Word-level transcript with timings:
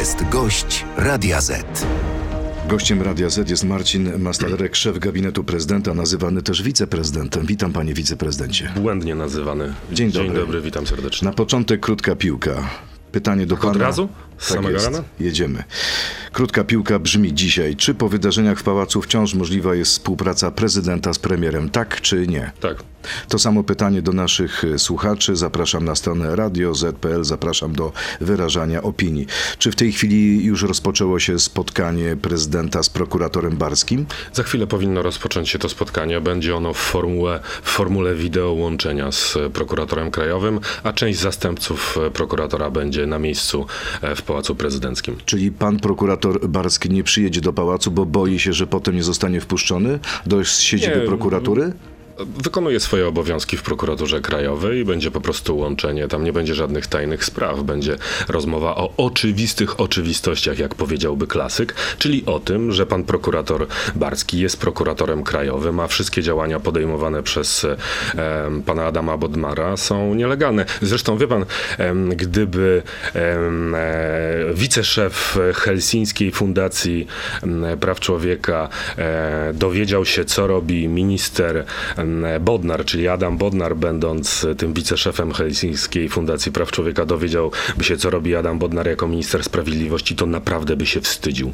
jest 0.00 0.28
gość 0.28 0.84
Radia 0.96 1.40
Z. 1.40 1.86
Gościem 2.68 3.02
Radia 3.02 3.30
Z 3.30 3.50
jest 3.50 3.64
Marcin 3.64 4.18
Mastalerek, 4.18 4.76
szef 4.76 4.98
gabinetu 4.98 5.44
prezydenta, 5.44 5.94
nazywany 5.94 6.42
też 6.42 6.62
wiceprezydentem. 6.62 7.46
Witam 7.46 7.72
panie 7.72 7.94
wiceprezydencie. 7.94 8.72
Błędnie 8.76 9.14
nazywany. 9.14 9.74
Dzień 9.92 10.12
dobry. 10.12 10.28
Dzień 10.28 10.36
dobry, 10.36 10.60
witam 10.60 10.86
serdecznie. 10.86 11.26
Na 11.28 11.34
początek 11.34 11.80
krótka 11.80 12.16
piłka. 12.16 12.70
Pytanie 13.12 13.46
do 13.46 13.56
pana. 13.56 13.70
od 13.70 13.76
razu? 13.76 14.08
Tak 14.40 14.48
samego 14.48 14.70
jest. 14.70 14.84
rana? 14.84 15.02
Jedziemy. 15.20 15.64
Krótka 16.32 16.64
piłka 16.64 16.98
brzmi 16.98 17.34
dzisiaj. 17.34 17.76
Czy 17.76 17.94
po 17.94 18.08
wydarzeniach 18.08 18.58
w 18.58 18.62
pałacu 18.62 19.02
wciąż 19.02 19.34
możliwa 19.34 19.74
jest 19.74 19.92
współpraca 19.92 20.50
prezydenta 20.50 21.12
z 21.12 21.18
premierem? 21.18 21.70
Tak 21.70 22.00
czy 22.00 22.26
nie? 22.26 22.52
Tak. 22.60 22.76
To 23.28 23.38
samo 23.38 23.64
pytanie 23.64 24.02
do 24.02 24.12
naszych 24.12 24.62
słuchaczy. 24.76 25.36
Zapraszam 25.36 25.84
na 25.84 25.94
stronę 25.94 26.36
radio 26.36 26.74
z.pl, 26.74 27.24
zapraszam 27.24 27.72
do 27.72 27.92
wyrażania 28.20 28.82
opinii. 28.82 29.26
Czy 29.58 29.72
w 29.72 29.76
tej 29.76 29.92
chwili 29.92 30.44
już 30.44 30.62
rozpoczęło 30.62 31.18
się 31.18 31.38
spotkanie 31.38 32.16
prezydenta 32.16 32.82
z 32.82 32.88
prokuratorem 32.88 33.56
Barskim? 33.56 34.06
Za 34.32 34.42
chwilę 34.42 34.66
powinno 34.66 35.02
rozpocząć 35.02 35.48
się 35.48 35.58
to 35.58 35.68
spotkanie. 35.68 36.20
Będzie 36.20 36.56
ono 36.56 36.72
w 36.72 36.78
formule, 36.78 37.40
w 37.62 37.70
formule 37.70 38.14
wideo 38.14 38.52
łączenia 38.52 39.12
z 39.12 39.38
prokuratorem 39.52 40.10
krajowym, 40.10 40.60
a 40.82 40.92
część 40.92 41.18
zastępców 41.18 41.98
prokuratora 42.12 42.70
będzie 42.70 43.06
na 43.06 43.18
miejscu 43.18 43.66
e, 44.02 44.16
w 44.16 44.22
Pałacu 44.30 44.54
Prezydenckim. 44.54 45.16
Czyli 45.24 45.52
pan 45.52 45.80
prokurator 45.80 46.48
Barski 46.48 46.90
nie 46.90 47.04
przyjedzie 47.04 47.40
do 47.40 47.52
pałacu, 47.52 47.90
bo 47.90 48.06
boi 48.06 48.38
się, 48.38 48.52
że 48.52 48.66
potem 48.66 48.94
nie 48.94 49.02
zostanie 49.02 49.40
wpuszczony 49.40 49.98
do 50.26 50.44
siedziby 50.44 50.96
Nie, 50.96 51.06
prokuratury? 51.06 51.72
Wykonuje 52.26 52.80
swoje 52.80 53.08
obowiązki 53.08 53.56
w 53.56 53.62
prokuraturze 53.62 54.20
krajowej 54.20 54.80
i 54.80 54.84
będzie 54.84 55.10
po 55.10 55.20
prostu 55.20 55.58
łączenie. 55.58 56.08
Tam 56.08 56.24
nie 56.24 56.32
będzie 56.32 56.54
żadnych 56.54 56.86
tajnych 56.86 57.24
spraw. 57.24 57.62
Będzie 57.62 57.96
rozmowa 58.28 58.74
o 58.74 58.92
oczywistych 58.96 59.80
oczywistościach, 59.80 60.58
jak 60.58 60.74
powiedziałby 60.74 61.26
klasyk, 61.26 61.74
czyli 61.98 62.26
o 62.26 62.40
tym, 62.40 62.72
że 62.72 62.86
pan 62.86 63.04
prokurator 63.04 63.66
Barski 63.94 64.38
jest 64.38 64.60
prokuratorem 64.60 65.22
krajowym, 65.22 65.80
a 65.80 65.86
wszystkie 65.86 66.22
działania 66.22 66.60
podejmowane 66.60 67.22
przez 67.22 67.64
e, 67.64 67.76
pana 68.66 68.86
Adama 68.86 69.16
Bodmara 69.16 69.76
są 69.76 70.14
nielegalne. 70.14 70.64
Zresztą 70.82 71.18
wie 71.18 71.28
pan, 71.28 71.44
em, 71.78 72.08
gdyby 72.08 72.82
e, 73.14 73.40
wiceszef 74.54 75.38
Helsińskiej 75.54 76.32
Fundacji 76.32 77.06
Praw 77.80 78.00
Człowieka 78.00 78.68
e, 78.98 79.52
dowiedział 79.54 80.04
się, 80.04 80.24
co 80.24 80.46
robi 80.46 80.88
minister 80.88 81.64
Bodnar, 82.40 82.84
czyli 82.84 83.08
Adam 83.08 83.36
Bodnar, 83.38 83.76
będąc 83.76 84.46
tym 84.58 84.72
wiceszefem 84.72 85.32
Helsińskiej 85.32 86.08
Fundacji 86.08 86.52
Praw 86.52 86.72
Człowieka, 86.72 87.06
dowiedziałby 87.06 87.84
się, 87.84 87.96
co 87.96 88.10
robi 88.10 88.36
Adam 88.36 88.58
Bodnar 88.58 88.86
jako 88.86 89.08
minister 89.08 89.44
sprawiedliwości, 89.44 90.16
to 90.16 90.26
naprawdę 90.26 90.76
by 90.76 90.86
się 90.86 91.00
wstydził. 91.00 91.52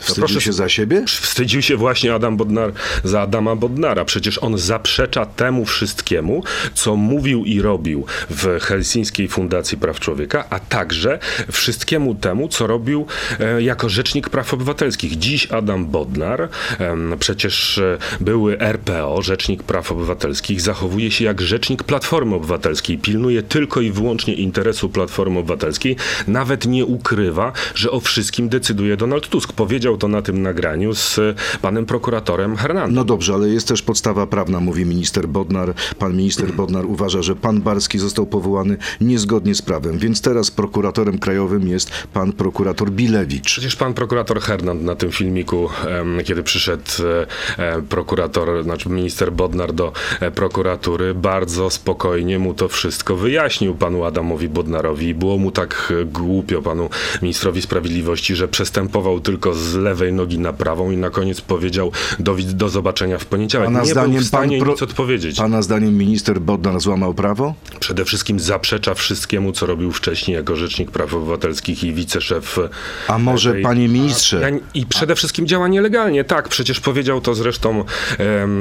Wstydził 0.00 0.24
proszę- 0.24 0.40
się 0.40 0.52
za 0.52 0.68
siebie? 0.68 1.04
Wstydził 1.06 1.62
się 1.62 1.76
właśnie 1.76 2.14
Adam 2.14 2.36
Bodnar 2.36 2.72
za 3.04 3.20
Adama 3.20 3.56
Bodnara. 3.56 4.04
Przecież 4.04 4.38
on 4.38 4.58
zaprzecza 4.58 5.26
temu 5.26 5.64
wszystkiemu, 5.64 6.42
co 6.74 6.96
mówił 6.96 7.44
i 7.44 7.62
robił 7.62 8.06
w 8.30 8.58
Helsińskiej 8.60 9.28
Fundacji 9.28 9.78
Praw 9.78 10.00
Człowieka, 10.00 10.44
a 10.50 10.60
także 10.60 11.18
wszystkiemu 11.52 12.14
temu, 12.14 12.48
co 12.48 12.66
robił 12.66 13.06
e, 13.40 13.62
jako 13.62 13.88
Rzecznik 13.88 14.28
Praw 14.28 14.54
Obywatelskich. 14.54 15.18
Dziś 15.18 15.46
Adam 15.52 15.86
Bodnar, 15.86 16.48
em, 16.78 17.14
przecież 17.18 17.78
e, 17.78 17.98
były 18.20 18.58
RPO, 18.60 19.22
Rzecznik 19.22 19.62
Praw 19.62 19.92
Obywatelskich, 19.92 20.60
zachowuje 20.60 21.10
się 21.10 21.24
jak 21.24 21.40
Rzecznik 21.40 21.82
Platformy 21.82 22.34
Obywatelskiej. 22.34 22.98
Pilnuje 22.98 23.42
tylko 23.42 23.80
i 23.80 23.90
wyłącznie 23.90 24.34
interesu 24.34 24.88
Platformy 24.88 25.38
Obywatelskiej. 25.38 25.96
Nawet 26.26 26.66
nie 26.66 26.84
ukrywa, 26.86 27.52
że 27.74 27.90
o 27.90 28.00
wszystkim 28.00 28.48
decyduje 28.48 28.96
Donald 28.96 29.28
Tusk. 29.28 29.52
Powiedział 29.52 29.89
to 29.96 30.08
na 30.08 30.22
tym 30.22 30.42
nagraniu 30.42 30.94
z 30.94 31.18
e, 31.18 31.34
panem 31.62 31.86
prokuratorem 31.86 32.56
Hernandem. 32.56 32.94
No 32.94 33.04
dobrze, 33.04 33.34
ale 33.34 33.48
jest 33.48 33.68
też 33.68 33.82
podstawa 33.82 34.26
prawna, 34.26 34.60
mówi 34.60 34.86
minister 34.86 35.28
Bodnar. 35.28 35.74
Pan 35.98 36.16
minister 36.16 36.52
Bodnar 36.52 36.86
uważa, 36.86 37.22
że 37.22 37.36
pan 37.36 37.60
Barski 37.60 37.98
został 37.98 38.26
powołany 38.26 38.76
niezgodnie 39.00 39.54
z 39.54 39.62
prawem, 39.62 39.98
więc 39.98 40.20
teraz 40.20 40.50
prokuratorem 40.50 41.18
krajowym 41.18 41.68
jest 41.68 41.90
pan 42.12 42.32
prokurator 42.32 42.90
Bilewicz. 42.90 43.46
Przecież 43.46 43.76
pan 43.76 43.94
prokurator 43.94 44.40
Hernand 44.40 44.82
na 44.82 44.94
tym 44.94 45.12
filmiku, 45.12 45.68
kiedy 46.24 46.42
przyszedł 46.42 46.90
e, 47.58 47.66
e, 47.76 47.82
prokurator, 47.82 48.64
znaczy 48.64 48.88
minister 48.88 49.32
Bodnar 49.32 49.72
do 49.72 49.92
prokuratury, 50.34 51.14
bardzo 51.14 51.70
spokojnie 51.70 52.38
mu 52.38 52.54
to 52.54 52.68
wszystko 52.68 53.16
wyjaśnił 53.16 53.74
panu 53.74 54.04
Adamowi 54.04 54.48
Bodnarowi. 54.48 55.14
Było 55.14 55.38
mu 55.38 55.50
tak 55.50 55.92
głupio 56.06 56.62
panu 56.62 56.90
ministrowi 57.22 57.62
sprawiedliwości, 57.62 58.36
że 58.36 58.48
przestępował 58.48 59.20
tylko 59.20 59.54
z 59.54 59.76
lewej 59.80 60.12
nogi 60.12 60.38
na 60.38 60.52
prawą 60.52 60.90
i 60.90 60.96
na 60.96 61.10
koniec 61.10 61.40
powiedział 61.40 61.92
do, 62.18 62.36
do 62.54 62.68
zobaczenia 62.68 63.18
w 63.18 63.26
poniedziałek. 63.26 63.68
Pana 63.68 63.80
Nie 63.80 63.90
zdaniem 63.90 64.10
był 64.12 64.20
w 64.20 64.26
stanie 64.26 64.58
pan 64.58 64.64
pro- 64.64 64.72
nic 64.72 64.82
odpowiedzieć. 64.82 65.36
Pana 65.36 65.62
zdaniem 65.62 65.98
minister 65.98 66.40
Bodnar 66.40 66.80
złamał 66.80 67.14
prawo? 67.14 67.54
Przede 67.80 68.04
wszystkim 68.04 68.40
zaprzecza 68.40 68.94
wszystkiemu, 68.94 69.52
co 69.52 69.66
robił 69.66 69.92
wcześniej 69.92 70.34
jako 70.34 70.56
Rzecznik 70.56 70.90
Praw 70.90 71.14
Obywatelskich 71.14 71.84
i 71.84 71.92
wiceszef. 71.92 72.58
A 73.08 73.18
może, 73.18 73.52
tej- 73.52 73.62
panie 73.62 73.88
ministrze, 73.88 74.50
I 74.74 74.86
przede 74.86 75.14
wszystkim 75.14 75.46
działa 75.46 75.68
nielegalnie, 75.68 76.24
tak. 76.24 76.48
Przecież 76.48 76.80
powiedział 76.80 77.20
to 77.20 77.34
zresztą 77.34 77.84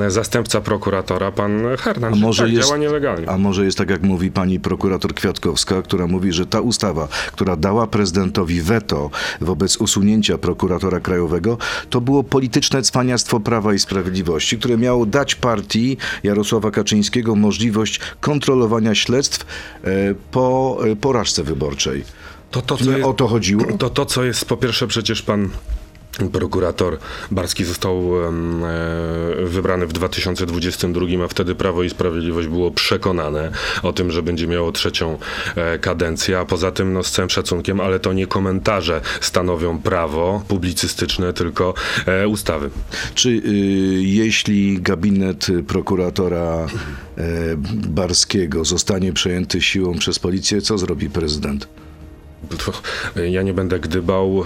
zastępca 0.08 0.62
prokuratora, 0.62 1.32
pan 1.32 1.62
Hernand. 1.80 2.14
A 2.16 2.18
że 2.20 2.26
może, 2.26 2.44
tak, 2.44 2.54
jest, 2.54 2.68
działa 2.68 2.78
nielegalnie. 2.80 3.30
a 3.30 3.38
może 3.38 3.66
jest 3.66 3.78
tak, 3.78 3.90
jak 3.90 4.02
mówi 4.04 4.32
pani 4.32 4.60
prokurator 4.60 5.14
Kwiatkowska, 5.14 5.82
która 5.82 6.08
mówi, 6.08 6.32
że 6.34 6.46
ta 6.46 6.62
ustawa, 6.62 7.08
która 7.32 7.56
dała 7.56 7.88
prezydentowi 7.88 8.62
weto 8.62 9.10
wobec 9.42 9.78
usunięcia 9.78 10.38
prokuratora 10.38 11.00
krajowego, 11.10 11.58
to 11.90 12.02
było 12.02 12.24
polityczne 12.24 12.82
cwaniactwo 12.82 13.40
Prawa 13.40 13.74
i 13.74 13.80
Sprawiedliwości, 13.80 14.58
które 14.58 14.78
miało 14.78 15.06
dać 15.06 15.36
partii 15.36 15.98
Jarosława 16.24 16.72
Kaczyńskiego 16.72 17.36
możliwość 17.36 18.00
kontrolowania 18.22 18.96
śledztw 18.96 19.46
e, 19.84 19.88
po 20.32 20.78
e, 20.84 20.96
porażce 20.96 21.44
wyborczej. 21.44 22.04
To, 22.52 22.62
to, 22.62 22.78
co 22.78 23.10
o 23.10 23.14
to 23.14 23.28
chodziło? 23.28 23.64
to, 23.78 23.90
to, 23.90 24.06
co 24.06 24.24
jest, 24.24 24.46
po 24.46 24.58
pierwsze, 24.58 24.88
przecież 24.88 25.22
pan 25.22 25.50
prokurator 26.32 26.98
Barski 27.32 27.66
został 27.66 28.26
e, 28.26 28.32
wybrany 29.46 29.88
w 29.88 29.94
2022, 29.94 31.06
a 31.26 31.28
wtedy 31.28 31.56
Prawo 31.56 31.84
i 31.84 31.90
Sprawiedliwość 31.90 32.48
było 32.48 32.72
przekonane 32.72 33.52
o 33.84 33.94
tym, 33.94 34.12
że 34.12 34.24
będzie 34.24 34.48
miało 34.48 34.72
trzecią 34.72 35.18
e, 35.56 35.80
kadencję, 35.80 36.40
a 36.40 36.46
poza 36.46 36.72
tym, 36.72 36.94
no 36.94 37.04
z 37.04 37.12
całym 37.12 37.30
szacunkiem, 37.30 37.80
ale 37.80 38.00
to 38.00 38.14
nie 38.14 38.28
komentarze 38.28 39.02
stanowią 39.22 39.80
prawo 39.80 40.44
publicystyczne, 40.48 41.34
tylko 41.34 41.74
e, 42.06 42.28
ustawy. 42.28 42.70
Czy 43.16 43.30
y, 43.30 43.42
jeśli 44.04 44.82
gabinet 44.82 45.50
y, 45.50 45.64
prokuratora 45.64 46.68
e, 47.18 47.56
Barskiego 47.88 48.66
zostanie 48.66 49.14
przejęty 49.14 49.62
siłą 49.62 49.98
przez 49.98 50.20
policję, 50.20 50.62
co 50.62 50.78
zrobi 50.78 51.10
prezydent? 51.10 51.68
Ja 53.32 53.42
nie 53.42 53.54
będę 53.54 53.80
gdybał. 53.80 54.44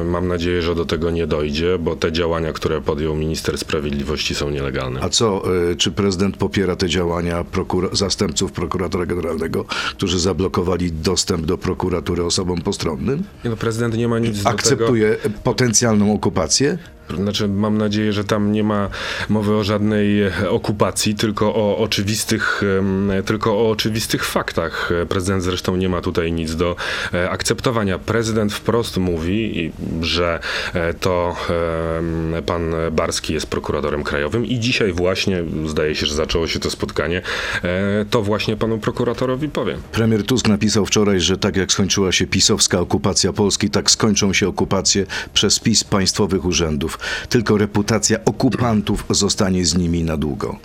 e, 0.00 0.04
Mam 0.04 0.28
nadzieję, 0.28 0.62
że 0.62 0.74
do 0.74 0.84
tego 0.84 1.10
nie 1.10 1.26
dojdzie, 1.26 1.78
bo 1.78 1.96
te 1.96 2.12
działania, 2.12 2.52
które 2.52 2.80
podjął 2.80 3.14
minister 3.16 3.58
sprawiedliwości 3.58 4.34
są 4.34 4.50
nielegalne. 4.50 5.00
A 5.00 5.08
co, 5.08 5.42
y, 5.70 5.76
czy 5.76 5.90
prezydent 5.90 6.36
popiera 6.36 6.76
te 6.76 6.88
działania 6.88 7.44
zastępców 7.92 8.52
prokuratora 8.52 9.06
generalnego, 9.06 9.64
którzy 9.90 10.18
zablokowali 10.18 10.92
dostęp 10.92 11.46
do 11.46 11.58
prokuratury 11.58 12.24
osobom 12.24 12.60
postronnym? 12.62 13.22
Nie 13.44 13.50
no, 13.50 13.56
prezydent 13.56 13.96
nie 13.96 14.08
ma 14.08 14.18
nic 14.18 14.30
do 14.30 14.36
tego. 14.38 14.50
Akceptuje 14.50 15.16
potencjalną 15.44 16.14
okupację? 16.14 16.78
Znaczy, 17.16 17.48
mam 17.48 17.78
nadzieję, 17.78 18.12
że 18.12 18.24
tam 18.24 18.52
nie 18.52 18.64
ma 18.64 18.88
mowy 19.28 19.56
o 19.56 19.64
żadnej 19.64 20.22
okupacji, 20.48 21.14
tylko 21.14 21.54
o 21.54 21.78
oczywistych, 21.78 22.62
tylko 23.26 23.58
o 23.58 23.70
oczywistych 23.70 24.24
faktach. 24.24 24.90
Prezydent 25.08 25.42
zresztą 25.42 25.76
nie 25.76 25.88
ma 25.88 26.00
tutaj 26.00 26.32
nic 26.32 26.56
do 26.56 26.76
e, 27.14 27.30
akceptowania. 27.30 27.98
Prezydent 27.98 28.52
wprost 28.52 28.96
mówi, 28.96 29.72
że 30.00 30.40
e, 30.74 30.94
to 30.94 31.36
pan 32.46 32.74
Barski 32.92 33.34
jest 33.34 33.46
prokuratorem 33.46 34.04
krajowym 34.04 34.46
i 34.46 34.58
dzisiaj 34.58 34.92
właśnie, 34.92 35.44
zdaje 35.66 35.94
się, 35.94 36.06
że 36.06 36.14
zaczęło 36.14 36.46
się 36.46 36.58
to 36.58 36.70
spotkanie, 36.70 37.22
e, 37.62 38.04
to 38.10 38.22
właśnie 38.22 38.56
panu 38.56 38.78
prokuratorowi 38.78 39.48
powiem. 39.48 39.82
Premier 39.92 40.24
Tusk 40.26 40.48
napisał 40.48 40.86
wczoraj, 40.86 41.20
że 41.20 41.38
tak 41.38 41.56
jak 41.56 41.72
skończyła 41.72 42.12
się 42.12 42.26
pisowska 42.26 42.80
okupacja 42.80 43.32
Polski, 43.32 43.70
tak 43.70 43.90
skończą 43.90 44.32
się 44.32 44.48
okupacje 44.48 45.06
przez 45.34 45.60
PiS 45.60 45.84
państwowych 45.84 46.44
urzędów. 46.44 46.98
Tylko 47.28 47.58
reputacja 47.58 48.18
okupantów 48.24 49.04
zostanie 49.10 49.66
z 49.66 49.76
nimi 49.76 50.04
na 50.04 50.16
długo. 50.16 50.58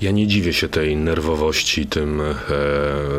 Ja 0.00 0.10
nie 0.10 0.26
dziwię 0.26 0.52
się 0.52 0.68
tej 0.68 0.96
nerwowości, 0.96 1.86
tym 1.86 2.20
e, 2.20 2.34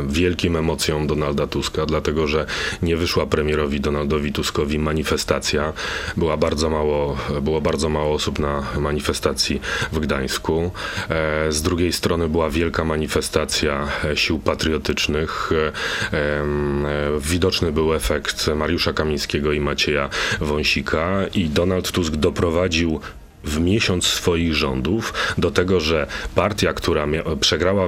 wielkim 0.07 0.55
emocjom 0.55 1.07
Donalda 1.07 1.47
Tuska, 1.47 1.85
dlatego 1.85 2.27
że 2.27 2.45
nie 2.81 2.97
wyszła 2.97 3.25
premierowi 3.25 3.81
Donaldowi 3.81 4.33
Tuskowi 4.33 4.79
manifestacja. 4.79 5.73
Była 6.17 6.37
bardzo 6.37 6.69
mało, 6.69 7.17
było 7.41 7.61
bardzo 7.61 7.89
mało 7.89 8.13
osób 8.13 8.39
na 8.39 8.63
manifestacji 8.79 9.61
w 9.91 9.99
Gdańsku. 9.99 10.71
E, 11.09 11.51
z 11.51 11.61
drugiej 11.61 11.93
strony 11.93 12.29
była 12.29 12.49
wielka 12.49 12.83
manifestacja 12.83 13.87
e, 14.03 14.17
sił 14.17 14.39
patriotycznych. 14.39 15.49
E, 15.51 16.17
e, 16.17 16.43
widoczny 17.19 17.71
był 17.71 17.93
efekt 17.93 18.47
Mariusza 18.55 18.93
Kamińskiego 18.93 19.51
i 19.51 19.59
Macieja 19.59 20.09
Wąsika 20.41 21.25
i 21.33 21.49
Donald 21.49 21.91
Tusk 21.91 22.15
doprowadził 22.15 22.52
prowadził 22.53 23.00
w 23.44 23.60
miesiąc 23.60 24.06
swoich 24.06 24.56
rządów 24.56 25.13
do 25.38 25.51
tego, 25.51 25.80
że 25.80 26.07
partia, 26.36 26.74
która 26.74 27.07
przegrała, 27.40 27.88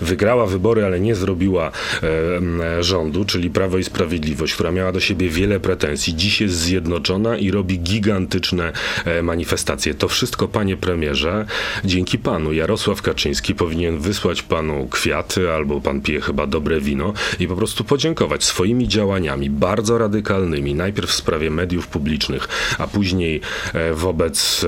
wygrała 0.00 0.46
wybory, 0.46 0.84
ale 0.84 1.00
nie 1.00 1.14
zrobiła 1.14 1.72
e, 2.02 2.84
rządu, 2.84 3.24
czyli 3.24 3.50
Prawo 3.50 3.78
i 3.78 3.84
Sprawiedliwość, 3.84 4.54
która 4.54 4.70
miała 4.72 4.92
do 4.92 5.00
siebie 5.00 5.28
wiele 5.28 5.60
pretensji, 5.60 6.14
dziś 6.14 6.40
jest 6.40 6.54
zjednoczona 6.54 7.36
i 7.38 7.50
robi 7.50 7.78
gigantyczne 7.80 8.72
e, 9.04 9.22
manifestacje. 9.22 9.94
To 9.94 10.08
wszystko, 10.08 10.48
panie 10.48 10.76
premierze, 10.76 11.46
dzięki 11.84 12.18
panu. 12.18 12.52
Jarosław 12.52 13.02
Kaczyński 13.02 13.54
powinien 13.54 13.98
wysłać 13.98 14.42
panu 14.42 14.88
kwiaty, 14.90 15.50
albo 15.52 15.80
pan 15.80 16.00
pije 16.00 16.20
chyba 16.20 16.46
dobre 16.46 16.80
wino 16.80 17.12
i 17.40 17.48
po 17.48 17.56
prostu 17.56 17.84
podziękować 17.84 18.44
swoimi 18.44 18.88
działaniami, 18.88 19.50
bardzo 19.50 19.98
radykalnymi, 19.98 20.74
najpierw 20.74 21.10
w 21.10 21.14
sprawie 21.14 21.50
mediów 21.50 21.86
publicznych, 21.86 22.48
a 22.78 22.86
później 22.86 23.40
e, 23.74 23.94
wobec 23.94 24.66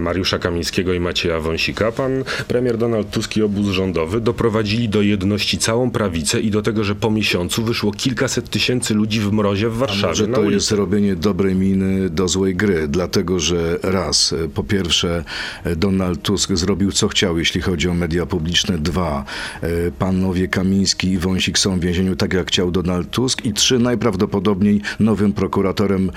Mariusza 0.00 0.38
Kamińskiego 0.38 0.92
i 0.92 1.00
Macieja 1.00 1.40
Wąsika, 1.40 1.92
pan 1.92 2.24
premier 2.48 2.78
Donald 2.78 3.10
Tusk 3.10 3.36
i 3.36 3.42
obóz 3.42 3.66
rządowy 3.66 4.20
doprowadzili 4.20 4.88
do 4.88 5.02
jedności 5.02 5.58
całą 5.58 5.90
prawicę 5.90 6.40
i 6.40 6.50
do 6.50 6.62
tego, 6.62 6.84
że 6.84 6.94
po 6.94 7.10
miesiącu 7.10 7.64
wyszło 7.64 7.92
kilkaset 7.92 8.50
tysięcy 8.50 8.94
ludzi 8.94 9.20
w 9.20 9.32
mrozie 9.32 9.68
w 9.68 9.74
A 9.74 9.76
Warszawie 9.76 10.08
może 10.08 10.26
na 10.26 10.36
to 10.36 10.50
jest 10.50 10.72
robienie 10.72 11.16
dobrej 11.16 11.54
miny 11.54 12.10
do 12.10 12.28
złej 12.28 12.56
gry, 12.56 12.88
dlatego 12.88 13.40
że 13.40 13.78
raz, 13.82 14.32
e, 14.32 14.48
po 14.48 14.64
pierwsze, 14.64 15.24
e, 15.64 15.76
Donald 15.76 16.22
Tusk 16.22 16.52
zrobił 16.52 16.92
co 16.92 17.08
chciał, 17.08 17.38
jeśli 17.38 17.60
chodzi 17.60 17.88
o 17.88 17.94
media 17.94 18.26
publiczne. 18.26 18.78
Dwa, 18.78 19.24
e, 19.62 19.68
panowie 19.98 20.48
Kamiński 20.48 21.08
i 21.08 21.18
Wąsik 21.18 21.58
są 21.58 21.78
w 21.78 21.80
więzieniu 21.80 22.16
tak, 22.16 22.32
jak 22.32 22.48
chciał 22.48 22.70
Donald 22.70 23.10
Tusk. 23.10 23.44
I 23.44 23.52
trzy, 23.52 23.78
najprawdopodobniej 23.78 24.80
nowym 25.00 25.32
prokuratorem 25.32 26.10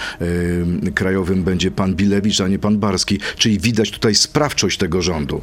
e, 0.85 0.91
krajowym 0.91 1.43
będzie 1.43 1.71
pan 1.71 1.95
Bilewicz, 1.95 2.41
a 2.41 2.47
nie 2.47 2.59
pan 2.59 2.77
Barski. 2.77 3.04
Czyli 3.37 3.59
widać 3.59 3.91
tutaj 3.91 4.15
sprawczość 4.15 4.77
tego 4.77 5.01
rządu. 5.01 5.41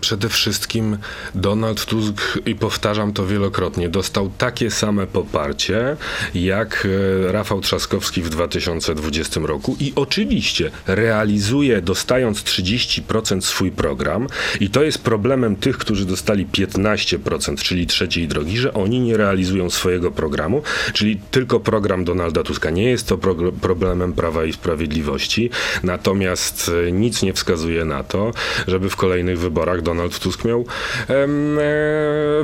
Przede 0.00 0.28
wszystkim 0.28 0.98
Donald 1.34 1.84
Tusk, 1.84 2.38
i 2.46 2.54
powtarzam 2.54 3.12
to 3.12 3.26
wielokrotnie, 3.26 3.88
dostał 3.88 4.30
takie 4.38 4.70
same 4.70 5.06
poparcie 5.06 5.96
jak 6.34 6.86
e, 7.28 7.32
Rafał 7.32 7.60
Trzaskowski 7.60 8.22
w 8.22 8.28
2020 8.28 9.40
roku 9.44 9.76
i 9.80 9.92
oczywiście 9.96 10.70
realizuje, 10.86 11.82
dostając 11.82 12.42
30% 12.42 13.40
swój 13.40 13.70
program 13.70 14.26
i 14.60 14.70
to 14.70 14.82
jest 14.82 14.98
problemem 14.98 15.56
tych, 15.56 15.78
którzy 15.78 16.04
dostali 16.04 16.46
15%, 16.46 17.62
czyli 17.62 17.86
trzeciej 17.86 18.28
drogi, 18.28 18.58
że 18.58 18.74
oni 18.74 19.00
nie 19.00 19.16
realizują 19.16 19.70
swojego 19.70 20.10
programu, 20.10 20.62
czyli 20.92 21.20
tylko 21.30 21.60
program 21.60 22.04
Donalda 22.04 22.42
Tuska. 22.42 22.70
Nie 22.70 22.90
jest 22.90 23.08
to 23.08 23.16
progr- 23.16 23.52
problemem 23.52 24.12
Prawa 24.12 24.44
i 24.44 24.52
Sprawiedliwości, 24.52 25.50
natomiast 25.82 26.70
e, 26.88 26.92
nic 26.92 27.22
nie 27.22 27.32
wskazuje 27.32 27.84
na 27.84 28.04
to, 28.04 28.32
żeby 28.66 28.90
w 28.90 28.96
kolejnych 28.96 29.38
wyborach 29.38 29.59
Donald 29.82 30.18
Tusk 30.18 30.44
miał 30.44 30.64
e, 31.08 31.26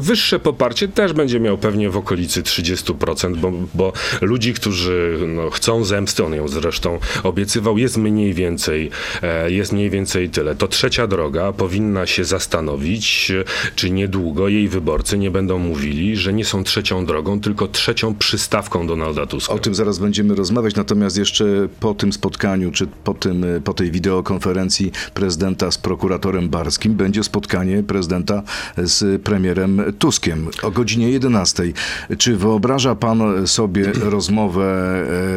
wyższe 0.01 0.39
poparcie, 0.39 0.89
też 0.89 1.13
będzie 1.13 1.41
miał 1.41 1.59
pewnie 1.59 1.91
w 1.91 1.97
okolicy 1.97 2.43
30%, 2.43 3.37
bo, 3.37 3.53
bo 3.75 3.93
ludzi, 4.21 4.55
którzy 4.55 5.19
no, 5.29 5.51
chcą 5.51 5.85
zemsty, 5.85 6.25
on 6.25 6.35
ją 6.35 6.49
zresztą 6.49 6.99
obiecywał, 7.23 7.79
jest 7.79 7.97
mniej 7.97 8.35
więcej, 8.35 8.91
e, 9.23 9.51
jest 9.51 9.73
mniej 9.73 9.91
więcej 9.91 10.31
tyle. 10.31 10.55
To 10.55 10.69
trzecia 10.69 11.07
droga 11.07 11.53
powinna 11.53 12.07
się 12.07 12.25
zastanowić, 12.25 13.33
czy 13.75 13.91
niedługo 13.91 14.49
jej 14.49 14.69
wyborcy 14.69 15.19
nie 15.19 15.31
będą 15.31 15.59
mówili, 15.59 16.17
że 16.17 16.33
nie 16.33 16.45
są 16.45 16.65
trzecią 16.65 17.07
drogą, 17.07 17.41
tylko 17.41 17.69
trzecią 17.69 18.15
przystawką 18.15 18.87
Donalda 18.87 19.27
Tuska. 19.27 19.55
O 19.55 19.59
tym 19.59 19.75
zaraz 19.75 19.99
będziemy 19.99 20.35
rozmawiać, 20.35 20.75
natomiast 20.75 21.19
jeszcze 21.19 21.45
po 21.81 21.95
tym 21.95 22.13
spotkaniu, 22.13 22.71
czy 22.71 22.87
po, 23.05 23.15
tym, 23.15 23.47
po 23.65 23.75
tej 23.75 23.91
wideokonferencji 23.91 24.93
prezydenta 25.15 25.71
z 25.71 25.79
prokuratorem 25.79 26.49
Barskim 26.49 26.95
będzie 26.96 27.25
spotkanie 27.25 27.82
prezydenta 27.82 28.43
z 28.76 29.22
premierem 29.22 29.82
Tuskiem 29.98 30.48
o 30.62 30.70
godzinie 30.70 31.10
11. 31.10 31.62
Czy 32.19 32.37
wyobraża 32.37 32.94
pan 32.94 33.46
sobie 33.46 33.93
rozmowę, 33.93 34.64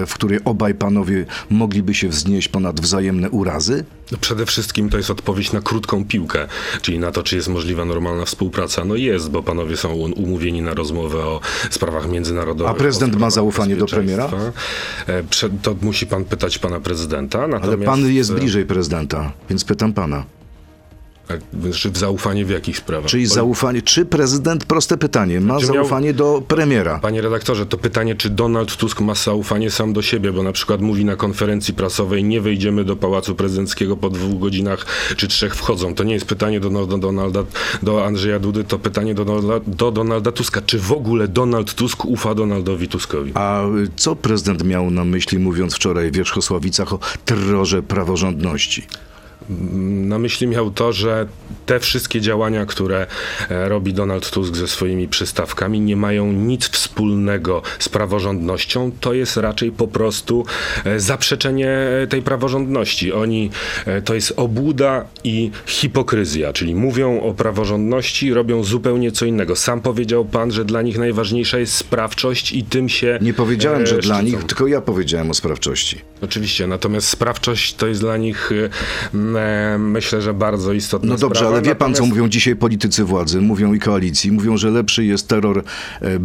e, 0.02 0.06
w 0.06 0.14
której 0.14 0.40
obaj 0.46 0.74
panowie 0.76 1.26
mogliby 1.50 1.94
się 1.94 2.10
wznieść 2.10 2.48
ponad 2.48 2.82
wzajemne 2.82 3.30
urazy? 3.30 3.86
No 4.12 4.18
Przede 4.22 4.46
wszystkim 4.46 4.90
to 4.90 4.98
jest 4.98 5.10
odpowiedź 5.10 5.52
na 5.52 5.62
krótką 5.62 6.06
piłkę, 6.06 6.48
czyli 6.82 7.00
na 7.00 7.12
to, 7.12 7.24
czy 7.24 7.36
jest 7.36 7.48
możliwa 7.48 7.86
normalna 7.86 8.26
współpraca. 8.26 8.86
No 8.86 8.96
jest, 8.96 9.30
bo 9.32 9.44
panowie 9.44 9.78
są 9.78 9.90
umówieni 9.94 10.62
na 10.62 10.74
rozmowę 10.74 11.18
o 11.18 11.40
sprawach 11.70 12.10
międzynarodowych. 12.10 12.72
A 12.72 12.76
prezydent 12.76 13.16
ma 13.20 13.30
zaufanie 13.30 13.76
do 13.76 13.86
premiera? 13.86 14.30
E, 15.08 15.24
To 15.62 15.76
musi 15.82 16.08
pan 16.08 16.26
pytać 16.26 16.58
pana 16.58 16.80
prezydenta. 16.80 17.48
Ale 17.62 17.78
pan 17.78 18.06
jest 18.14 18.32
e, 18.32 18.34
bliżej 18.34 18.66
prezydenta, 18.66 19.32
więc 19.50 19.64
pytam 19.64 19.94
pana. 19.94 20.24
Znaczy 21.62 21.92
w 21.92 21.98
zaufanie 21.98 22.46
w 22.46 22.50
jakich 22.50 22.78
sprawach? 22.78 23.10
Czyli 23.10 23.26
zaufanie, 23.26 23.82
czy 23.82 24.06
prezydent, 24.06 24.66
proste 24.66 24.98
pytanie, 24.98 25.42
ma 25.42 25.60
Czy 25.60 25.66
miał- 25.66 25.74
zaufanie 25.76 26.14
do 26.14 26.44
premiera? 26.48 27.00
Panie 27.00 27.22
redaktorze, 27.22 27.66
to 27.66 27.78
pytanie, 27.78 28.16
czy 28.16 28.30
Donald 28.30 28.76
Tusk 28.76 29.02
ma 29.02 29.16
zaufanie 29.16 29.72
sam 29.72 29.94
do 29.94 30.02
siebie, 30.02 30.32
bo 30.32 30.44
na 30.44 30.52
przykład 30.52 30.82
mówi 30.82 31.06
na 31.06 31.16
konferencji 31.16 31.74
prasowej, 31.74 32.24
nie 32.24 32.42
wejdziemy 32.42 32.84
do 32.86 32.96
Pałacu 32.96 33.36
Prezydenckiego 33.36 33.98
po 33.98 34.10
dwóch 34.10 34.40
godzinach, 34.40 34.86
czy 35.18 35.28
trzech 35.28 35.56
wchodzą. 35.56 35.96
To 35.96 36.04
nie 36.04 36.14
jest 36.14 36.26
pytanie 36.26 36.60
do, 36.60 36.70
do, 36.86 36.98
Donalda, 36.98 37.44
do 37.84 38.06
Andrzeja 38.06 38.40
Dudy, 38.40 38.64
to 38.64 38.80
pytanie 38.80 39.14
do, 39.16 39.26
Donalda- 39.26 39.62
do 39.68 39.92
Donalda 39.92 40.32
Tuska. 40.32 40.62
Czy 40.62 40.80
w 40.80 40.92
ogóle 40.92 41.28
Donald 41.28 41.74
Tusk 41.74 42.06
ufa 42.06 42.36
Donaldowi 42.36 42.88
Tuskowi? 42.88 43.32
A 43.36 43.64
co 43.96 44.16
prezydent 44.16 44.64
miał 44.64 44.92
na 44.92 45.06
myśli, 45.06 45.40
mówiąc 45.40 45.76
wczoraj 45.76 46.12
w 46.12 46.16
Wierzchosławicach 46.16 46.94
o 46.94 47.00
terrorze 47.26 47.84
praworządności? 47.84 48.88
Na 49.50 50.20
myśli 50.20 50.48
miał 50.48 50.72
to, 50.72 50.94
że 50.94 51.28
te 51.66 51.80
wszystkie 51.80 52.22
działania, 52.22 52.66
które 52.66 53.08
e, 53.50 53.70
robi 53.70 53.94
Donald 53.94 54.30
Tusk 54.32 54.56
ze 54.56 54.68
swoimi 54.68 55.08
przystawkami, 55.08 55.80
nie 55.80 55.96
mają 55.96 56.32
nic 56.32 56.70
wspólnego 56.70 57.62
z 57.80 57.90
praworządnością. 57.90 58.92
To 59.00 59.14
jest 59.14 59.38
raczej 59.38 59.72
po 59.72 59.88
prostu 59.88 60.46
e, 60.86 61.00
zaprzeczenie 61.00 61.78
tej 62.10 62.22
praworządności. 62.22 63.14
Oni, 63.14 63.50
e, 63.86 64.02
to 64.02 64.14
jest 64.14 64.34
obłuda 64.36 65.06
i 65.24 65.52
hipokryzja, 65.66 66.54
czyli 66.54 66.76
mówią 66.76 67.22
o 67.22 67.34
praworządności, 67.34 68.34
robią 68.34 68.64
zupełnie 68.64 69.12
co 69.12 69.26
innego. 69.26 69.56
Sam 69.56 69.82
powiedział 69.82 70.26
pan, 70.26 70.52
że 70.52 70.66
dla 70.66 70.82
nich 70.82 70.98
najważniejsza 70.98 71.60
jest 71.60 71.74
sprawczość 71.74 72.52
i 72.52 72.64
tym 72.64 72.90
się 72.90 73.20
Nie 73.22 73.34
powiedziałem, 73.34 73.84
e, 73.84 73.88
że 73.88 73.98
dla 73.98 74.22
nich, 74.22 74.44
tylko 74.44 74.68
ja 74.68 74.82
powiedziałem 74.82 75.32
o 75.32 75.34
sprawczości. 75.34 76.02
Oczywiście, 76.22 76.68
natomiast 76.68 77.08
sprawczość 77.08 77.74
to 77.74 77.88
jest 77.88 78.02
dla 78.02 78.18
nich, 78.18 78.52
e, 78.52 78.70
myślę, 79.80 80.22
że 80.22 80.34
bardzo 80.34 80.74
istotna 80.74 81.10
No 81.10 81.18
dobrze, 81.18 81.40
sprawa. 81.40 81.56
ale 81.56 81.62
wie 81.66 81.76
pan, 81.76 81.88
co 81.88 81.92
Natomiast- 81.92 82.10
mówią 82.10 82.30
dzisiaj 82.30 82.56
politycy 82.56 83.04
władzy, 83.04 83.42
mówią 83.42 83.74
i 83.74 83.80
koalicji, 83.80 84.32
mówią, 84.32 84.58
że 84.58 84.70
lepszy 84.72 85.06
jest 85.06 85.28
terror 85.28 85.58
e, 86.02 86.20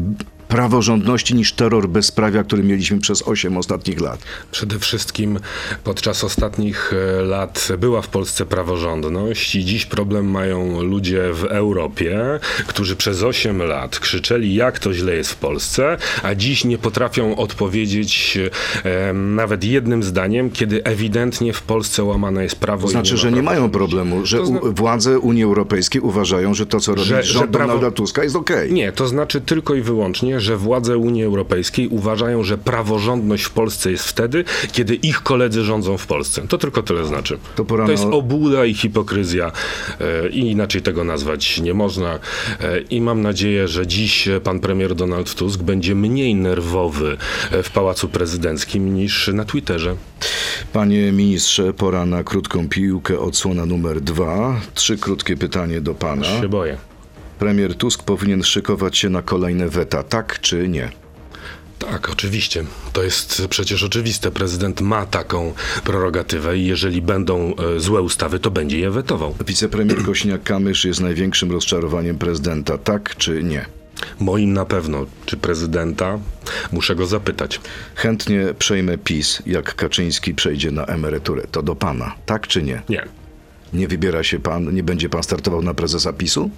praworządności 0.59 1.35
niż 1.35 1.53
terror 1.53 1.89
bezprawia, 1.89 2.45
który 2.45 2.63
mieliśmy 2.63 2.99
przez 3.01 3.23
8 3.23 3.57
ostatnich 3.57 4.01
lat. 4.01 4.21
Przede 4.51 4.79
wszystkim 4.79 5.39
podczas 5.85 6.25
ostatnich 6.25 6.93
e, 7.19 7.23
lat 7.23 7.69
była 7.79 8.03
w 8.03 8.09
Polsce 8.09 8.47
praworządność 8.47 9.55
i 9.55 9.65
dziś 9.65 9.87
problem 9.87 10.31
mają 10.31 10.83
ludzie 10.83 11.23
w 11.33 11.45
Europie, 11.45 12.21
którzy 12.67 12.97
przez 12.97 13.23
8 13.23 13.63
lat 13.63 13.99
krzyczeli, 13.99 14.55
jak 14.55 14.79
to 14.79 14.95
źle 14.95 15.15
jest 15.15 15.31
w 15.31 15.37
Polsce, 15.37 15.97
a 16.23 16.35
dziś 16.35 16.65
nie 16.65 16.79
potrafią 16.79 17.37
odpowiedzieć 17.37 18.39
e, 18.85 19.13
nawet 19.13 19.65
jednym 19.65 20.03
zdaniem, 20.03 20.51
kiedy 20.51 20.85
ewidentnie 20.85 21.53
w 21.53 21.63
Polsce 21.63 22.05
łamane 22.05 22.43
jest 22.43 22.57
prawo. 22.57 22.83
To 22.83 22.89
znaczy, 22.89 23.13
ma 23.15 23.19
że 23.21 23.33
nie 23.33 23.43
mają 23.43 23.71
problemu, 23.71 24.27
że 24.27 24.37
To 24.39 24.47
zna- 24.47 24.61
u, 24.61 24.73
władze 24.73 25.19
Unii 25.19 25.43
Europejskiej 25.45 26.01
uważają, 26.01 26.55
że 26.55 26.67
to, 26.67 26.81
co 26.81 26.95
robi 26.95 27.09
Że- 27.09 27.23
rząd 27.23 27.47
że 27.47 27.59
prawo- 27.59 27.67
Donalda 27.67 27.91
Tuska 27.91 28.25
jest 28.25 28.37
okej. 28.37 28.73
Nie, 28.73 28.93
to 28.93 29.07
znaczy 29.09 29.41
tylko 29.41 29.75
i 29.75 29.81
wyłącznie, 29.83 30.41
że 30.45 30.57
władze 30.57 30.99
Unii 30.99 31.25
Europejskiej 31.25 31.89
uważają, 31.89 32.43
że 32.43 32.59
praworządność 32.59 33.45
w 33.45 33.51
Polsce 33.51 33.91
jest 33.91 34.05
wtedy, 34.05 34.45
kiedy 34.73 34.95
ich 34.95 35.23
koledzy 35.23 35.65
rządzą 35.65 35.99
w 35.99 36.07
Polsce. 36.07 36.43
To 36.49 36.59
tylko 36.59 36.83
tyle 36.83 37.05
znaczy. 37.07 37.39
To 37.57 37.65
pora 37.65 37.91
jest 37.91 38.05
na- 38.05 38.11
obłuda 38.11 38.65
i 38.65 38.75
hipokryzja 38.75 39.53
e, 40.01 40.29
i 40.29 40.51
inaczej 40.51 40.83
tego 40.83 41.05
nazwać 41.05 41.61
nie 41.61 41.75
można. 41.75 42.19
E, 42.61 42.81
I 42.81 43.01
mam 43.01 43.23
nadzieję, 43.23 43.69
że 43.69 43.87
dziś 43.87 44.29
pan 44.45 44.61
premier 44.61 44.95
Donald 44.95 45.35
Tusk 45.35 45.63
będzie 45.63 45.95
mniej 45.95 46.35
nerwowy 46.35 47.17
e, 47.51 47.63
w 47.63 47.71
Pałacu 47.71 48.09
Prezydenckim 48.09 48.95
niż 48.95 49.29
na 49.35 49.45
Twitterze. 49.45 49.97
Panie 50.73 51.13
ministrze, 51.13 51.73
pora 51.75 52.07
na 52.07 52.25
krótką 52.25 52.69
piłkę, 52.69 53.19
odsłona 53.19 53.67
numer 53.67 54.01
dwa. 54.01 54.61
Trzy 54.75 54.97
krótkie 54.99 55.37
pytanie 55.37 55.81
do 55.81 55.95
pana. 55.95 56.41
Się 56.41 56.49
boję. 56.49 56.77
Premier 57.39 57.75
Tusk 57.75 58.03
powinien 58.03 58.43
szykować 58.43 58.99
się 58.99 59.11
na 59.11 59.23
kolejne 59.23 59.69
weta, 59.69 60.03
tak 60.03 60.41
czy 60.41 60.69
nie? 60.69 60.93
Tak, 61.79 62.11
oczywiście. 62.11 62.65
To 62.93 63.03
jest 63.03 63.47
przecież 63.51 63.83
oczywiste. 63.83 64.31
Prezydent 64.31 64.81
ma 64.81 65.07
taką 65.07 65.55
prerogatywę 65.85 66.59
i 66.59 66.67
jeżeli 66.67 67.03
będą 67.03 67.55
e, 67.57 67.81
złe 67.81 68.03
ustawy, 68.03 68.39
to 68.39 68.51
będzie 68.51 68.79
je 68.79 68.91
wetował. 68.91 69.35
Wicepremier 69.47 69.99
Kośniak-Kamysz 70.09 70.87
jest 70.87 71.01
największym 71.01 71.53
rozczarowaniem 71.53 72.19
prezydenta, 72.19 72.79
tak 72.79 73.17
czy 73.17 73.43
nie? 73.43 73.67
Moim 74.21 74.53
na 74.53 74.65
pewno. 74.65 75.07
Czy 75.27 75.37
prezydenta? 75.37 76.19
Muszę 76.73 76.97
go 76.97 77.07
zapytać. 77.07 77.61
Chętnie 77.95 78.55
przejmę 78.59 78.99
PiS, 78.99 79.43
jak 79.47 79.75
Kaczyński 79.75 80.35
przejdzie 80.35 80.71
na 80.71 80.85
emeryturę. 80.85 81.43
To 81.51 81.63
do 81.63 81.77
pana, 81.77 82.15
tak 82.27 82.47
czy 82.47 82.63
nie? 82.63 82.83
Nie. 82.89 83.05
Nie 83.73 83.89
wybiera 83.89 84.23
się 84.23 84.39
pan, 84.39 84.75
nie 84.75 84.83
będzie 84.83 85.09
pan 85.09 85.23
startował 85.23 85.63
na 85.63 85.75
prezesa 85.75 86.13
PiSu? 86.13 86.51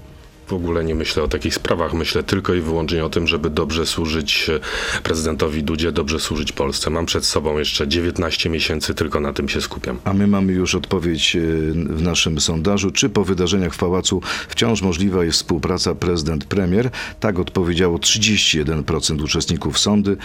W 0.47 0.53
ogóle 0.53 0.85
nie 0.85 0.95
myślę 0.95 1.23
o 1.23 1.29
takich 1.29 1.55
sprawach. 1.55 1.95
Myślę 1.95 2.23
tylko 2.23 2.55
i 2.55 2.61
wyłącznie 2.61 3.05
o 3.05 3.11
tym, 3.11 3.27
żeby 3.27 3.51
dobrze 3.51 3.87
służyć 3.87 4.51
e, 4.51 4.61
prezydentowi 5.03 5.63
Dudzie, 5.63 5.93
dobrze 5.93 6.21
służyć 6.21 6.53
Polsce. 6.53 6.91
Mam 6.91 7.07
przed 7.07 7.25
sobą 7.25 7.59
jeszcze 7.59 7.89
19 7.89 8.51
miesięcy, 8.51 8.95
tylko 8.95 9.21
na 9.21 9.33
tym 9.33 9.49
się 9.49 9.61
skupiam. 9.61 9.99
A 10.05 10.13
my 10.13 10.27
mamy 10.27 10.53
już 10.53 10.75
odpowiedź 10.75 11.37
e, 11.37 11.41
w 11.73 12.03
naszym 12.03 12.41
sondażu, 12.41 12.91
czy 12.91 13.09
po 13.09 13.25
wydarzeniach 13.25 13.75
w 13.75 13.79
pałacu 13.79 14.21
wciąż 14.49 14.83
możliwa 14.83 15.25
jest 15.25 15.39
współpraca 15.39 15.95
prezydent-premier. 15.95 16.91
Tak 17.21 17.39
odpowiedziało 17.39 17.99
31% 17.99 19.25
uczestników 19.25 19.79
sądy, 19.79 20.17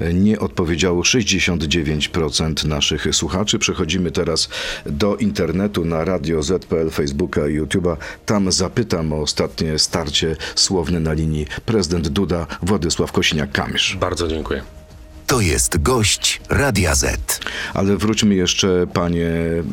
E, 0.00 0.14
nie 0.14 0.38
odpowiedziało 0.38 1.02
69% 1.02 2.66
naszych 2.66 3.06
słuchaczy. 3.12 3.58
Przechodzimy 3.58 4.10
teraz 4.10 4.48
do 4.86 5.16
internetu 5.16 5.84
na 5.84 6.04
radio 6.04 6.42
ZPL, 6.42 6.90
Facebooka 6.90 7.48
i 7.48 7.60
YouTube'a. 7.60 7.96
Tam 8.26 8.52
zapytam 8.52 9.12
o 9.12 9.20
ostatnie 9.20 9.67
starcie 9.76 10.36
słowne 10.54 11.00
na 11.00 11.12
linii 11.12 11.46
prezydent 11.66 12.08
Duda 12.08 12.46
Władysław 12.62 13.12
Kosiniak-Kamysz. 13.12 13.96
Bardzo 13.96 14.28
dziękuję. 14.28 14.62
To 15.28 15.40
jest 15.40 15.82
gość 15.82 16.40
Radia 16.48 16.94
Z. 16.94 17.40
Ale 17.74 17.96
wróćmy 17.96 18.34
jeszcze, 18.34 18.86
panie 18.92 19.28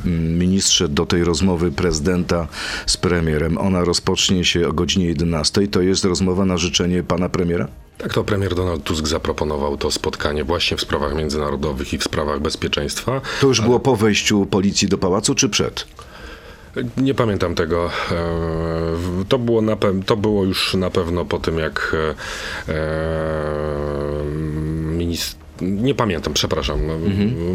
mm, 0.05 0.39
ministrze, 0.39 0.89
do 0.89 1.05
tej 1.05 1.23
rozmowy 1.23 1.71
prezydenta 1.71 2.47
z 2.85 2.97
premierem. 2.97 3.57
Ona 3.57 3.83
rozpocznie 3.83 4.45
się 4.45 4.67
o 4.67 4.73
godzinie 4.73 5.05
11. 5.05 5.67
To 5.67 5.81
jest 5.81 6.05
rozmowa 6.05 6.45
na 6.45 6.57
życzenie 6.57 7.03
pana 7.03 7.29
premiera? 7.29 7.67
Tak 7.97 8.13
to 8.13 8.23
premier 8.23 8.55
Donald 8.55 8.83
Tusk 8.83 9.07
zaproponował 9.07 9.77
to 9.77 9.91
spotkanie 9.91 10.43
właśnie 10.43 10.77
w 10.77 10.81
sprawach 10.81 11.15
międzynarodowych 11.15 11.93
i 11.93 11.97
w 11.97 12.03
sprawach 12.03 12.39
bezpieczeństwa. 12.39 13.21
To 13.41 13.47
już 13.47 13.61
było 13.61 13.79
po 13.79 13.95
wejściu 13.95 14.45
policji 14.45 14.87
do 14.87 14.97
pałacu, 14.97 15.35
czy 15.35 15.49
przed? 15.49 15.87
Nie 16.97 17.13
pamiętam 17.13 17.55
tego. 17.55 17.89
E, 18.11 18.15
To 19.29 19.39
było, 19.39 19.61
na 19.61 19.75
pe- 19.75 20.03
to 20.03 20.17
było 20.17 20.43
już 20.43 20.73
na 20.73 20.89
pewno 20.89 21.25
po 21.25 21.39
tym, 21.39 21.59
jak 21.59 21.95
e, 22.67 22.73
e, 22.73 24.23
minister. 24.97 25.44
Nie 25.61 25.95
pamiętam, 25.95 26.33
przepraszam. 26.33 26.79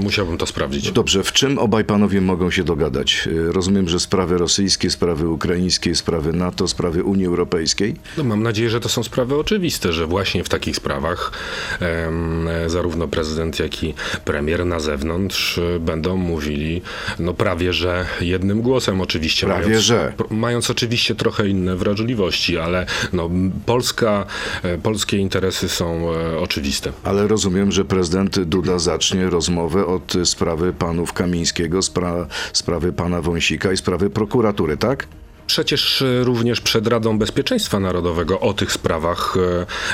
Musiałbym 0.03 0.39
to 0.39 0.47
sprawdzić. 0.47 0.93
Dobrze, 0.93 1.23
w 1.23 1.33
czym 1.33 1.59
obaj 1.59 1.85
panowie 1.85 2.21
mogą 2.21 2.51
się 2.51 2.65
dogadać? 2.65 3.29
Y, 3.33 3.53
Rozumiem, 3.53 3.89
że 3.89 4.01
sprawy 4.01 4.39
rosyjskie, 4.39 4.91
sprawy 4.91 5.29
ukraińskie, 5.29 5.95
sprawy 5.95 6.33
NATO, 6.33 6.69
sprawy 6.69 7.05
Unii 7.05 7.27
Europejskiej. 7.27 7.97
No, 8.19 8.25
mam 8.25 8.43
nadzieję, 8.43 8.71
że 8.71 8.81
to 8.81 8.89
są 8.89 9.03
sprawy 9.03 9.37
oczywiste, 9.37 9.93
że 9.93 10.07
właśnie 10.07 10.45
w 10.45 10.49
takich 10.49 10.77
sprawach 10.77 11.33
em, 11.81 12.49
zarówno 12.67 13.09
prezydent, 13.09 13.59
jak 13.59 13.83
i 13.85 13.95
premier 14.25 14.67
na 14.67 14.81
zewnątrz 14.81 15.59
e, 15.59 15.81
będą 15.81 16.17
mówili 16.17 16.83
no 17.19 17.35
prawie, 17.35 17.73
że 17.73 18.07
jednym 18.21 18.63
głosem 18.63 19.01
oczywiście. 19.01 19.47
Prawie, 19.47 19.67
mając, 19.67 19.85
że. 19.85 20.13
Mając 20.31 20.71
oczywiście 20.71 21.15
trochę 21.15 21.49
inne 21.49 21.77
wrażliwości, 21.77 22.59
ale 22.59 22.87
no, 23.13 23.31
Polska, 23.67 24.27
e, 24.63 24.79
polskie 24.79 25.17
interesy 25.17 25.69
są 25.69 26.15
e, 26.15 26.39
oczywiste. 26.39 26.93
Ale 27.05 27.29
rozumiem, 27.29 27.73
że 27.73 27.85
prezydent 27.91 28.41
Duda 28.41 28.79
zacznie 28.79 29.31
rozmowę 29.31 29.87
od 29.87 30.15
sprawy 30.25 30.73
panów 30.73 31.13
Kamińskiego, 31.13 31.81
spra- 31.81 32.27
sprawy 32.53 32.93
pana 32.93 33.23
Wąsika 33.23 33.73
i 33.73 33.77
sprawy 33.77 34.11
prokuratury, 34.11 34.77
tak? 34.77 35.07
Przecież 35.47 36.03
e, 36.03 36.25
również 36.25 36.61
przed 36.61 36.87
Radą 36.87 37.19
Bezpieczeństwa 37.19 37.81
Narodowego 37.81 38.41
o 38.41 38.53
tych 38.53 38.73
sprawach 38.73 39.37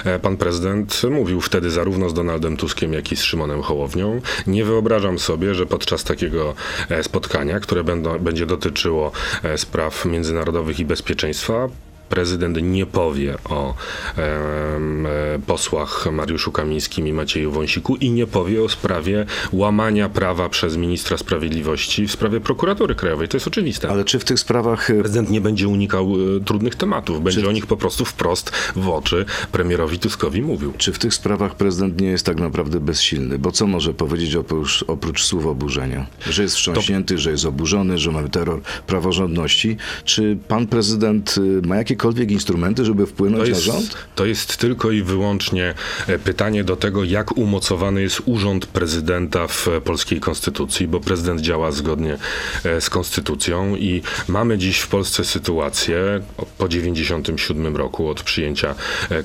e, 0.04 0.14
e, 0.14 0.18
pan 0.18 0.36
prezydent 0.36 1.02
mówił 1.10 1.40
wtedy 1.40 1.70
zarówno 1.70 2.08
z 2.08 2.14
Donaldem 2.14 2.56
Tuskiem, 2.56 2.92
jak 2.92 3.12
i 3.12 3.16
z 3.16 3.22
Szymonem 3.22 3.62
Hołownią. 3.62 4.20
Nie 4.46 4.64
wyobrażam 4.64 5.18
sobie, 5.18 5.54
że 5.54 5.66
podczas 5.66 6.04
takiego 6.04 6.54
spotkania, 7.02 7.60
które 7.60 7.84
będą, 7.84 8.18
będzie 8.18 8.46
dotyczyło 8.46 9.12
spraw 9.56 10.04
międzynarodowych 10.04 10.80
i 10.80 10.84
bezpieczeństwa, 10.84 11.68
prezydent 12.08 12.58
nie 12.62 12.86
powie 12.86 13.34
o 13.44 13.74
e, 14.18 15.38
posłach 15.46 16.06
Mariuszu 16.12 16.52
Kamińskim 16.52 17.08
i 17.08 17.12
Macieju 17.12 17.52
Wąsiku 17.52 17.96
i 17.96 18.10
nie 18.10 18.26
powie 18.26 18.62
o 18.62 18.68
sprawie 18.68 19.26
łamania 19.52 20.08
prawa 20.08 20.48
przez 20.48 20.76
ministra 20.76 21.16
sprawiedliwości 21.16 22.08
w 22.08 22.12
sprawie 22.12 22.40
prokuratury 22.40 22.94
krajowej. 22.94 23.28
To 23.28 23.36
jest 23.36 23.46
oczywiste. 23.46 23.88
Ale 23.88 24.04
czy 24.04 24.18
w 24.18 24.24
tych 24.24 24.40
sprawach 24.40 24.90
y, 24.90 24.98
Prezydent 25.00 25.30
nie 25.30 25.40
będzie 25.40 25.68
unikał 25.68 26.14
e, 26.36 26.40
trudnych 26.40 26.74
tematów, 26.74 27.22
będzie 27.22 27.48
o 27.48 27.52
nich 27.52 27.66
po 27.66 27.76
prostu 27.76 28.04
wprost 28.04 28.52
w 28.76 28.88
oczy 28.88 29.24
premierowi 29.52 29.98
Tuskowi 29.98 30.42
mówił. 30.42 30.72
Czy 30.78 30.92
w 30.92 30.98
tych 30.98 31.14
sprawach 31.14 31.54
prezydent 31.54 32.00
nie 32.00 32.08
jest 32.08 32.26
tak 32.26 32.40
naprawdę 32.40 32.80
bezsilny? 32.80 33.38
Bo 33.38 33.52
co 33.52 33.66
może 33.66 33.94
powiedzieć 33.94 34.34
oprócz, 34.34 34.84
oprócz 34.88 35.24
słów 35.24 35.46
oburzenia? 35.46 36.06
Że 36.30 36.42
jest 36.42 36.54
wstrząśnięty, 36.54 37.18
że 37.18 37.30
jest 37.30 37.44
oburzony, 37.44 37.98
że 37.98 38.10
mamy 38.10 38.28
terror 38.28 38.60
praworządności. 38.86 39.76
Czy 40.04 40.38
pan 40.48 40.66
prezydent 40.66 41.34
y, 41.38 41.66
ma 41.66 41.76
jakiekolwiek 41.96 42.30
instrumenty, 42.30 42.84
żeby 42.84 43.02
To 43.02 43.06
wpłynąć 43.06 43.48
jest, 43.48 43.66
na 43.66 43.72
rząd? 43.72 43.96
to 44.14 44.26
jest 44.26 44.56
tylko 44.56 44.90
i 44.90 45.02
wyłącznie 45.02 45.74
e, 46.06 46.18
pytanie 46.18 46.64
do 46.64 46.76
tego, 46.76 47.04
jak 47.04 47.36
umocowany 47.36 48.02
jest 48.02 48.22
urząd 48.24 48.66
prezydenta 48.66 49.46
w 49.46 49.68
e, 49.68 49.80
polskiej 49.80 50.20
konstytucji, 50.20 50.88
bo 50.88 51.00
prezydent 51.00 51.40
działa 51.40 51.72
zgodnie 51.72 52.18
e, 52.64 52.80
z 52.80 52.90
konstytucją 52.90 53.76
i 53.76 54.02
mamy 54.28 54.58
dziś 54.58 54.78
w 54.78 54.88
Polsce 54.88 55.24
sytuację 55.24 56.20
po 56.58 56.68
97 56.68 57.76
roku 57.76 58.08
od 58.08 58.22
przyjęcia 58.22 58.74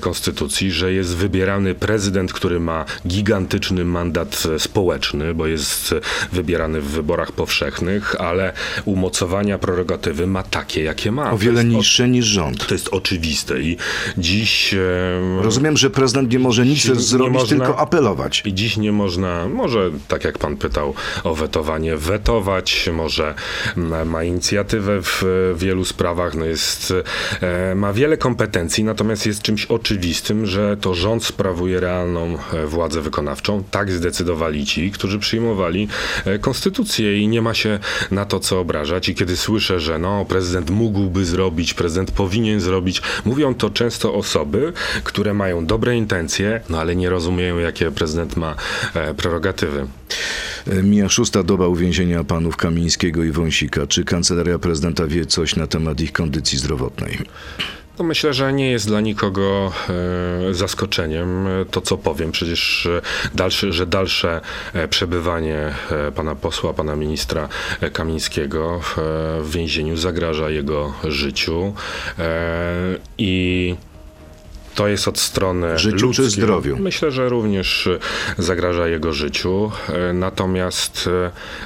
konstytucji, 0.00 0.70
że 0.70 0.92
jest 0.92 1.16
wybierany 1.16 1.74
prezydent, 1.74 2.32
który 2.32 2.60
ma 2.60 2.84
gigantyczny 3.06 3.84
mandat 3.84 4.42
społeczny, 4.58 5.34
bo 5.34 5.46
jest 5.46 5.94
wybierany 6.32 6.80
w 6.80 6.88
wyborach 6.88 7.32
powszechnych, 7.32 8.20
ale 8.20 8.52
umocowania 8.84 9.58
prerogatywy 9.58 10.26
ma 10.26 10.42
takie, 10.42 10.82
jakie 10.82 11.12
ma. 11.12 11.28
O 11.28 11.30
To 11.30 11.38
wiele 11.38 11.64
niższe 11.64 12.08
niż 12.08 12.26
rząd. 12.26 12.61
To 12.66 12.74
jest 12.74 12.88
oczywiste 12.88 13.60
i 13.60 13.76
dziś. 14.18 14.74
Rozumiem, 15.40 15.76
że 15.76 15.90
prezydent 15.90 16.32
nie 16.32 16.38
może 16.38 16.66
nic 16.66 16.82
zrobić, 16.82 17.34
można- 17.34 17.66
tylko 17.66 17.78
apelować. 17.78 18.42
I 18.44 18.54
dziś 18.54 18.76
nie 18.76 18.92
można, 18.92 19.48
może 19.48 19.90
tak 20.08 20.24
jak 20.24 20.38
pan 20.38 20.56
pytał 20.56 20.94
o 21.24 21.34
wetowanie, 21.34 21.96
wetować, 21.96 22.90
może 22.92 23.34
ma, 24.06 24.24
inicjatywę 24.24 24.98
w 25.02 25.22
wielu 25.56 25.84
sprawach, 25.84 26.34
no 26.34 26.44
jest, 26.44 26.94
e, 27.40 27.74
ma 27.74 27.92
wiele 27.92 28.16
kompetencji, 28.16 28.84
natomiast 28.84 29.26
jest 29.26 29.42
czymś 29.42 29.66
oczywistym, 29.66 30.46
że 30.46 30.76
to 30.76 30.94
rząd 30.94 31.24
sprawuje 31.24 31.80
realną 31.80 32.38
e, 32.52 32.66
władzę 32.66 33.00
wykonawczą. 33.00 33.64
Tak 33.70 33.90
zdecydowali 33.90 34.66
ci, 34.66 34.90
którzy 34.90 35.18
przyjmowali 35.18 35.88
e, 36.24 36.38
konstytucję 36.38 37.18
i 37.18 37.28
nie 37.28 37.42
ma 37.42 37.54
się 37.54 37.78
na 38.10 38.24
to 38.24 38.40
co 38.40 38.60
obrażać. 38.60 39.08
I 39.08 39.14
kiedy 39.14 39.36
słyszę, 39.36 39.80
że 39.80 39.98
no, 39.98 40.24
prezydent 40.24 40.70
mógłby 40.70 41.24
zrobić, 41.24 41.74
prezydent 41.74 42.10
powinien 42.10 42.51
zrobić, 42.60 43.02
mówią 43.24 43.54
to 43.54 43.70
często 43.70 44.14
osoby, 44.14 44.72
które 45.04 45.34
mają 45.34 45.66
dobre 45.66 45.96
intencje, 45.96 46.60
no 46.68 46.80
ale 46.80 46.96
nie 46.96 47.10
rozumieją, 47.10 47.58
jakie 47.58 47.90
prezydent 47.90 48.36
ma 48.36 48.54
e, 48.94 49.14
prerogatywy. 49.14 49.86
E, 50.66 50.82
Mija 50.82 51.08
szósta 51.08 51.42
doba 51.42 51.66
uwięzienia 51.66 52.24
panów 52.24 52.56
Kamińskiego 52.56 53.24
i 53.24 53.30
Wąsika. 53.30 53.86
Czy 53.86 54.04
kancelaria 54.04 54.58
prezydenta 54.58 55.06
wie 55.06 55.26
coś 55.26 55.56
na 55.56 55.66
temat 55.66 56.00
ich 56.00 56.12
kondycji 56.12 56.58
zdrowotnej? 56.58 57.18
No 57.98 58.04
myślę, 58.04 58.34
że 58.34 58.52
nie 58.52 58.70
jest 58.70 58.86
dla 58.86 59.00
nikogo 59.00 59.72
e, 60.50 60.54
zaskoczeniem 60.54 61.48
to, 61.70 61.80
co 61.80 61.98
powiem. 61.98 62.32
Przecież 62.32 62.86
e, 62.86 63.02
dalsze, 63.34 63.72
że 63.72 63.86
dalsze 63.86 64.40
e, 64.72 64.88
przebywanie 64.88 65.74
pana 66.14 66.34
posła, 66.34 66.72
pana 66.74 66.96
ministra 66.96 67.48
Kamińskiego 67.92 68.80
w, 68.82 69.50
więzieniu 69.50 69.96
zagraża 69.96 70.50
jego 70.50 70.92
życiu 71.04 71.74
i 73.18 73.76
to 74.74 74.88
jest 74.88 75.08
od 75.08 75.18
strony 75.18 75.78
Życiu 75.78 76.12
czy 76.12 76.30
zdrowiu? 76.30 76.76
Myślę, 76.78 77.10
że 77.10 77.28
również 77.28 77.88
zagraża 78.38 78.88
jego 78.88 79.12
życiu. 79.12 79.70
Natomiast 80.14 81.08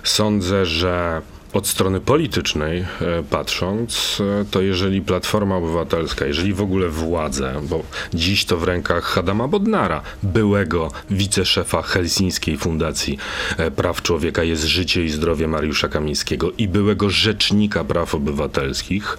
sądzę, 0.05 0.67
że 0.67 1.23
od 1.57 1.67
strony 1.69 2.01
politycznej 2.01 2.81
e, 2.81 2.87
patrząc, 3.31 4.23
e, 4.41 4.45
to 4.51 4.63
jeżeli 4.63 5.03
Platforma 5.03 5.57
Obywatelska, 5.57 6.27
jeżeli 6.27 6.55
w 6.55 6.61
ogóle 6.61 6.89
władze, 6.89 7.61
bo 7.63 7.83
dziś 8.15 8.45
to 8.45 8.57
w 8.57 8.65
rękach 8.65 9.05
Hadama 9.05 9.49
Bodnara, 9.49 10.03
byłego 10.23 10.91
wiceszefa 11.11 11.83
Helsińskiej 11.83 12.57
Fundacji 12.57 13.19
e, 13.57 13.71
Praw 13.71 14.03
Człowieka 14.03 14.43
jest 14.43 14.65
życie 14.65 15.05
i 15.05 15.09
zdrowie 15.09 15.49
Mariusza 15.49 15.89
Kamińskiego 15.89 16.53
i 16.59 16.69
byłego 16.69 17.11
rzecznika 17.11 17.85
praw 17.85 18.15
obywatelskich, 18.15 19.19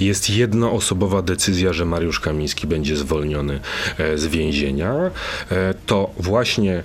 jest 0.00 0.30
jednoosobowa 0.30 1.22
decyzja, 1.22 1.72
że 1.72 1.84
Mariusz 1.84 2.20
Kamiński 2.20 2.66
będzie 2.66 2.96
zwolniony 2.96 3.60
z 4.14 4.26
więzienia, 4.26 4.94
to 5.86 6.10
właśnie 6.16 6.82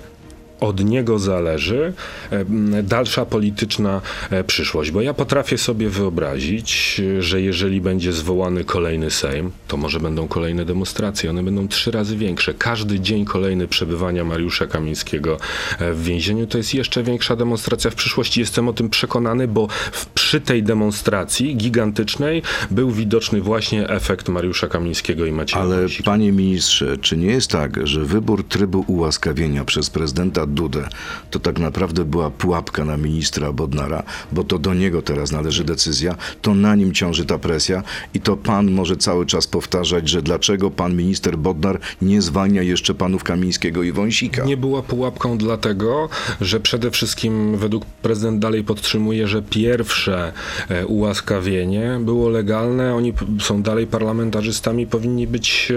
od 0.60 0.84
niego 0.84 1.18
zależy 1.18 1.92
e, 2.30 2.82
dalsza 2.82 3.26
polityczna 3.26 4.00
e, 4.30 4.44
przyszłość. 4.44 4.90
Bo 4.90 5.02
ja 5.02 5.14
potrafię 5.14 5.58
sobie 5.58 5.88
wyobrazić, 5.88 7.00
e, 7.18 7.22
że 7.22 7.40
jeżeli 7.40 7.80
będzie 7.80 8.12
zwołany 8.12 8.64
kolejny 8.64 9.10
Sejm, 9.10 9.50
to 9.68 9.76
może 9.76 10.00
będą 10.00 10.28
kolejne 10.28 10.64
demonstracje. 10.64 11.30
One 11.30 11.42
będą 11.42 11.68
trzy 11.68 11.90
razy 11.90 12.16
większe. 12.16 12.54
Każdy 12.54 13.00
dzień 13.00 13.24
kolejny 13.24 13.68
przebywania 13.68 14.24
Mariusza 14.24 14.66
Kamińskiego 14.66 15.38
w 15.80 16.04
więzieniu 16.04 16.46
to 16.46 16.58
jest 16.58 16.74
jeszcze 16.74 17.02
większa 17.02 17.36
demonstracja 17.36 17.90
w 17.90 17.94
przyszłości. 17.94 18.40
Jestem 18.40 18.68
o 18.68 18.72
tym 18.72 18.88
przekonany, 18.88 19.48
bo 19.48 19.68
przy 20.14 20.40
tej 20.40 20.62
demonstracji 20.62 21.56
gigantycznej 21.56 22.42
był 22.70 22.90
widoczny 22.90 23.40
właśnie 23.40 23.88
efekt 23.88 24.28
Mariusza 24.28 24.68
Kamińskiego 24.68 25.26
i 25.26 25.32
Macieja 25.32 25.62
Ale 25.62 25.86
panie 26.04 26.32
ministrze, 26.32 26.98
czy 26.98 27.16
nie 27.16 27.26
jest 27.26 27.50
tak, 27.50 27.86
że 27.86 28.04
wybór 28.04 28.44
trybu 28.44 28.84
ułaskawienia 28.86 29.64
przez 29.64 29.90
prezydenta 29.90 30.46
Dudę. 30.50 30.88
To 31.30 31.38
tak 31.38 31.58
naprawdę 31.58 32.04
była 32.04 32.30
pułapka 32.30 32.84
na 32.84 32.96
ministra 32.96 33.52
Bodnara, 33.52 34.02
bo 34.32 34.44
to 34.44 34.58
do 34.58 34.74
niego 34.74 35.02
teraz 35.02 35.32
należy 35.32 35.64
decyzja, 35.64 36.16
to 36.42 36.54
na 36.54 36.74
nim 36.74 36.92
ciąży 36.92 37.24
ta 37.24 37.38
presja 37.38 37.82
i 38.14 38.20
to 38.20 38.36
pan 38.36 38.70
może 38.70 38.96
cały 38.96 39.26
czas 39.26 39.46
powtarzać, 39.46 40.08
że 40.08 40.22
dlaczego 40.22 40.70
pan 40.70 40.96
minister 40.96 41.38
Bodnar 41.38 41.80
nie 42.02 42.22
zwalnia 42.22 42.62
jeszcze 42.62 42.94
panów 42.94 43.24
Kamińskiego 43.24 43.82
i 43.82 43.92
Wąsika. 43.92 44.44
Nie 44.44 44.56
była 44.56 44.82
pułapką 44.82 45.38
dlatego, 45.38 46.08
że 46.40 46.60
przede 46.60 46.90
wszystkim 46.90 47.56
według 47.56 47.84
prezydent 47.84 48.38
dalej 48.38 48.64
podtrzymuje, 48.64 49.28
że 49.28 49.42
pierwsze 49.42 50.32
e, 50.68 50.86
ułaskawienie 50.86 51.98
było 52.00 52.28
legalne, 52.28 52.94
oni 52.94 53.12
są 53.40 53.62
dalej 53.62 53.86
parlamentarzystami, 53.86 54.86
powinni 54.86 55.26
być 55.26 55.72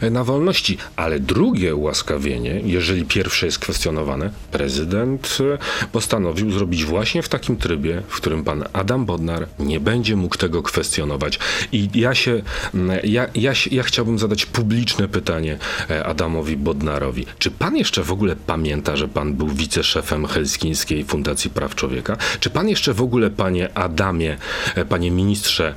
e, 0.00 0.10
na 0.10 0.24
wolności, 0.24 0.78
ale 0.96 1.20
drugie 1.20 1.74
ułaskawienie, 1.74 2.60
jeżeli 2.64 3.04
pierwsze 3.04 3.46
jest 3.46 3.58
kwestionowane, 3.58 4.15
prezydent 4.50 5.38
e, 5.40 5.86
postanowił 5.92 6.50
zrobić 6.50 6.84
właśnie 6.84 7.22
w 7.22 7.28
takim 7.28 7.56
trybie, 7.56 8.02
w 8.08 8.16
którym 8.16 8.44
pan 8.44 8.64
Adam 8.72 9.04
Bodnar 9.04 9.46
nie 9.58 9.80
będzie 9.80 10.16
mógł 10.16 10.36
tego 10.36 10.62
kwestionować. 10.62 11.38
I 11.72 11.88
ja 11.94 12.14
się, 12.14 12.42
ja, 13.04 13.26
ja, 13.34 13.52
ja 13.70 13.82
chciałbym 13.82 14.18
zadać 14.18 14.46
publiczne 14.46 15.08
pytanie 15.08 15.58
e, 15.90 16.06
Adamowi 16.06 16.56
Bodnarowi. 16.56 17.26
Czy 17.38 17.50
pan 17.50 17.76
jeszcze 17.76 18.02
w 18.02 18.12
ogóle 18.12 18.36
pamięta, 18.36 18.96
że 18.96 19.08
pan 19.08 19.34
był 19.34 19.48
wiceszefem 19.48 20.26
Helsińskiej 20.26 21.04
Fundacji 21.04 21.50
Praw 21.50 21.74
Człowieka? 21.74 22.16
Czy 22.40 22.50
pan 22.50 22.68
jeszcze 22.68 22.94
w 22.94 23.02
ogóle, 23.02 23.30
panie 23.30 23.78
Adamie, 23.78 24.36
e, 24.74 24.84
panie 24.84 25.10
ministrze, 25.10 25.74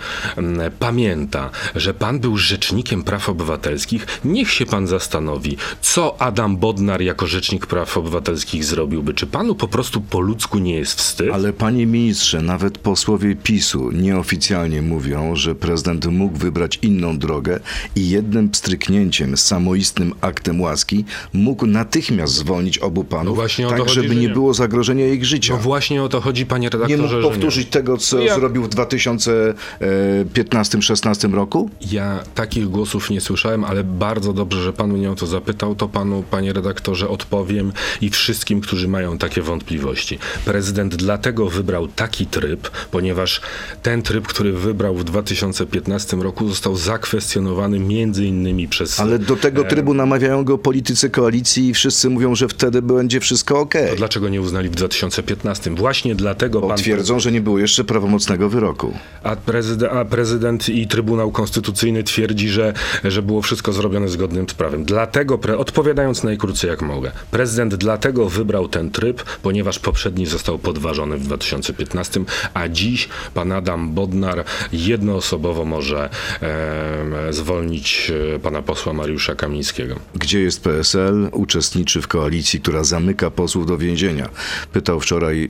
pamięta, 0.79 1.50
że 1.75 1.93
pan 1.93 2.19
był 2.19 2.38
rzecznikiem 2.38 3.03
praw 3.03 3.29
obywatelskich? 3.29 4.08
Niech 4.25 4.51
się 4.51 4.65
pan 4.65 4.88
zastanowi, 4.88 5.58
co 5.81 6.22
Adam 6.22 6.58
Bodnar 6.58 7.01
jako 7.01 7.27
rzecznik 7.27 7.65
praw 7.65 7.98
obywatelskich 7.98 8.28
zrobiłby. 8.63 9.13
Czy 9.13 9.27
panu 9.27 9.55
po 9.55 9.67
prostu 9.67 10.01
po 10.01 10.19
ludzku 10.19 10.59
nie 10.59 10.74
jest 10.75 10.93
wstyd? 11.00 11.29
Ale 11.33 11.53
panie 11.53 11.86
ministrze, 11.86 12.41
nawet 12.41 12.77
posłowie 12.77 13.36
PiSu 13.36 13.91
nieoficjalnie 13.91 14.81
mówią, 14.81 15.36
że 15.36 15.55
prezydent 15.55 16.05
mógł 16.05 16.38
wybrać 16.38 16.79
inną 16.81 17.17
drogę 17.17 17.59
i 17.95 18.09
jednym 18.09 18.50
pstryknięciem, 18.50 19.38
samoistnym 19.38 20.13
aktem 20.21 20.62
łaski 20.62 21.05
mógł 21.33 21.65
natychmiast 21.65 22.33
zwolnić 22.33 22.77
obu 22.77 23.03
panów, 23.03 23.25
No 23.25 23.33
właśnie 23.36 23.67
tak 23.67 23.79
chodzi, 23.79 23.93
żeby 23.93 24.07
że 24.07 24.15
nie 24.15 24.21
nie. 24.21 24.29
było 24.29 24.53
zagrożenia 24.53 25.07
ich 25.07 25.25
życia. 25.25 25.53
No 25.53 25.59
właśnie 25.59 26.03
o 26.03 26.09
to 26.09 26.21
chodzi, 26.21 26.45
panie 26.45 26.63
nie 26.65 26.69
redaktorze. 26.69 27.01
mógł 27.03 27.13
że 27.13 27.21
powtórzyć 27.21 27.67
tego, 27.69 27.98
co 27.98 28.19
Ja- 28.19 28.36
zrobił 28.36 28.63
w 28.63 28.69
2015-16 28.69 31.33
roku? 31.33 31.69
Ja 31.91 32.19
takich 32.36 32.67
głosów 32.69 33.09
nie 33.09 33.21
słyszałem, 33.21 33.63
ale 33.63 33.83
bardzo 33.83 34.33
dobrze, 34.33 34.63
że 34.63 34.74
pan 34.74 34.93
mnie 34.93 35.12
o 35.12 35.15
to 35.15 35.27
zapytał, 35.27 35.75
to 35.75 35.88
panu, 35.89 36.24
panie 36.31 36.53
redaktorze, 36.53 37.09
odpowiem 37.09 37.71
i 38.01 38.09
wszystkim, 38.16 38.62
którzy 38.62 38.88
mają 38.88 39.18
takie 39.18 39.42
wątpliwości. 39.42 40.20
Prezydent 40.46 40.96
dlatego 40.96 41.50
wybrał 41.50 41.88
taki 41.88 42.25
tryb, 42.25 42.70
ponieważ 42.92 43.42
ten 43.84 44.01
tryb, 44.01 44.28
który 44.28 44.51
wybrał 44.51 44.96
w 44.96 45.04
2015 45.04 46.18
roku, 46.18 46.50
został 46.50 46.75
zakwestionowany 46.75 47.80
między 47.80 48.25
innymi 48.25 48.68
przez... 48.68 49.00
Ale 49.00 49.20
do 49.20 49.36
tego 49.36 49.63
trybu 49.63 49.94
namawiają 49.94 50.44
go 50.44 50.58
politycy 50.58 51.10
koalicji 51.10 51.68
i 51.68 51.74
wszyscy 51.74 52.10
mówią, 52.10 52.36
że 52.36 52.48
wtedy 52.48 52.82
będzie 52.82 53.20
wszystko 53.20 53.60
ok. 53.60 53.74
To 53.89 53.96
dlaczego 53.96 54.30
nie 54.30 54.42
uznali 54.42 54.70
w 54.70 54.75
2015? 54.75 55.75
Właśnie 55.75 56.16
dlatego 56.16 56.62
pan... 56.62 56.77
Twierdzą, 56.77 57.20
że 57.20 57.31
nie 57.31 57.42
było 57.42 57.60
jeszcze 57.60 57.83
prawomocnego 57.83 58.50
wyroku. 58.50 58.94
A 59.24 59.36
prezydent, 59.36 59.94
a 59.94 60.05
prezydent 60.05 60.70
i 60.70 60.88
Trybunał 60.88 61.31
Konstytucyjny 61.31 62.03
twierdzi, 62.03 62.50
że, 62.50 62.74
że 63.03 63.22
było 63.22 63.42
wszystko 63.42 63.74
zrobione 63.74 64.10
zgodnym 64.10 64.50
z 64.50 64.53
prawem. 64.53 64.86
Dlatego, 64.86 65.40
odpowiadając 65.57 66.24
najkrócej 66.24 66.70
jak 66.70 66.81
mogę, 66.81 67.12
prezydent 67.31 67.75
dlatego 68.00 68.29
wybrał 68.29 68.68
ten 68.68 68.92
tryb, 68.92 69.24
ponieważ 69.24 69.79
poprzedni 69.79 70.25
został 70.25 70.59
podważony 70.59 71.18
w 71.18 71.24
2015, 71.24 72.24
a 72.53 72.68
dziś 72.68 73.09
pan 73.33 73.51
Adam 73.51 73.94
Bodnar 73.94 74.44
jednoosobowo 74.74 75.66
może 75.66 76.09
em, 76.42 77.33
zwolnić 77.33 78.12
e, 78.35 78.40
pana 78.40 78.62
posła 78.62 78.94
Mariusza 78.94 79.35
Kamińskiego. 79.35 79.96
Gdzie 80.16 80.40
jest 80.40 80.64
PSL? 80.64 81.29
Uczestniczy 81.31 82.01
w 82.01 82.07
koalicji, 82.07 82.62
która 82.62 82.83
zamyka 82.83 83.31
posłów 83.31 83.66
do 83.66 83.77
więzienia. 83.77 84.29
Pytał 84.74 85.00
wczoraj, 85.00 85.50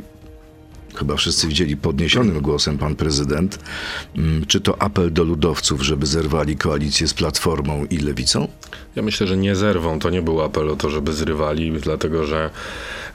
chyba 0.95 1.15
wszyscy 1.15 1.47
widzieli 1.47 1.78
podniesionym 1.78 2.41
głosem 2.41 2.78
pan 2.78 2.95
prezydent, 2.95 3.60
mm, 4.17 4.45
czy 4.45 4.62
to 4.62 4.82
apel 4.82 5.13
do 5.13 5.23
ludowców, 5.23 5.82
żeby 5.82 6.06
zerwali 6.06 6.58
koalicję 6.58 7.08
z 7.08 7.13
Platformą 7.13 7.86
i 7.89 7.97
Lewicą? 7.97 8.47
Ja 8.95 9.04
myślę, 9.04 9.28
że 9.28 9.38
nie 9.38 9.56
zerwą. 9.56 9.99
To 9.99 10.10
nie 10.10 10.21
był 10.21 10.41
apel 10.41 10.69
o 10.69 10.75
to, 10.75 10.89
żeby 10.89 11.13
zrywali, 11.13 11.71
dlatego 11.71 12.25
że, 12.25 12.49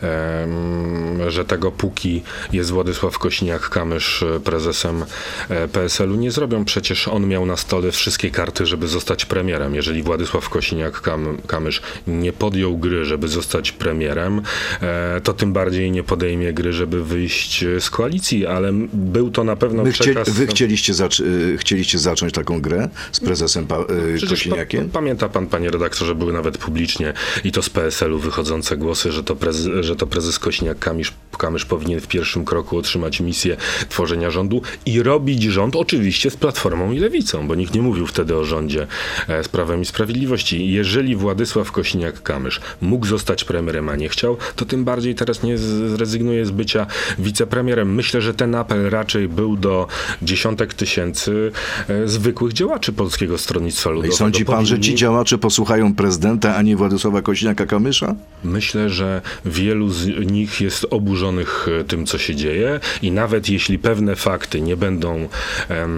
em, 0.02 1.30
że 1.30 1.44
tego 1.44 1.72
póki 1.72 2.22
jest 2.52 2.70
Władysław 2.70 3.18
Kośniak-Kamysz 3.18 4.36
e, 4.36 4.40
prezesem 4.40 5.04
e, 5.48 5.68
PSL-u, 5.68 6.14
nie 6.14 6.30
zrobią. 6.30 6.64
Przecież 6.64 7.08
on 7.08 7.26
miał 7.26 7.46
na 7.46 7.56
stole 7.56 7.90
wszystkie 7.90 8.30
karty, 8.30 8.66
żeby 8.66 8.88
zostać 8.88 9.24
premierem. 9.24 9.74
Jeżeli 9.74 10.02
Władysław 10.02 10.50
Kośniak-Kamysz 10.50 11.80
nie 12.06 12.32
podjął 12.32 12.78
gry, 12.78 13.04
żeby 13.04 13.28
zostać 13.28 13.72
premierem, 13.72 14.42
e, 14.82 15.20
to 15.24 15.32
tym 15.32 15.52
bardziej 15.52 15.90
nie 15.90 16.02
podejmie 16.02 16.52
gry, 16.52 16.72
żeby 16.72 17.04
wyjść 17.04 17.63
e, 17.64 17.80
z 17.80 17.90
koalicji, 17.90 18.46
ale 18.46 18.72
był 18.92 19.30
to 19.30 19.44
na 19.44 19.56
pewno 19.56 19.84
chcie, 19.84 20.04
przekaz... 20.04 20.30
wy 20.30 20.46
chcieliście, 20.46 20.92
zac- 20.92 21.24
y, 21.24 21.58
chcieliście 21.58 21.98
zacząć 21.98 22.32
taką 22.32 22.60
grę 22.60 22.88
z 23.12 23.20
prezesem 23.20 23.66
pa- 23.66 23.80
y, 23.80 23.86
Przecież 24.16 24.30
Kosiniakiem? 24.30 24.86
pa, 24.86 24.92
pamięta 24.92 25.28
pan, 25.28 25.46
panie 25.46 25.70
redaktorze, 25.70 26.14
były 26.14 26.32
nawet 26.32 26.58
publicznie 26.58 27.12
i 27.44 27.52
to 27.52 27.62
z 27.62 27.70
PSL-u 27.70 28.18
wychodzące 28.18 28.76
głosy, 28.76 29.12
że 29.12 29.24
to, 29.24 29.36
prez, 29.36 29.68
że 29.80 29.96
to 29.96 30.06
prezes 30.06 30.40
Kośniak-Kamysz 30.40 31.10
Kamysz 31.44 31.64
powinien 31.64 32.00
w 32.00 32.06
pierwszym 32.08 32.44
kroku 32.44 32.78
otrzymać 32.78 33.20
misję 33.20 33.56
tworzenia 33.88 34.30
rządu 34.30 34.62
i 34.86 35.02
robić 35.02 35.42
rząd 35.42 35.76
oczywiście 35.76 36.30
z 36.30 36.36
Platformą 36.36 36.92
i 36.92 36.98
Lewicą, 36.98 37.48
bo 37.48 37.54
nikt 37.54 37.74
nie 37.74 37.82
mówił 37.82 38.06
wtedy 38.06 38.36
o 38.36 38.44
rządzie 38.44 38.86
e, 39.28 39.44
z 39.44 39.48
Prawem 39.48 39.80
i 39.82 39.84
Sprawiedliwości. 39.84 40.72
Jeżeli 40.72 41.16
Władysław 41.16 41.72
Kośniak-Kamysz 41.72 42.60
mógł 42.80 43.06
zostać 43.06 43.44
premierem, 43.44 43.88
a 43.88 43.96
nie 43.96 44.08
chciał, 44.08 44.36
to 44.56 44.64
tym 44.64 44.84
bardziej 44.84 45.14
teraz 45.14 45.42
nie 45.42 45.58
zrezygnuje 45.58 46.46
z 46.46 46.50
bycia 46.50 46.86
wicepremierem. 47.18 47.94
Myślę, 47.94 48.20
że 48.20 48.34
ten 48.34 48.54
apel 48.54 48.90
raczej 48.90 49.28
był 49.28 49.56
do 49.56 49.86
dziesiątek 50.22 50.74
tysięcy 50.74 51.52
e, 51.88 52.08
zwykłych 52.08 52.52
działaczy 52.52 52.92
Polskiego 52.92 53.38
Stronnictwa 53.38 53.90
No 53.90 53.92
I 53.92 53.96
Ludowego. 53.96 54.16
sądzi 54.16 54.44
pan, 54.44 54.66
że 54.66 54.74
ci 54.80 54.80
Powinni- 54.80 54.98
działacze 54.98 55.38
posłuchają 55.38 55.94
prezydenta, 55.94 56.56
a 56.56 56.62
nie 56.62 56.76
Władysława 56.76 57.20
Kośniaka-Kamysza? 57.20 58.14
Myślę, 58.44 58.90
że 58.90 59.22
wielu 59.44 59.90
z 59.90 60.06
nich 60.30 60.60
jest 60.60 60.86
oburzonych 60.90 61.33
e, 61.40 61.84
tym, 61.84 62.06
co 62.06 62.18
się 62.18 62.34
dzieje 62.34 62.80
i 63.02 63.12
nawet 63.12 63.48
jeśli 63.48 63.78
pewne 63.78 64.16
fakty 64.16 64.60
nie 64.60 64.76
będą, 64.76 65.28
e, 65.70 65.88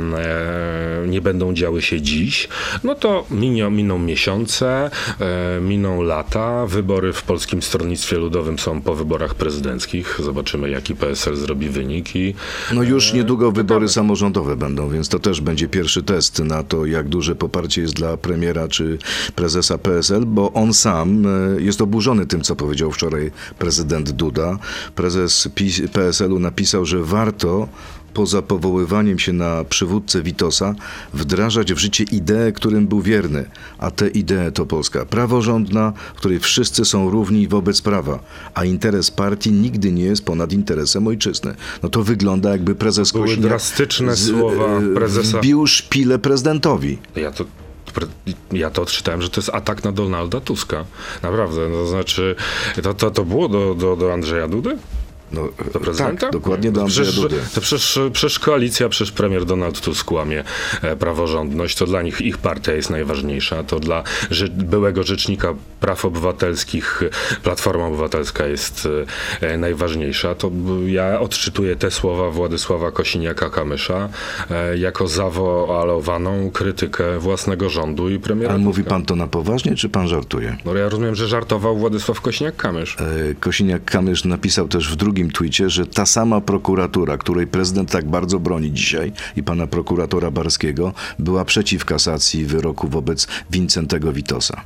nie 1.08 1.20
będą 1.20 1.54
działy 1.54 1.82
się 1.82 2.00
dziś, 2.00 2.48
no 2.84 2.94
to 2.94 3.26
miną, 3.30 3.70
miną 3.70 3.98
miesiące, 3.98 4.90
e, 5.20 5.60
miną 5.60 6.02
lata. 6.02 6.66
Wybory 6.66 7.12
w 7.12 7.22
Polskim 7.22 7.62
Stronnictwie 7.62 8.16
Ludowym 8.16 8.58
są 8.58 8.82
po 8.82 8.94
wyborach 8.94 9.34
prezydenckich. 9.34 10.20
Zobaczymy, 10.22 10.70
jaki 10.70 10.96
PSL 10.96 11.36
zrobi 11.36 11.68
wynik 11.68 12.16
i 12.16 12.34
No 12.72 12.82
już 12.82 13.12
niedługo 13.12 13.52
wybory 13.52 13.88
samorządowe 13.88 14.56
będą, 14.56 14.90
więc 14.90 15.08
to 15.08 15.18
też 15.18 15.40
będzie 15.40 15.68
pierwszy 15.68 16.02
test 16.02 16.38
na 16.38 16.62
to, 16.62 16.86
jak 16.86 17.08
duże 17.08 17.34
poparcie 17.34 17.82
jest 17.82 17.94
dla 17.94 18.16
premiera 18.16 18.68
czy 18.68 18.98
prezesa 19.34 19.78
PSL, 19.78 20.26
bo 20.26 20.52
on 20.52 20.74
sam 20.74 21.24
jest 21.58 21.80
oburzony 21.80 22.26
tym, 22.26 22.40
co 22.42 22.56
powiedział 22.56 22.92
wczoraj 22.92 23.30
prezydent 23.58 24.10
Duda. 24.10 24.58
Prezes 24.94 25.25
PiS 25.54 25.82
PSL-u 25.92 26.38
napisał, 26.38 26.84
że 26.84 27.02
warto 27.02 27.68
poza 28.14 28.42
powoływaniem 28.42 29.18
się 29.18 29.32
na 29.32 29.64
przywódcę 29.64 30.22
Witosa, 30.22 30.74
wdrażać 31.14 31.72
w 31.72 31.78
życie 31.78 32.04
ideę, 32.12 32.52
którym 32.52 32.86
był 32.86 33.00
wierny. 33.00 33.44
A 33.78 33.90
te 33.90 34.08
idee 34.08 34.52
to 34.54 34.66
Polska 34.66 35.04
praworządna, 35.06 35.92
w 36.14 36.18
której 36.18 36.38
wszyscy 36.40 36.84
są 36.84 37.10
równi 37.10 37.48
wobec 37.48 37.82
prawa, 37.82 38.18
a 38.54 38.64
interes 38.64 39.10
partii 39.10 39.52
nigdy 39.52 39.92
nie 39.92 40.04
jest 40.04 40.24
ponad 40.24 40.52
interesem 40.52 41.06
ojczyzny. 41.06 41.54
No 41.82 41.88
to 41.88 42.02
wygląda 42.02 42.50
jakby 42.50 42.74
prezes 42.74 43.12
Były 43.12 43.24
Kosiniak 43.24 43.48
drastyczne 43.48 44.16
z- 44.16 44.28
słowa 44.30 44.64
e, 44.80 44.94
prezesa. 44.94 45.38
Wbił 45.38 45.66
szpilę 45.66 46.18
prezydentowi. 46.18 46.98
Ja 47.16 47.32
to, 47.32 47.44
ja 48.52 48.70
to 48.70 48.82
odczytałem, 48.82 49.22
że 49.22 49.30
to 49.30 49.40
jest 49.40 49.50
atak 49.54 49.84
na 49.84 49.92
Donalda 49.92 50.40
Tuska. 50.40 50.84
Naprawdę, 51.22 51.68
no 51.68 51.76
to 51.76 51.86
znaczy, 51.86 52.36
to, 52.82 52.94
to, 52.94 53.10
to 53.10 53.24
było 53.24 53.48
do, 53.48 53.74
do, 53.74 53.96
do 53.96 54.12
Andrzeja 54.12 54.48
Dudy? 54.48 54.78
No, 55.32 55.48
Do 55.72 55.80
prezydenta? 55.80 56.20
tak, 56.20 56.32
dokładnie 56.32 56.72
do 56.72 56.80
Andrzeja 56.82 57.06
przecież, 57.08 57.22
Dudy. 57.22 57.40
To 57.54 57.60
przecież, 57.60 57.98
przecież 58.12 58.38
koalicja, 58.38 58.88
przecież 58.88 59.12
premier 59.12 59.44
Donald 59.44 59.80
Tusk 59.80 60.04
kłamie 60.06 60.44
e, 60.82 60.96
praworządność. 60.96 61.76
To 61.76 61.86
dla 61.86 62.02
nich 62.02 62.20
ich 62.20 62.38
partia 62.38 62.72
jest 62.72 62.90
najważniejsza. 62.90 63.62
To 63.62 63.80
dla 63.80 64.02
ży- 64.30 64.48
byłego 64.48 65.02
rzecznika 65.02 65.54
praw 65.80 66.04
obywatelskich 66.04 67.02
e, 67.02 67.36
Platforma 67.42 67.86
Obywatelska 67.86 68.46
jest 68.46 68.88
e, 69.42 69.48
e, 69.48 69.58
najważniejsza. 69.58 70.34
To 70.34 70.50
ja 70.86 71.20
odczytuję 71.20 71.76
te 71.76 71.90
słowa 71.90 72.30
Władysława 72.30 72.88
Kosiniaka-Kamysza 72.90 74.08
e, 74.50 74.78
jako 74.78 75.08
zawoalowaną 75.08 76.50
krytykę 76.50 77.18
własnego 77.18 77.68
rządu 77.68 78.10
i 78.10 78.18
premiera 78.18 78.50
Ale 78.54 78.58
mówi 78.62 78.84
pan 78.84 79.04
to 79.04 79.16
na 79.16 79.26
poważnie, 79.26 79.74
czy 79.74 79.88
pan 79.88 80.08
żartuje? 80.08 80.56
No 80.64 80.74
ja 80.74 80.88
rozumiem, 80.88 81.14
że 81.14 81.28
żartował 81.28 81.76
Władysław 81.76 82.20
Kosiniak-Kamysz. 82.22 82.96
E, 83.02 83.34
Kosiniak-Kamysz 83.34 84.26
napisał 84.28 84.68
też 84.68 84.92
w 84.92 84.96
drugim 84.96 85.15
tweetie, 85.24 85.70
że 85.70 85.86
ta 85.86 86.06
sama 86.06 86.40
prokuratura, 86.40 87.18
której 87.18 87.46
prezydent 87.46 87.90
tak 87.90 88.10
bardzo 88.10 88.38
broni 88.38 88.72
dzisiaj 88.72 89.12
i 89.36 89.42
pana 89.42 89.66
prokuratora 89.66 90.30
Barskiego, 90.30 90.92
była 91.18 91.44
przeciw 91.44 91.84
kasacji 91.84 92.44
wyroku 92.44 92.88
wobec 92.88 93.26
Wincentego 93.50 94.12
Witosa. 94.12 94.60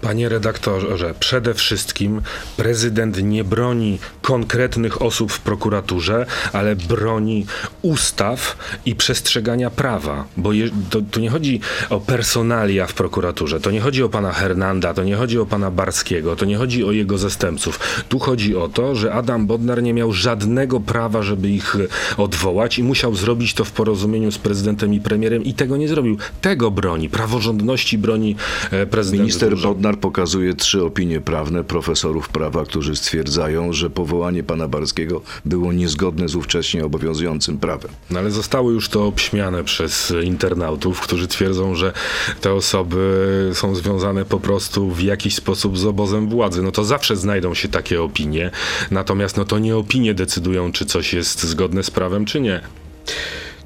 Panie 0.00 0.28
redaktorze, 0.28 1.14
przede 1.20 1.54
wszystkim 1.54 2.22
prezydent 2.56 3.22
nie 3.22 3.44
broni 3.44 3.98
konkretnych 4.22 5.02
osób 5.02 5.32
w 5.32 5.40
prokuraturze, 5.40 6.26
ale 6.52 6.76
broni 6.76 7.46
ustaw 7.82 8.56
i 8.86 8.94
przestrzegania 8.94 9.70
prawa. 9.70 10.24
Bo 10.36 10.52
je, 10.52 10.70
to, 10.90 11.00
tu 11.10 11.20
nie 11.20 11.30
chodzi 11.30 11.60
o 11.90 12.00
personalia 12.00 12.86
w 12.86 12.94
prokuraturze, 12.94 13.60
to 13.60 13.70
nie 13.70 13.80
chodzi 13.80 14.02
o 14.02 14.08
pana 14.08 14.32
Hernanda, 14.32 14.94
to 14.94 15.04
nie 15.04 15.16
chodzi 15.16 15.38
o 15.38 15.46
pana 15.46 15.70
Barskiego, 15.70 16.36
to 16.36 16.44
nie 16.44 16.56
chodzi 16.56 16.84
o 16.84 16.92
jego 16.92 17.18
zastępców. 17.18 18.04
Tu 18.08 18.18
chodzi 18.18 18.56
o 18.56 18.68
to, 18.68 18.94
że 18.94 19.12
Adam 19.12 19.46
Bodnar 19.46 19.82
nie 19.82 19.94
miał 19.94 20.12
żadnego 20.12 20.80
prawa, 20.80 21.22
żeby 21.22 21.48
ich 21.48 21.76
e, 21.76 21.78
odwołać 22.16 22.78
i 22.78 22.82
musiał 22.82 23.14
zrobić 23.14 23.54
to 23.54 23.64
w 23.64 23.72
porozumieniu 23.72 24.32
z 24.32 24.38
prezydentem 24.38 24.94
i 24.94 25.00
premierem 25.00 25.44
i 25.44 25.54
tego 25.54 25.76
nie 25.76 25.88
zrobił. 25.88 26.16
Tego 26.40 26.70
broni, 26.70 27.08
praworządności 27.08 27.98
broni 27.98 28.36
e, 28.70 28.86
prezydent. 28.86 29.22
Minister 29.22 29.51
dużo. 29.56 29.68
Bodnar 29.68 29.98
pokazuje 29.98 30.54
trzy 30.54 30.84
opinie 30.84 31.20
prawne 31.20 31.64
profesorów 31.64 32.28
prawa, 32.28 32.64
którzy 32.64 32.96
stwierdzają, 32.96 33.72
że 33.72 33.90
powołanie 33.90 34.42
pana 34.42 34.68
Barskiego 34.68 35.22
było 35.44 35.72
niezgodne 35.72 36.28
z 36.28 36.34
ówcześnie 36.34 36.84
obowiązującym 36.84 37.58
prawem. 37.58 37.90
No 38.10 38.18
ale 38.18 38.30
zostało 38.30 38.70
już 38.70 38.88
to 38.88 39.06
obśmiane 39.06 39.64
przez 39.64 40.12
internautów, 40.24 41.00
którzy 41.00 41.28
twierdzą, 41.28 41.74
że 41.74 41.92
te 42.40 42.52
osoby 42.52 43.50
są 43.54 43.74
związane 43.74 44.24
po 44.24 44.40
prostu 44.40 44.90
w 44.90 45.00
jakiś 45.00 45.34
sposób 45.34 45.78
z 45.78 45.86
obozem 45.86 46.28
władzy. 46.28 46.62
No 46.62 46.72
to 46.72 46.84
zawsze 46.84 47.16
znajdą 47.16 47.54
się 47.54 47.68
takie 47.68 48.02
opinie, 48.02 48.50
natomiast 48.90 49.36
no 49.36 49.44
to 49.44 49.58
nie 49.58 49.76
opinie 49.76 50.14
decydują, 50.14 50.72
czy 50.72 50.86
coś 50.86 51.12
jest 51.12 51.42
zgodne 51.42 51.82
z 51.82 51.90
prawem, 51.90 52.24
czy 52.24 52.40
nie. 52.40 52.60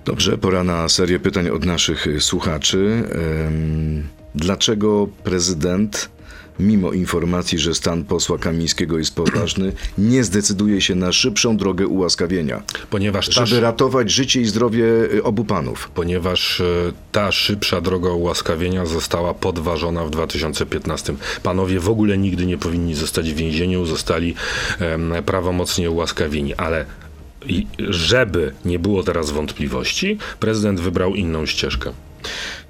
Dobrze, 0.05 0.39
pora 0.39 0.65
na 0.65 0.89
serię 0.89 1.21
pytań 1.21 1.49
od 1.49 1.65
naszych 1.65 2.07
słuchaczy. 2.19 3.03
Dlaczego 4.37 5.09
prezydent, 5.25 6.09
mimo 6.61 6.93
informacji, 6.93 7.59
że 7.59 7.75
stan 7.75 8.05
posła 8.05 8.39
Kamińskiego 8.39 8.99
jest 8.99 9.15
poważny, 9.15 9.73
nie 9.99 10.25
zdecyduje 10.25 10.81
się 10.81 10.95
na 10.95 11.13
szybszą 11.13 11.57
drogę 11.57 11.87
ułaskawienia, 11.87 12.63
Ponieważ 12.91 13.35
żeby 13.35 13.61
ratować 13.61 14.11
życie 14.11 14.41
i 14.41 14.45
zdrowie 14.45 14.85
y, 15.15 15.23
obu 15.23 15.45
panów? 15.45 15.91
ponieważ 15.95 16.61
e, 16.61 16.65
ta 17.13 17.33
szybsza 17.33 17.81
droga 17.81 18.11
ułaskawienia 18.11 18.87
została 18.87 19.35
podważona 19.35 20.05
w 20.05 20.11
2015. 20.11 21.15
Panowie 21.43 21.81
w 21.81 21.89
ogóle 21.89 22.19
nigdy 22.19 22.47
nie 22.47 22.59
powinni 22.59 22.95
zostać 22.95 23.33
w 23.33 23.37
więzieniu, 23.37 23.87
zostali 23.87 24.35
em, 24.81 25.13
prawomocnie 25.27 25.91
ułaskawieni, 25.91 26.55
ale 26.55 26.85
i 27.47 27.67
żeby 27.79 28.53
nie 28.65 28.79
było 28.79 29.03
teraz 29.03 29.31
wątpliwości, 29.31 30.19
prezydent 30.41 30.81
wybrał 30.81 31.15
inną 31.15 31.47
ścieżkę. 31.47 31.93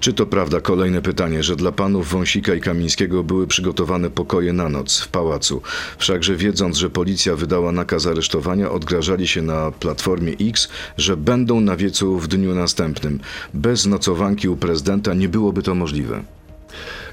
Czy 0.01 0.13
to 0.13 0.27
prawda, 0.27 0.61
kolejne 0.61 1.03
pytanie, 1.03 1.43
że 1.43 1.57
dla 1.57 1.73
panów 1.73 2.09
Wąsika 2.09 2.55
i 2.55 2.61
Kamińskiego 2.61 3.25
były 3.25 3.47
przygotowane 3.47 4.11
pokoje 4.11 4.53
na 4.53 4.69
noc 4.69 5.01
w 5.01 5.09
pałacu? 5.09 5.63
Wszakże 5.99 6.37
wiedząc, 6.37 6.77
że 6.77 6.91
policja 6.91 7.37
wydała 7.37 7.73
nakaz 7.73 8.07
aresztowania, 8.07 8.71
odgrażali 8.71 9.29
się 9.29 9.43
na 9.43 9.71
Platformie 9.71 10.33
X, 10.41 10.69
że 10.99 11.17
będą 11.17 11.61
na 11.61 11.77
wiecu 11.77 12.19
w 12.19 12.29
dniu 12.29 12.55
następnym. 12.55 13.21
Bez 13.55 13.87
nocowanki 13.87 14.49
u 14.49 14.57
prezydenta 14.57 15.15
nie 15.15 15.29
byłoby 15.29 15.63
to 15.63 15.75
możliwe. 15.75 16.36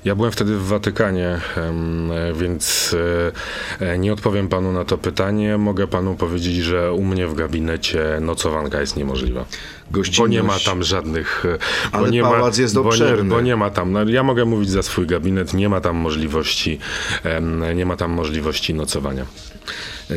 Ja 0.06 0.16
byłem 0.16 0.32
wtedy 0.32 0.58
w 0.58 0.68
Watykanie, 0.68 1.40
więc 2.36 2.96
e, 3.80 3.92
e, 3.92 3.98
nie 3.98 4.14
odpowiem 4.14 4.48
panu 4.48 4.72
na 4.72 4.86
to 4.86 4.98
pytanie. 4.98 5.58
Mogę 5.58 5.88
panu 5.88 6.16
powiedzieć, 6.16 6.56
że 6.56 6.94
u 6.94 7.04
mnie 7.04 7.28
w 7.28 7.34
gabinecie 7.34 8.18
nocowanka 8.22 8.82
jest 8.82 8.98
niemożliwa. 8.98 9.46
Bo 9.92 9.98
Gościnność. 10.00 10.32
nie 10.34 10.44
ma 10.44 10.60
tam 10.66 10.84
żadnych. 10.84 11.46
e, 11.46 11.58
bo 11.92 11.98
Ale 11.98 12.12
nie 12.12 12.22
pałac 12.22 12.58
ma, 12.58 12.62
jest 12.62 12.76
bo 12.76 12.82
nie, 12.82 12.88
obszerny. 12.88 13.30
bo 13.30 13.42
nie 13.42 13.56
ma 13.56 13.70
tam. 13.70 13.92
No, 13.92 14.04
ja 14.04 14.24
mogę 14.24 14.46
mówić 14.46 14.70
za 14.70 14.84
swój 14.84 15.08
gabinet, 15.08 15.54
nie 15.54 15.70
ma 15.70 15.82
tam 15.82 15.96
możliwości, 15.96 16.80
nie 17.76 17.86
ma 17.86 17.96
tam 17.96 18.12
możliwości 18.12 18.74
nocowania. 18.74 19.26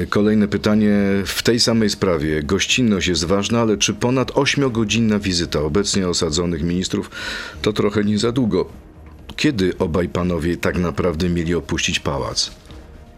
Kolejne 0.08 0.48
pytanie 0.48 0.98
w 1.26 1.42
tej 1.42 1.60
samej 1.60 1.90
sprawie. 1.90 2.42
Gościnność 2.42 3.08
jest 3.08 3.24
ważna, 3.24 3.60
ale 3.60 3.76
czy 3.76 3.94
ponad 3.94 4.32
8-godzinna 4.32 5.20
wizyta 5.20 5.60
obecnie 5.60 6.08
osadzonych 6.08 6.62
ministrów 6.62 7.10
to 7.62 7.72
trochę 7.72 8.04
nie 8.04 8.18
za 8.18 8.32
długo? 8.32 8.85
Kiedy 9.36 9.78
obaj 9.78 10.08
panowie 10.08 10.56
tak 10.56 10.78
naprawdę 10.78 11.28
mieli 11.28 11.54
opuścić 11.54 12.00
pałac? 12.00 12.50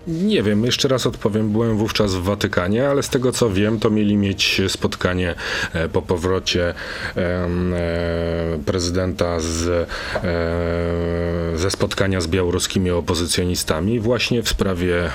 Nie 0.06 0.42
wiem, 0.42 0.64
jeszcze 0.64 0.88
raz 0.88 1.06
odpowiem. 1.06 1.52
Byłem 1.52 1.76
wówczas 1.76 2.14
w 2.14 2.22
Watykanie, 2.22 2.88
ale 2.88 3.02
z 3.02 3.08
tego 3.08 3.32
co 3.32 3.50
wiem, 3.50 3.80
to 3.80 3.90
mieli 3.90 4.16
mieć 4.16 4.62
spotkanie 4.68 5.34
e, 5.72 5.88
po 5.88 6.02
powrocie 6.02 6.74
e, 7.16 7.48
prezydenta 8.66 9.40
z, 9.40 9.68
e, 10.14 11.58
ze 11.58 11.70
spotkania 11.70 12.20
z 12.20 12.26
białoruskimi 12.26 12.90
opozycjonistami 12.90 14.00
właśnie 14.00 14.42
w 14.42 14.48
sprawie 14.48 15.10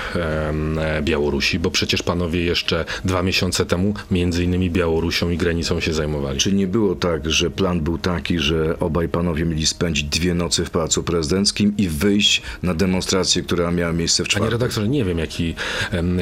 Białorusi, 1.02 1.58
bo 1.58 1.70
przecież 1.70 2.02
panowie 2.02 2.44
jeszcze 2.44 2.84
dwa 3.04 3.22
miesiące 3.22 3.66
temu 3.66 3.94
między 4.10 4.44
innymi 4.44 4.70
Białorusią 4.70 5.30
i 5.30 5.36
granicą 5.36 5.80
się 5.80 5.92
zajmowali. 5.92 6.38
Czy 6.38 6.52
nie 6.52 6.66
było 6.66 6.94
tak, 6.94 7.30
że 7.30 7.50
plan 7.50 7.80
był 7.80 7.98
taki, 7.98 8.38
że 8.38 8.78
obaj 8.80 9.08
panowie 9.08 9.44
mieli 9.44 9.66
spędzić 9.66 10.04
dwie 10.04 10.34
nocy 10.34 10.64
w 10.64 10.70
Pałacu 10.70 11.02
Prezydenckim 11.02 11.74
i 11.78 11.88
wyjść 11.88 12.42
na 12.62 12.74
demonstrację, 12.74 13.42
która 13.42 13.70
miała 13.70 13.92
miejsce 13.92 14.24
w 14.24 14.28
Panie 14.28 14.46
czwartek? 14.46 14.83
Redaktorze, 14.84 14.88
nie 14.88 15.04
wiem 15.04 15.18
jaki, 15.18 15.54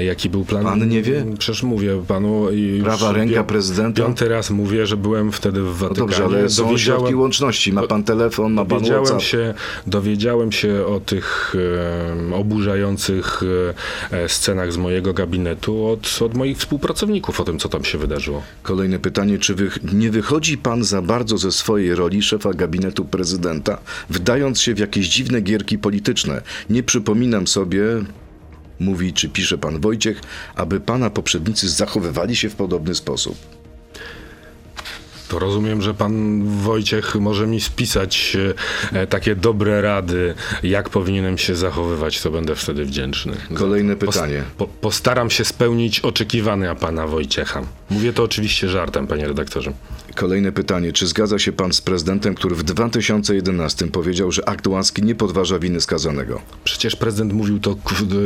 jaki 0.04 0.30
był 0.30 0.44
plan. 0.44 0.64
Pan 0.64 0.88
nie 0.88 1.02
wie? 1.02 1.24
Przecież 1.38 1.62
mówię 1.62 2.02
panu. 2.08 2.46
Prawa 2.82 3.12
ręka 3.12 3.40
pią- 3.40 3.44
prezydenta? 3.44 4.02
Piąty 4.02 4.28
raz 4.28 4.50
mówię, 4.50 4.86
że 4.86 4.96
byłem 4.96 5.32
wtedy 5.32 5.60
w 5.62 5.64
No 5.64 5.72
Watykanie. 5.72 5.94
dobrze, 5.96 6.24
ale 6.24 6.50
są 6.50 6.78
środki 6.78 7.14
łączności. 7.14 7.72
Ma 7.72 7.82
pan 7.86 8.04
telefon, 8.04 8.52
ma 8.52 8.64
pan 8.64 8.78
Dowiedziałem 8.78 9.20
się, 9.20 9.54
dowiedziałem 9.86 10.52
się 10.52 10.86
o 10.86 11.00
tych 11.00 11.54
em, 12.12 12.32
oburzających 12.32 13.40
e, 14.12 14.16
e, 14.24 14.28
scenach 14.28 14.72
z 14.72 14.76
mojego 14.76 15.12
gabinetu 15.14 15.86
od, 15.86 16.22
od 16.22 16.34
moich 16.34 16.58
współpracowników 16.58 17.40
o 17.40 17.44
tym, 17.44 17.58
co 17.58 17.68
tam 17.68 17.84
się 17.84 17.98
wydarzyło. 17.98 18.42
Kolejne 18.62 18.98
pytanie, 18.98 19.38
czy 19.38 19.54
wy, 19.54 19.70
nie 19.92 20.10
wychodzi 20.10 20.58
pan 20.58 20.84
za 20.84 21.02
bardzo 21.02 21.38
ze 21.38 21.52
swojej 21.52 21.94
roli 21.94 22.22
szefa 22.22 22.52
gabinetu 22.52 23.04
prezydenta, 23.04 23.78
wdając 24.10 24.60
się 24.60 24.74
w 24.74 24.78
jakieś 24.78 25.08
dziwne 25.08 25.40
gierki 25.40 25.78
polityczne? 25.78 26.42
Nie 26.70 26.82
przypominam 26.82 27.46
sobie, 27.46 27.82
mówi 28.80 29.12
czy 29.12 29.28
pisze 29.28 29.58
pan 29.58 29.80
Wojciech, 29.80 30.20
aby 30.54 30.80
pana 30.80 31.10
poprzednicy 31.10 31.68
zachowywali 31.68 32.36
się 32.36 32.50
w 32.50 32.56
podobny 32.56 32.94
sposób. 32.94 33.61
To 35.32 35.38
rozumiem, 35.38 35.82
że 35.82 35.94
pan 35.94 36.42
Wojciech 36.44 37.14
może 37.14 37.46
mi 37.46 37.60
spisać 37.60 38.36
e, 38.92 39.06
takie 39.06 39.36
dobre 39.36 39.82
rady, 39.82 40.34
jak 40.62 40.90
powinienem 40.90 41.38
się 41.38 41.56
zachowywać, 41.56 42.20
to 42.20 42.30
będę 42.30 42.54
wtedy 42.54 42.84
wdzięczny. 42.84 43.32
Kolejne 43.54 43.96
pytanie. 43.96 44.42
Po, 44.58 44.66
postaram 44.66 45.30
się 45.30 45.44
spełnić 45.44 46.00
oczekiwania 46.00 46.74
pana 46.74 47.06
Wojciecha. 47.06 47.62
Mówię 47.90 48.12
to 48.12 48.22
oczywiście 48.22 48.68
żartem, 48.68 49.06
panie 49.06 49.28
redaktorze. 49.28 49.72
Kolejne 50.14 50.52
pytanie. 50.52 50.92
Czy 50.92 51.06
zgadza 51.06 51.38
się 51.38 51.52
pan 51.52 51.72
z 51.72 51.80
prezydentem, 51.80 52.34
który 52.34 52.54
w 52.54 52.62
2011 52.62 53.86
powiedział, 53.86 54.32
że 54.32 54.48
akt 54.48 54.66
łaski 54.66 55.02
nie 55.02 55.14
podważa 55.14 55.58
winy 55.58 55.80
skazanego? 55.80 56.40
Przecież 56.64 56.96
prezydent 56.96 57.32
mówił 57.32 57.60
to 57.60 57.76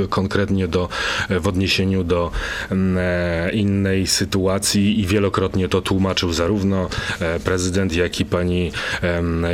konkretnie 0.08 0.68
do, 0.68 0.88
e, 1.28 1.40
w 1.40 1.48
odniesieniu 1.48 2.04
do 2.04 2.30
mm, 2.70 2.98
e, 3.00 3.50
innej 3.50 4.06
sytuacji 4.06 5.00
i 5.00 5.06
wielokrotnie 5.06 5.68
to 5.68 5.82
tłumaczył 5.82 6.32
zarówno 6.32 6.84
e, 6.84 6.88
prezydent, 7.44 7.92
jak 7.96 8.20
i 8.20 8.24
pani 8.24 8.72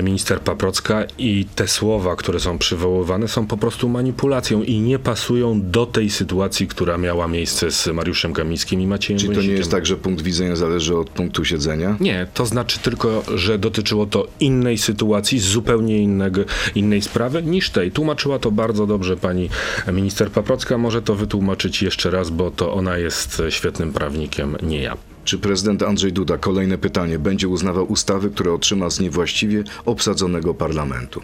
minister 0.02 0.40
Paprocka 0.40 1.04
i 1.18 1.46
te 1.54 1.68
słowa, 1.68 2.16
które 2.16 2.40
są 2.40 2.58
przywoływane 2.58 3.28
są 3.28 3.46
po 3.46 3.56
prostu 3.56 3.88
manipulacją 3.88 4.62
i 4.62 4.80
nie 4.80 4.98
pasują 4.98 5.60
do 5.70 5.86
tej 5.86 6.10
sytuacji, 6.10 6.68
która 6.68 6.98
miała 6.98 7.28
miejsce 7.28 7.70
z 7.70 7.86
Mariuszem 7.86 8.32
Kamińskim 8.32 8.80
i 8.80 8.86
Maciejem 8.86 9.20
Czy 9.20 9.26
to 9.26 9.30
nie 9.30 9.36
Wąsikiem. 9.36 9.58
jest 9.58 9.70
tak, 9.70 9.86
że 9.86 9.96
punkt 9.96 10.22
widzenia 10.22 10.56
zależy 10.56 10.96
od 10.96 11.10
punktu 11.10 11.44
siedzenia? 11.44 11.96
Nie, 12.00 12.26
to 12.34 12.46
znaczy 12.46 12.78
tylko, 12.78 13.22
że 13.34 13.58
dotyczyło 13.58 14.06
to 14.06 14.26
innej 14.40 14.78
sytuacji, 14.78 15.38
zupełnie 15.38 15.98
innego, 15.98 16.40
innej 16.74 17.02
sprawy 17.02 17.42
niż 17.42 17.70
tej. 17.70 17.92
Tłumaczyła 17.92 18.38
to 18.38 18.50
bardzo 18.50 18.86
dobrze 18.86 19.16
pani 19.16 19.48
minister 19.92 20.30
Paprocka. 20.30 20.78
Może 20.78 21.02
to 21.02 21.14
wytłumaczyć 21.14 21.82
jeszcze 21.82 22.10
raz, 22.10 22.30
bo 22.30 22.50
to 22.50 22.72
ona 22.72 22.96
jest 22.98 23.42
świetnym 23.50 23.92
prawnikiem, 23.92 24.56
nie 24.62 24.82
ja. 24.82 24.96
Czy 25.24 25.38
prezydent 25.38 25.82
Andrzej 25.82 26.12
Duda, 26.12 26.38
kolejne 26.38 26.78
pytanie, 26.78 27.18
będzie 27.18 27.48
uznawał 27.48 27.92
ustawy, 27.92 28.30
które 28.30 28.52
otrzyma 28.52 28.90
z 28.90 29.00
niewłaściwie 29.00 29.64
obsadzonego 29.84 30.54
parlamentu? 30.54 31.22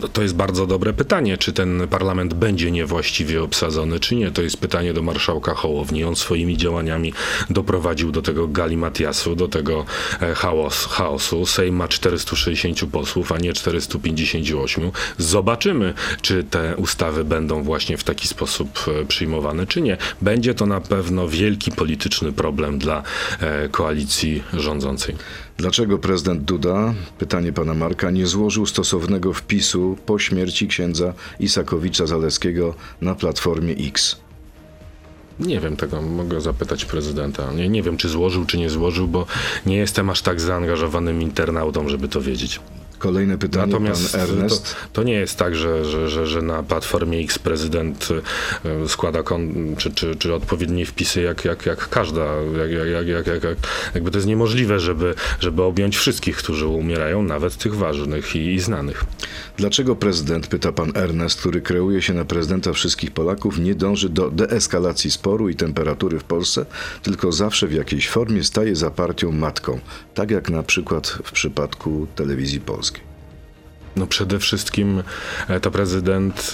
No, 0.00 0.08
to 0.08 0.22
jest 0.22 0.34
bardzo 0.34 0.66
dobre 0.66 0.92
pytanie, 0.92 1.38
czy 1.38 1.52
ten 1.52 1.88
parlament 1.90 2.34
będzie 2.34 2.70
niewłaściwie 2.70 3.42
obsadzony, 3.42 4.00
czy 4.00 4.16
nie. 4.16 4.30
To 4.30 4.42
jest 4.42 4.56
pytanie 4.56 4.92
do 4.92 5.02
marszałka 5.02 5.54
Hołowni. 5.54 6.04
On 6.04 6.16
swoimi 6.16 6.56
działaniami 6.56 7.12
doprowadził 7.50 8.12
do 8.12 8.22
tego 8.22 8.48
galimatiasu, 8.48 9.36
do 9.36 9.48
tego 9.48 9.84
e, 10.20 10.34
chaos, 10.34 10.86
chaosu. 10.86 11.46
Sejm 11.46 11.76
ma 11.76 11.88
460 11.88 12.90
posłów, 12.92 13.32
a 13.32 13.38
nie 13.38 13.52
458. 13.52 14.90
Zobaczymy, 15.18 15.94
czy 16.22 16.44
te 16.44 16.76
ustawy 16.76 17.24
będą 17.24 17.62
właśnie 17.62 17.96
w 17.96 18.04
taki 18.04 18.28
sposób 18.28 18.84
e, 19.02 19.04
przyjmowane, 19.04 19.66
czy 19.66 19.80
nie. 19.80 19.96
Będzie 20.22 20.54
to 20.54 20.66
na 20.66 20.80
pewno 20.80 21.28
wielki 21.28 21.72
polityczny 21.72 22.32
problem 22.32 22.78
dla 22.78 23.02
e, 23.40 23.68
koalicji 23.68 24.42
rządzącej. 24.52 25.14
Dlaczego 25.58 25.98
prezydent 25.98 26.42
Duda, 26.42 26.94
pytanie 27.18 27.52
pana 27.52 27.74
Marka, 27.74 28.10
nie 28.10 28.26
złożył 28.26 28.66
stosownego 28.66 29.32
wpisu 29.32 29.96
po 30.06 30.18
śmierci 30.18 30.68
księdza 30.68 31.14
Isakowicza 31.40 32.06
Zaleskiego 32.06 32.74
na 33.00 33.14
platformie 33.14 33.74
X? 33.74 34.16
Nie 35.40 35.60
wiem 35.60 35.76
tego, 35.76 36.02
mogę 36.02 36.40
zapytać 36.40 36.84
prezydenta. 36.84 37.52
Nie, 37.52 37.68
nie 37.68 37.82
wiem, 37.82 37.96
czy 37.96 38.08
złożył, 38.08 38.44
czy 38.44 38.58
nie 38.58 38.70
złożył, 38.70 39.08
bo 39.08 39.26
nie 39.66 39.76
jestem 39.76 40.10
aż 40.10 40.22
tak 40.22 40.40
zaangażowanym 40.40 41.22
internautą, 41.22 41.88
żeby 41.88 42.08
to 42.08 42.20
wiedzieć. 42.20 42.60
Kolejne 42.98 43.38
pytanie, 43.38 43.72
Natomiast 43.72 44.12
pan 44.12 44.26
to, 44.26 44.32
Ernest. 44.32 44.76
to 44.92 45.02
nie 45.02 45.12
jest 45.12 45.36
tak, 45.36 45.54
że, 45.54 45.84
że, 45.84 46.10
że, 46.10 46.26
że 46.26 46.42
na 46.42 46.62
platformie 46.62 47.18
X 47.18 47.38
prezydent 47.38 48.08
e, 48.84 48.88
składa 48.88 49.22
kon, 49.22 49.54
czy, 49.76 49.90
czy, 49.90 50.16
czy 50.16 50.34
odpowiednie 50.34 50.86
wpisy 50.86 51.22
jak, 51.22 51.44
jak, 51.44 51.66
jak 51.66 51.88
każda. 51.88 52.24
Jak, 52.58 52.70
jak, 52.70 52.88
jak, 52.88 53.06
jak, 53.06 53.26
jak, 53.26 53.44
jak, 53.44 53.58
jakby 53.94 54.10
to 54.10 54.18
jest 54.18 54.28
niemożliwe, 54.28 54.80
żeby, 54.80 55.14
żeby 55.40 55.62
objąć 55.62 55.96
wszystkich, 55.96 56.36
którzy 56.36 56.66
umierają, 56.66 57.22
nawet 57.22 57.56
tych 57.56 57.74
ważnych 57.74 58.36
i, 58.36 58.54
i 58.54 58.60
znanych. 58.60 59.04
Dlaczego 59.56 59.96
prezydent, 59.96 60.46
pyta 60.46 60.72
pan 60.72 60.92
Ernest, 60.94 61.40
który 61.40 61.60
kreuje 61.60 62.02
się 62.02 62.14
na 62.14 62.24
prezydenta 62.24 62.72
wszystkich 62.72 63.10
Polaków, 63.10 63.58
nie 63.58 63.74
dąży 63.74 64.08
do 64.08 64.30
deeskalacji 64.30 65.10
sporu 65.10 65.48
i 65.48 65.54
temperatury 65.54 66.18
w 66.18 66.24
Polsce, 66.24 66.66
tylko 67.02 67.32
zawsze 67.32 67.66
w 67.66 67.72
jakiejś 67.72 68.08
formie 68.08 68.44
staje 68.44 68.76
za 68.76 68.90
partią 68.90 69.32
matką, 69.32 69.78
tak 70.14 70.30
jak 70.30 70.50
na 70.50 70.62
przykład 70.62 71.18
w 71.24 71.32
przypadku 71.32 72.06
telewizji 72.14 72.60
polskiej? 72.60 72.87
No 73.96 74.06
przede 74.06 74.38
wszystkim 74.38 75.02
e, 75.48 75.60
to 75.60 75.70
prezydent 75.70 76.52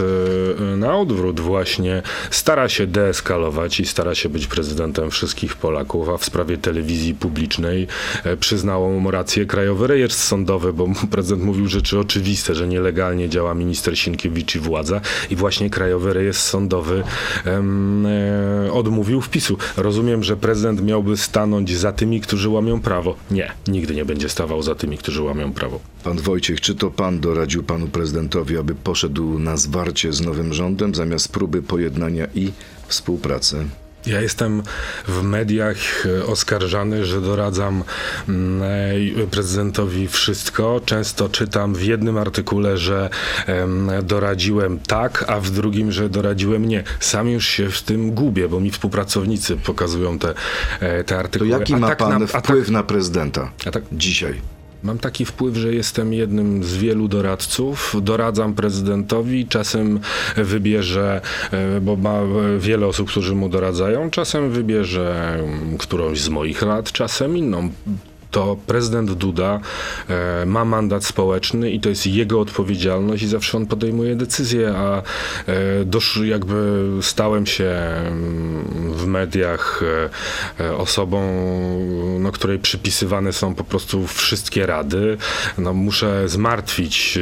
e, 0.73 0.77
na 0.77 0.97
odwrót 0.99 1.41
właśnie 1.41 2.03
stara 2.31 2.69
się 2.69 2.87
deeskalować 2.87 3.81
i 3.81 3.87
stara 3.87 4.15
się 4.15 4.29
być 4.29 4.47
prezydentem 4.47 5.11
wszystkich 5.11 5.57
Polaków, 5.57 6.09
a 6.09 6.17
w 6.17 6.25
sprawie 6.25 6.59
telewizji 6.59 7.15
publicznej 7.15 7.87
e, 8.25 8.37
przyznało 8.37 9.01
mu 9.01 9.11
rację 9.11 9.47
Krajowy 9.47 9.87
Rejestr 9.87 10.23
Sądowy, 10.23 10.73
bo 10.73 10.89
prezydent 11.11 11.43
mówił 11.43 11.69
rzeczy 11.69 11.99
oczywiste, 11.99 12.55
że 12.55 12.69
nielegalnie 12.69 13.29
działa 13.29 13.55
minister 13.55 13.99
Sienkiewicz 13.99 14.55
i 14.55 14.59
władza 14.59 15.01
i 15.31 15.37
właśnie 15.37 15.71
Krajowy 15.71 16.13
Rejestr 16.13 16.43
Sądowy 16.43 17.03
em, 17.45 18.07
e, 18.07 18.73
odmówił 18.73 19.21
wpisu. 19.21 19.59
Rozumiem, 19.77 20.25
że 20.25 20.37
prezydent 20.37 20.83
miałby 20.83 21.17
stanąć 21.17 21.77
za 21.77 21.93
tymi, 21.93 22.21
którzy 22.21 22.49
łamią 22.49 22.81
prawo. 22.81 23.17
Nie, 23.31 23.53
nigdy 23.69 23.95
nie 23.95 24.05
będzie 24.05 24.29
stawał 24.29 24.63
za 24.63 24.75
tymi, 24.75 24.99
którzy 24.99 25.23
łamią 25.23 25.53
prawo. 25.53 25.81
Pan 26.05 26.19
Wojciech, 26.19 26.61
czy 26.61 26.75
to 26.75 26.91
pan 26.91 27.21
doradził 27.35 27.63
panu 27.63 27.87
prezydentowi, 27.89 28.59
aby 28.59 28.75
poszedł 28.75 29.39
na 29.39 29.57
zwarcie 29.57 30.13
z 30.13 30.21
nowym 30.21 30.53
rządem 30.55 30.95
zamiast 30.95 31.33
próby 31.33 31.63
pojednania 31.63 32.27
i 32.35 32.53
współpracy? 32.89 33.57
Ja 34.07 34.21
jestem 34.21 34.63
w 35.09 35.23
mediach 35.23 35.77
e, 36.07 36.27
oskarżany, 36.27 37.05
że 37.05 37.21
doradzam 37.21 37.83
mm, 38.29 38.63
e, 39.23 39.27
prezydentowi 39.27 40.09
wszystko. 40.09 40.81
Często 40.85 41.29
czytam 41.29 41.75
w 41.75 41.83
jednym 41.83 42.19
artykule, 42.19 42.79
że 42.79 43.11
em, 43.47 43.91
doradziłem 44.03 44.79
tak, 44.79 45.25
a 45.29 45.41
w 45.41 45.51
drugim, 45.51 45.93
że 45.93 46.09
doradziłem 46.09 46.65
nie. 46.69 46.85
Sam 47.01 47.29
już 47.29 47.47
się 47.47 47.69
w 47.71 47.83
tym 47.83 48.11
gubię, 48.11 48.49
bo 48.49 48.61
mi 48.61 48.71
współpracownicy 48.71 49.57
pokazują 49.57 50.19
te, 50.19 50.29
e, 50.81 51.05
te 51.05 51.15
To 51.15 51.19
artykuły. 51.19 51.51
jaki 51.51 51.75
A 51.75 51.79
ma 51.79 51.89
tak 51.89 51.99
pan 51.99 52.19
na- 52.19 52.25
a 52.27 52.29
tak- 52.29 52.45
wpływ 52.45 52.71
na 52.71 52.83
prezydenta 52.83 53.51
tak 53.73 53.83
dzisiaj? 53.93 54.35
Mam 54.85 54.99
taki 54.99 55.25
wpływ, 55.25 55.57
że 55.57 55.75
jestem 55.75 56.13
jednym 56.13 56.65
z 56.65 56.77
wielu 56.77 57.09
doradców. 57.09 57.97
Doradzam 58.03 58.55
prezydentowi, 58.55 59.47
czasem 59.47 60.01
wybierze, 60.37 61.21
e, 61.51 61.81
bo 61.81 61.97
ma 61.97 62.15
e, 62.15 62.59
wiele 62.59 62.87
osób, 62.87 63.09
którzy 63.09 63.35
mu 63.35 63.49
doradzają, 63.49 64.11
czasem 64.11 64.51
wybierze 64.51 65.39
którąś 65.79 66.21
z 66.21 66.29
moich 66.29 66.63
rad, 66.63 66.93
czasem 66.93 67.37
inną. 67.37 67.71
To 68.35 68.57
prezydent 68.67 69.13
Duda 69.13 69.61
e, 70.09 70.47
ma 70.47 70.65
mandat 70.65 71.05
społeczny 71.05 71.71
i 71.71 71.81
to 71.81 71.89
jest 71.89 72.07
jego 72.07 72.41
odpowiedzialność 72.41 73.23
i 73.23 73.29
zawsze 73.29 73.57
on 73.57 73.67
podejmuje 73.67 74.17
decyzje, 74.17 74.75
a 74.77 75.03
e, 75.47 75.85
dosz, 75.85 76.21
jakby 76.25 76.83
stałem 77.01 77.47
się 77.47 77.65
mm, 77.65 78.93
w 78.93 79.07
mediach 79.07 79.83
e, 80.61 80.77
osobą, 80.77 81.21
no, 82.21 82.33
której 82.33 82.59
przypisywane 82.59 83.33
są 83.33 83.55
po 83.55 83.65
prostu 83.65 84.07
wszystkie 84.07 84.67
rady. 84.67 85.17
No, 85.59 85.73
muszę 85.73 86.29
zmartwić 86.29 87.19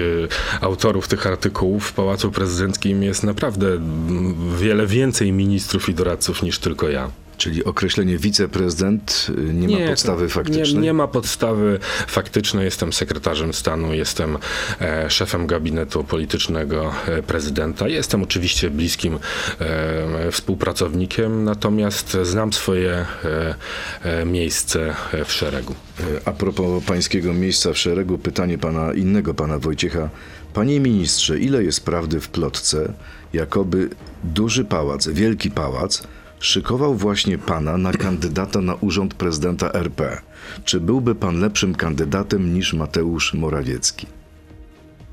autorów 0.61 1.09
tych 1.09 1.27
artykułów. 1.27 1.87
W 1.87 1.93
Pałacu 1.93 2.31
Prezydenckim 2.31 3.03
jest 3.03 3.25
naprawdę 3.25 3.67
mm, 3.67 4.57
wiele 4.59 4.87
więcej 4.87 5.33
ministrów 5.33 5.89
i 5.89 5.95
doradców 5.95 6.43
niż 6.43 6.59
tylko 6.59 6.89
ja. 6.89 7.22
Czyli 7.43 7.65
określenie 7.65 8.19
wiceprezydent 8.19 9.27
y, 9.39 9.55
nie, 9.55 9.81
ma 9.81 9.87
podstawy 9.87 10.29
faktycznej? 10.29 10.75
Nie, 10.75 10.81
nie 10.81 10.93
ma 10.93 11.09
podstawy 11.09 11.79
faktycznej. 12.07 12.65
Jestem 12.65 12.93
sekretarzem 12.93 13.53
stanu, 13.53 13.95
jestem 13.95 14.39
e, 14.81 15.11
szefem 15.11 15.47
gabinetu 15.47 16.05
politycznego 16.05 16.95
e, 17.07 17.23
prezydenta. 17.23 17.89
Jestem 17.89 18.23
oczywiście 18.23 18.71
bliskim 18.71 19.19
e, 19.61 20.31
współpracownikiem, 20.31 21.45
natomiast 21.45 22.17
znam 22.23 22.53
swoje 22.53 22.93
e, 23.25 23.55
e, 24.03 24.25
miejsce 24.25 24.95
w 25.25 25.33
szeregu. 25.33 25.75
E, 26.01 26.05
A 26.29 26.33
propos 26.33 26.85
pańskiego 26.85 27.33
miejsca 27.33 27.73
w 27.73 27.79
szeregu, 27.79 28.19
pytanie 28.19 28.59
pana 28.59 28.93
innego 28.95 29.35
pana 29.35 29.59
Wojciecha. 29.59 30.09
Panie 30.55 30.81
ministrze, 30.81 31.39
ile 31.39 31.65
jest 31.65 31.85
prawdy 31.85 32.21
w 32.21 32.29
plotce, 32.29 32.93
jakoby 33.33 33.89
duży 34.25 34.65
pałac, 34.65 35.09
wielki 35.09 35.51
pałac, 35.51 36.03
szykował 36.43 36.95
właśnie 36.95 37.39
pana 37.39 37.77
na 37.77 37.93
kandydata 37.93 38.61
na 38.61 38.75
urząd 38.75 39.15
prezydenta 39.15 39.73
RP? 39.73 40.21
Czy 40.65 40.81
byłby 40.81 41.15
pan 41.15 41.41
lepszym 41.41 41.75
kandydatem 41.75 42.55
niż 42.55 42.73
Mateusz 42.73 43.35
Morawiecki? 43.35 44.07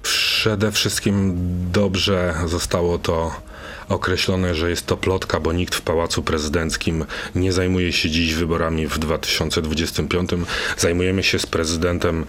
Przede 0.01 0.71
wszystkim 0.71 1.35
dobrze 1.71 2.35
zostało 2.45 2.99
to 2.99 3.31
określone, 3.89 4.55
że 4.55 4.69
jest 4.69 4.85
to 4.85 4.97
plotka, 4.97 5.39
bo 5.39 5.53
nikt 5.53 5.75
w 5.75 5.81
Pałacu 5.81 6.23
Prezydenckim 6.23 7.05
nie 7.35 7.51
zajmuje 7.53 7.93
się 7.93 8.09
dziś 8.09 8.33
wyborami 8.33 8.87
w 8.87 8.99
2025. 8.99 10.29
Zajmujemy 10.77 11.23
się 11.23 11.39
z 11.39 11.45
prezydentem 11.45 12.25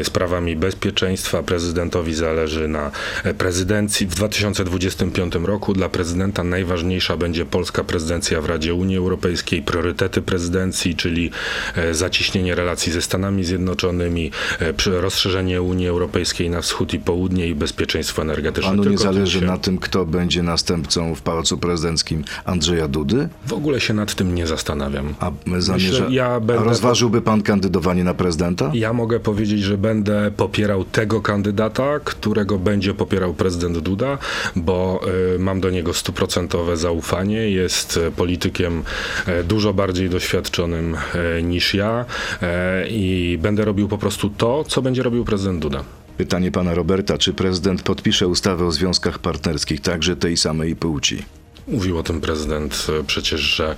y, 0.00 0.04
sprawami 0.04 0.56
bezpieczeństwa. 0.56 1.42
Prezydentowi 1.42 2.14
zależy 2.14 2.68
na 2.68 2.90
e, 3.24 3.34
prezydencji. 3.34 4.06
W 4.06 4.14
2025 4.14 5.34
roku 5.42 5.72
dla 5.72 5.88
prezydenta 5.88 6.44
najważniejsza 6.44 7.16
będzie 7.16 7.46
polska 7.46 7.84
prezydencja 7.84 8.40
w 8.40 8.46
Radzie 8.46 8.74
Unii 8.74 8.96
Europejskiej, 8.96 9.62
priorytety 9.62 10.22
prezydencji, 10.22 10.96
czyli 10.96 11.30
e, 11.76 11.94
zacieśnienie 11.94 12.54
relacji 12.54 12.92
ze 12.92 13.02
Stanami 13.02 13.44
Zjednoczonymi, 13.44 14.30
e, 14.60 15.00
rozszerzenie 15.00 15.62
Unii 15.62 15.88
Europejskiej 15.88 16.50
na 16.50 16.60
wschód 16.60 16.94
i 16.94 16.98
południe 16.98 17.46
i 17.46 17.54
bezpieczeństwo 17.54 18.22
energetyczne. 18.22 18.70
Panu 18.70 18.82
nie 18.82 18.88
Tylko 18.88 19.02
zależy 19.02 19.40
się- 19.40 19.46
na 19.46 19.58
tym, 19.58 19.78
kto 19.78 20.06
będzie 20.06 20.42
następcą 20.42 20.99
w 21.14 21.22
Pałacu 21.22 21.58
Prezydenckim 21.58 22.24
Andrzeja 22.44 22.88
Dudy? 22.88 23.28
W 23.46 23.52
ogóle 23.52 23.80
się 23.80 23.94
nad 23.94 24.14
tym 24.14 24.34
nie 24.34 24.46
zastanawiam. 24.46 25.14
A 25.20 25.30
zamierza... 25.58 26.06
ja 26.10 26.26
A 26.26 26.40
będę- 26.40 26.64
rozważyłby 26.64 27.22
pan 27.22 27.42
kandydowanie 27.42 28.04
na 28.04 28.14
prezydenta? 28.14 28.70
Ja 28.74 28.92
mogę 28.92 29.20
powiedzieć, 29.20 29.62
że 29.62 29.78
będę 29.78 30.30
popierał 30.36 30.84
tego 30.84 31.20
kandydata, 31.22 32.00
którego 32.04 32.58
będzie 32.58 32.94
popierał 32.94 33.34
prezydent 33.34 33.78
Duda, 33.78 34.18
bo 34.56 35.00
y, 35.34 35.38
mam 35.38 35.60
do 35.60 35.70
niego 35.70 35.94
stuprocentowe 35.94 36.76
zaufanie. 36.76 37.50
Jest 37.50 37.96
y, 37.96 38.10
politykiem 38.10 38.82
y, 39.40 39.44
dużo 39.44 39.74
bardziej 39.74 40.10
doświadczonym 40.10 40.96
y, 41.38 41.42
niż 41.42 41.74
ja 41.74 42.04
y, 42.42 42.46
i 42.88 43.38
będę 43.42 43.64
robił 43.64 43.88
po 43.88 43.98
prostu 43.98 44.30
to, 44.30 44.64
co 44.64 44.82
będzie 44.82 45.02
robił 45.02 45.24
prezydent 45.24 45.58
Duda. 45.62 45.84
Pytanie 46.20 46.52
pana 46.52 46.74
Roberta, 46.74 47.18
czy 47.18 47.32
prezydent 47.34 47.82
podpisze 47.82 48.28
ustawę 48.28 48.66
o 48.66 48.72
związkach 48.72 49.18
partnerskich 49.18 49.80
także 49.80 50.16
tej 50.16 50.36
samej 50.36 50.76
płci? 50.76 51.22
Mówił 51.68 51.98
o 51.98 52.02
tym 52.02 52.20
prezydent 52.20 52.86
e, 53.00 53.04
przecież, 53.04 53.40
że, 53.40 53.76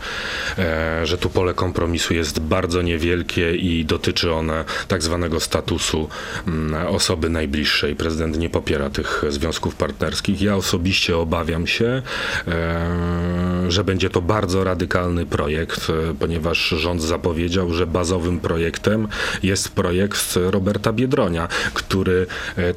e, 0.59 1.07
że 1.07 1.18
tu 1.18 1.31
pole 1.31 1.55
kompromisu 1.55 2.14
jest 2.14 2.40
bardzo 2.40 2.83
niewielkie 2.83 3.57
i 3.57 3.85
dotyczy 3.85 4.33
one 4.33 4.64
tak 4.88 5.03
zwanego 5.03 5.40
statusu 5.40 6.09
mm, 6.47 6.87
osoby 6.87 7.29
najbliższej. 7.29 7.97
Prezydent 7.97 8.38
nie 8.38 8.51
popiera 8.51 8.90
tych 8.90 9.25
związków 9.29 9.75
partnerskich. 9.75 10.42
Ja 10.42 10.57
osobiście 10.57 11.16
obawiam 11.16 11.66
się, 11.66 12.03
e, 12.49 13.64
że 13.68 13.85
będzie 13.85 14.11
to 14.11 14.23
bardzo 14.23 14.64
radykalny 14.64 15.27
projekt, 15.27 15.92
ponieważ 16.18 16.68
rząd 16.68 17.03
zapowiedział, 17.03 17.73
że 17.73 17.87
bazowym 17.87 18.40
projektem 18.40 19.09
jest 19.42 19.68
projekt 19.68 20.38
Roberta 20.51 20.92
Biedronia, 20.92 21.49
który 21.75 22.27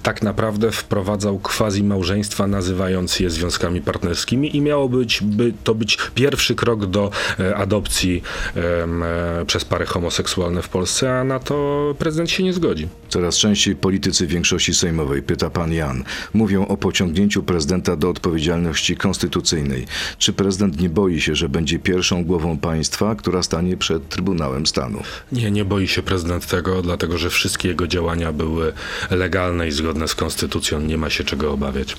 tak 0.03 0.21
naprawdę 0.21 0.71
wprowadzał 0.71 1.39
quasi 1.39 1.83
małżeństwa, 1.83 2.47
nazywając 2.47 3.19
je 3.19 3.29
związkami 3.29 3.81
partnerskimi 3.81 4.55
i 4.57 4.61
miało 4.61 4.89
być, 4.95 5.21
by 5.23 5.53
to 5.63 5.75
być 5.75 5.97
pierwszy 6.15 6.55
krok 6.55 6.85
do 6.85 7.11
e, 7.39 7.55
adopcji 7.55 8.23
e, 8.55 9.45
przez 9.45 9.65
pary 9.65 9.85
homoseksualne 9.85 10.61
w 10.61 10.69
Polsce, 10.69 11.19
a 11.19 11.23
na 11.23 11.39
to 11.39 11.95
prezydent 11.99 12.31
się 12.31 12.43
nie 12.43 12.53
zgodzi. 12.53 12.87
Coraz 13.09 13.37
częściej 13.37 13.75
politycy 13.75 14.27
większości 14.27 14.73
sejmowej, 14.73 15.21
pyta 15.21 15.49
pan 15.49 15.73
Jan, 15.73 16.03
mówią 16.33 16.67
o 16.67 16.77
pociągnięciu 16.77 17.43
prezydenta 17.43 17.95
do 17.95 18.09
odpowiedzialności 18.09 18.97
konstytucyjnej. 18.97 19.85
Czy 20.17 20.33
prezydent 20.33 20.81
nie 20.81 20.89
boi 20.89 21.21
się, 21.21 21.35
że 21.35 21.49
będzie 21.49 21.79
pierwszą 21.79 22.23
głową 22.23 22.57
państwa, 22.57 23.15
która 23.15 23.43
stanie 23.43 23.77
przed 23.77 24.09
Trybunałem 24.09 24.67
Stanu? 24.67 25.03
Nie, 25.31 25.51
nie 25.51 25.65
boi 25.65 25.87
się 25.87 26.03
prezydent 26.03 26.47
tego, 26.47 26.81
dlatego 26.81 27.17
że 27.17 27.29
wszystkie 27.29 27.67
jego 27.67 27.87
działania 27.87 28.31
były 28.31 28.73
legalne 29.11 29.67
i 29.67 29.71
zgodne 29.71 30.07
z 30.07 30.15
konstytucją. 30.15 30.79
Nie 30.79 30.97
ma 30.97 31.09
się 31.09 31.23
czego 31.23 31.51
obawiać. 31.51 31.95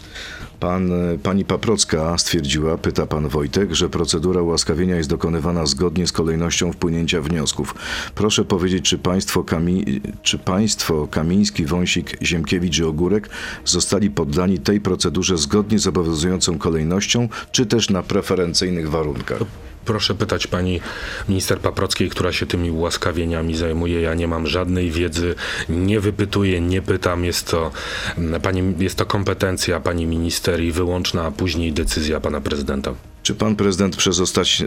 Pan, 0.60 0.92
e, 0.92 1.18
pani 1.18 1.44
Paprocka 1.44 2.18
stwierdziła, 2.18 2.78
pyta 2.78 3.06
pan 3.06 3.28
Wojtek, 3.28 3.72
że 3.72 3.88
procedura 3.88 4.42
ułaskawienia 4.42 4.96
jest 4.96 5.08
dokonywana 5.08 5.66
zgodnie 5.66 6.06
z 6.06 6.12
kolejnością 6.12 6.72
wpłynięcia 6.72 7.20
wniosków. 7.20 7.74
Proszę 8.14 8.44
powiedzieć, 8.44 8.84
czy 8.84 8.98
państwo, 8.98 9.44
Kami, 9.44 10.00
czy 10.22 10.38
państwo 10.38 11.06
Kamiński, 11.10 11.64
Wąsik, 11.64 12.22
Ziemkiewicz 12.22 12.78
i 12.78 12.84
Ogórek 12.84 13.28
zostali 13.64 14.10
poddani 14.10 14.58
tej 14.58 14.80
procedurze 14.80 15.38
zgodnie 15.38 15.78
z 15.78 15.86
obowiązującą 15.86 16.58
kolejnością, 16.58 17.28
czy 17.52 17.66
też 17.66 17.90
na 17.90 18.02
preferencyjnych 18.02 18.90
warunkach? 18.90 19.65
Proszę 19.86 20.14
pytać 20.14 20.46
pani 20.46 20.80
minister 21.28 21.58
Paprockiej, 21.58 22.10
która 22.10 22.32
się 22.32 22.46
tymi 22.46 22.70
ułaskawieniami 22.70 23.56
zajmuje. 23.56 24.00
Ja 24.00 24.14
nie 24.14 24.28
mam 24.28 24.46
żadnej 24.46 24.90
wiedzy, 24.90 25.34
nie 25.68 26.00
wypytuję, 26.00 26.60
nie 26.60 26.82
pytam. 26.82 27.24
Jest 27.24 27.50
to, 27.50 27.70
mm, 28.18 28.40
pani, 28.40 28.74
jest 28.78 28.96
to 28.96 29.06
kompetencja 29.06 29.80
pani 29.80 30.06
minister 30.06 30.60
i 30.60 30.72
wyłączna 30.72 31.30
później 31.30 31.72
decyzja 31.72 32.20
pana 32.20 32.40
prezydenta. 32.40 32.94
Czy 33.22 33.34
pan 33.34 33.56
prezydent 33.56 33.96
przez 33.96 34.20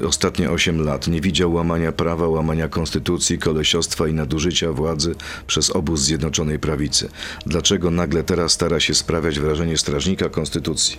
ostatnie 0.03 0.51
8 0.51 0.81
lat 0.81 1.07
nie 1.07 1.21
widział 1.21 1.53
łamania 1.53 1.91
prawa, 1.91 2.27
łamania 2.27 2.67
konstytucji, 2.67 3.37
kolesiostwa 3.37 4.07
i 4.07 4.13
nadużycia 4.13 4.71
władzy 4.71 5.15
przez 5.47 5.69
obóz 5.69 6.01
Zjednoczonej 6.01 6.59
Prawicy? 6.59 7.09
Dlaczego 7.45 7.91
nagle 7.91 8.23
teraz 8.23 8.51
stara 8.51 8.79
się 8.79 8.93
sprawiać 8.93 9.39
wrażenie 9.39 9.77
strażnika 9.77 10.29
konstytucji? 10.29 10.97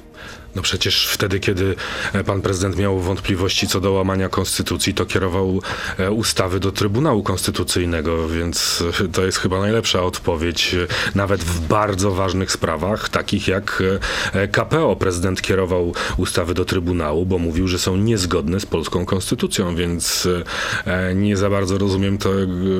No 0.56 0.62
przecież 0.62 1.06
wtedy, 1.06 1.40
kiedy 1.40 1.74
e, 2.12 2.24
pan 2.24 2.42
prezydent 2.42 2.76
miał 2.76 3.00
wątpliwości 3.00 3.68
co 3.68 3.80
do 3.80 3.92
łamania 3.92 4.28
konstytucji, 4.28 4.94
to 4.94 5.06
kierował 5.06 5.60
e, 5.98 6.10
ustawy 6.10 6.60
do 6.60 6.72
Trybunału 6.72 7.22
Konstytucyjnego, 7.22 8.28
więc 8.28 8.84
e, 9.04 9.08
to 9.08 9.24
jest 9.24 9.38
chyba 9.38 9.60
najlepsza 9.60 10.02
odpowiedź, 10.02 10.76
nawet 11.14 11.44
w 11.44 11.60
bardzo 11.66 12.10
ważnych 12.10 12.52
sprawach, 12.52 13.08
takich 13.08 13.48
jak 13.48 13.82
KPO. 14.52 14.96
Prezydent 14.96 15.42
kierował 15.42 15.94
ustawy 16.16 16.54
do 16.54 16.64
Trybunału, 16.64 17.26
bo 17.26 17.38
mówił, 17.38 17.68
że 17.68 17.78
są 17.78 17.96
niezgodne 17.96 18.60
z 18.60 18.66
polską 18.66 19.06
konstytucją, 19.06 19.76
więc 19.76 20.28
nie 21.14 21.36
za 21.36 21.50
bardzo 21.50 21.78
rozumiem 21.78 22.18
to, 22.18 22.30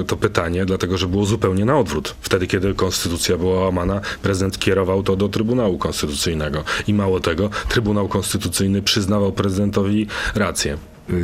to 0.06 0.16
pytanie, 0.16 0.66
dlatego 0.66 0.98
że 0.98 1.06
było 1.06 1.24
zupełnie 1.24 1.64
na 1.64 1.78
odwrót. 1.78 2.14
Wtedy, 2.20 2.46
kiedy 2.46 2.74
konstytucja 2.74 3.38
była 3.38 3.60
łamana, 3.60 4.00
prezydent 4.22 4.58
kierował 4.58 5.02
to 5.02 5.16
do 5.16 5.28
Trybunału 5.28 5.78
Konstytucyjnego. 5.78 6.64
I 6.86 6.94
mało 6.94 7.20
tego, 7.20 7.50
Trybunał 7.68 8.08
Konstytucyjny 8.08 8.82
przyznawał 8.82 9.32
prezydentowi 9.32 10.06
rację. 10.34 10.78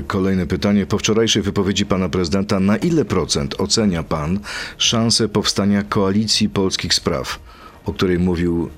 Kolejne 0.06 0.46
pytanie. 0.46 0.86
Po 0.86 0.98
wczorajszej 0.98 1.42
wypowiedzi 1.42 1.86
pana 1.86 2.08
prezydenta, 2.08 2.60
na 2.60 2.76
ile 2.76 3.04
procent 3.04 3.54
ocenia 3.60 4.02
pan 4.02 4.40
szansę 4.78 5.28
powstania 5.28 5.82
koalicji 5.82 6.48
polskich 6.48 6.94
spraw, 6.94 7.38
o 7.84 7.92
której 7.92 8.18
mówił 8.18 8.70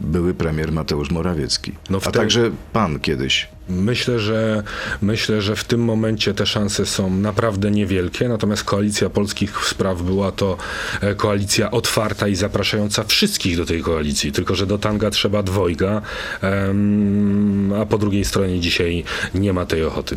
były 0.00 0.34
premier 0.34 0.72
Mateusz 0.72 1.10
Morawiecki, 1.10 1.72
No 1.90 1.98
a 1.98 2.00
tej- 2.00 2.12
także 2.12 2.50
pan 2.72 3.00
kiedyś? 3.00 3.48
Myślę, 3.68 4.18
że 4.18 4.62
myślę, 5.02 5.42
że 5.42 5.56
w 5.56 5.64
tym 5.64 5.84
momencie 5.84 6.34
te 6.34 6.46
szanse 6.46 6.86
są 6.86 7.10
naprawdę 7.10 7.70
niewielkie, 7.70 8.28
natomiast 8.28 8.64
koalicja 8.64 9.10
polskich 9.10 9.66
spraw 9.66 10.02
była 10.02 10.32
to 10.32 10.56
e, 11.00 11.14
koalicja 11.14 11.70
otwarta 11.70 12.28
i 12.28 12.34
zapraszająca 12.34 13.04
wszystkich 13.04 13.56
do 13.56 13.66
tej 13.66 13.82
koalicji, 13.82 14.32
tylko 14.32 14.54
że 14.54 14.66
do 14.66 14.78
tanga 14.78 15.10
trzeba 15.10 15.42
dwojga, 15.42 16.02
a 17.82 17.86
po 17.86 17.98
drugiej 17.98 18.24
stronie 18.24 18.60
dzisiaj 18.60 19.04
nie 19.34 19.52
ma 19.52 19.66
tej 19.66 19.84
ochoty. 19.84 20.16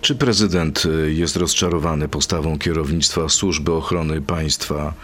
Czy 0.00 0.14
prezydent 0.14 0.82
y, 0.86 1.12
jest 1.12 1.36
rozczarowany 1.36 2.08
postawą 2.08 2.58
kierownictwa 2.58 3.28
Służby 3.28 3.72
Ochrony 3.72 4.20
Państwa, 4.20 4.94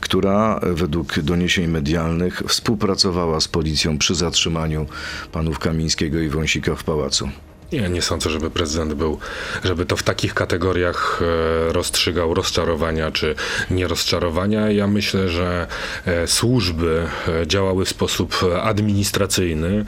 która 0.00 0.60
y, 0.64 0.74
według 0.74 1.20
doniesień 1.20 1.66
medialnych 1.66 2.42
współpracowała 2.48 3.40
z 3.40 3.48
policją 3.48 3.98
przy 3.98 4.14
zatrzymaniu 4.14 4.86
panów 5.32 5.58
Kamińskiego 5.58 6.20
i 6.20 6.28
Wąsika 6.28 6.74
w 6.74 6.84
pałacu? 6.84 7.28
Nie, 7.72 7.88
nie 7.88 8.02
sądzę, 8.02 8.30
żeby 8.30 8.50
prezydent 8.50 8.94
był, 8.94 9.18
żeby 9.64 9.86
to 9.86 9.96
w 9.96 10.02
takich 10.02 10.34
kategoriach 10.34 11.22
e, 11.22 11.72
rozstrzygał 11.72 12.34
rozczarowania 12.34 13.10
czy 13.10 13.34
nierozczarowania. 13.70 14.70
Ja 14.70 14.86
myślę, 14.86 15.28
że 15.28 15.66
e, 16.06 16.26
służby 16.26 17.06
e, 17.28 17.46
działały 17.46 17.84
w 17.84 17.88
sposób 17.88 18.36
administracyjny, 18.62 19.84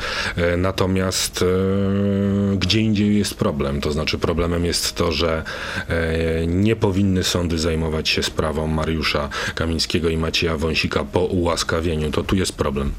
natomiast 0.57 1.45
gdzie 2.59 2.81
indziej 2.81 3.19
jest 3.19 3.35
problem. 3.35 3.81
To 3.81 3.93
znaczy 3.93 4.19
problemem 4.19 4.65
jest 4.65 4.95
to, 4.95 5.13
że 5.13 5.43
nie 6.47 6.77
powinny 6.77 7.25
sądy 7.25 7.59
zajmować 7.59 8.09
się 8.09 8.23
sprawą 8.23 8.67
Mariusza 8.67 9.29
Kamińskiego 9.55 10.09
i 10.09 10.17
Macieja 10.17 10.57
Wąsika 10.57 11.05
po 11.05 11.21
ułaskawieniu. 11.21 12.11
To 12.11 12.23
tu 12.23 12.37
jest 12.37 12.53
problem. 12.53 12.93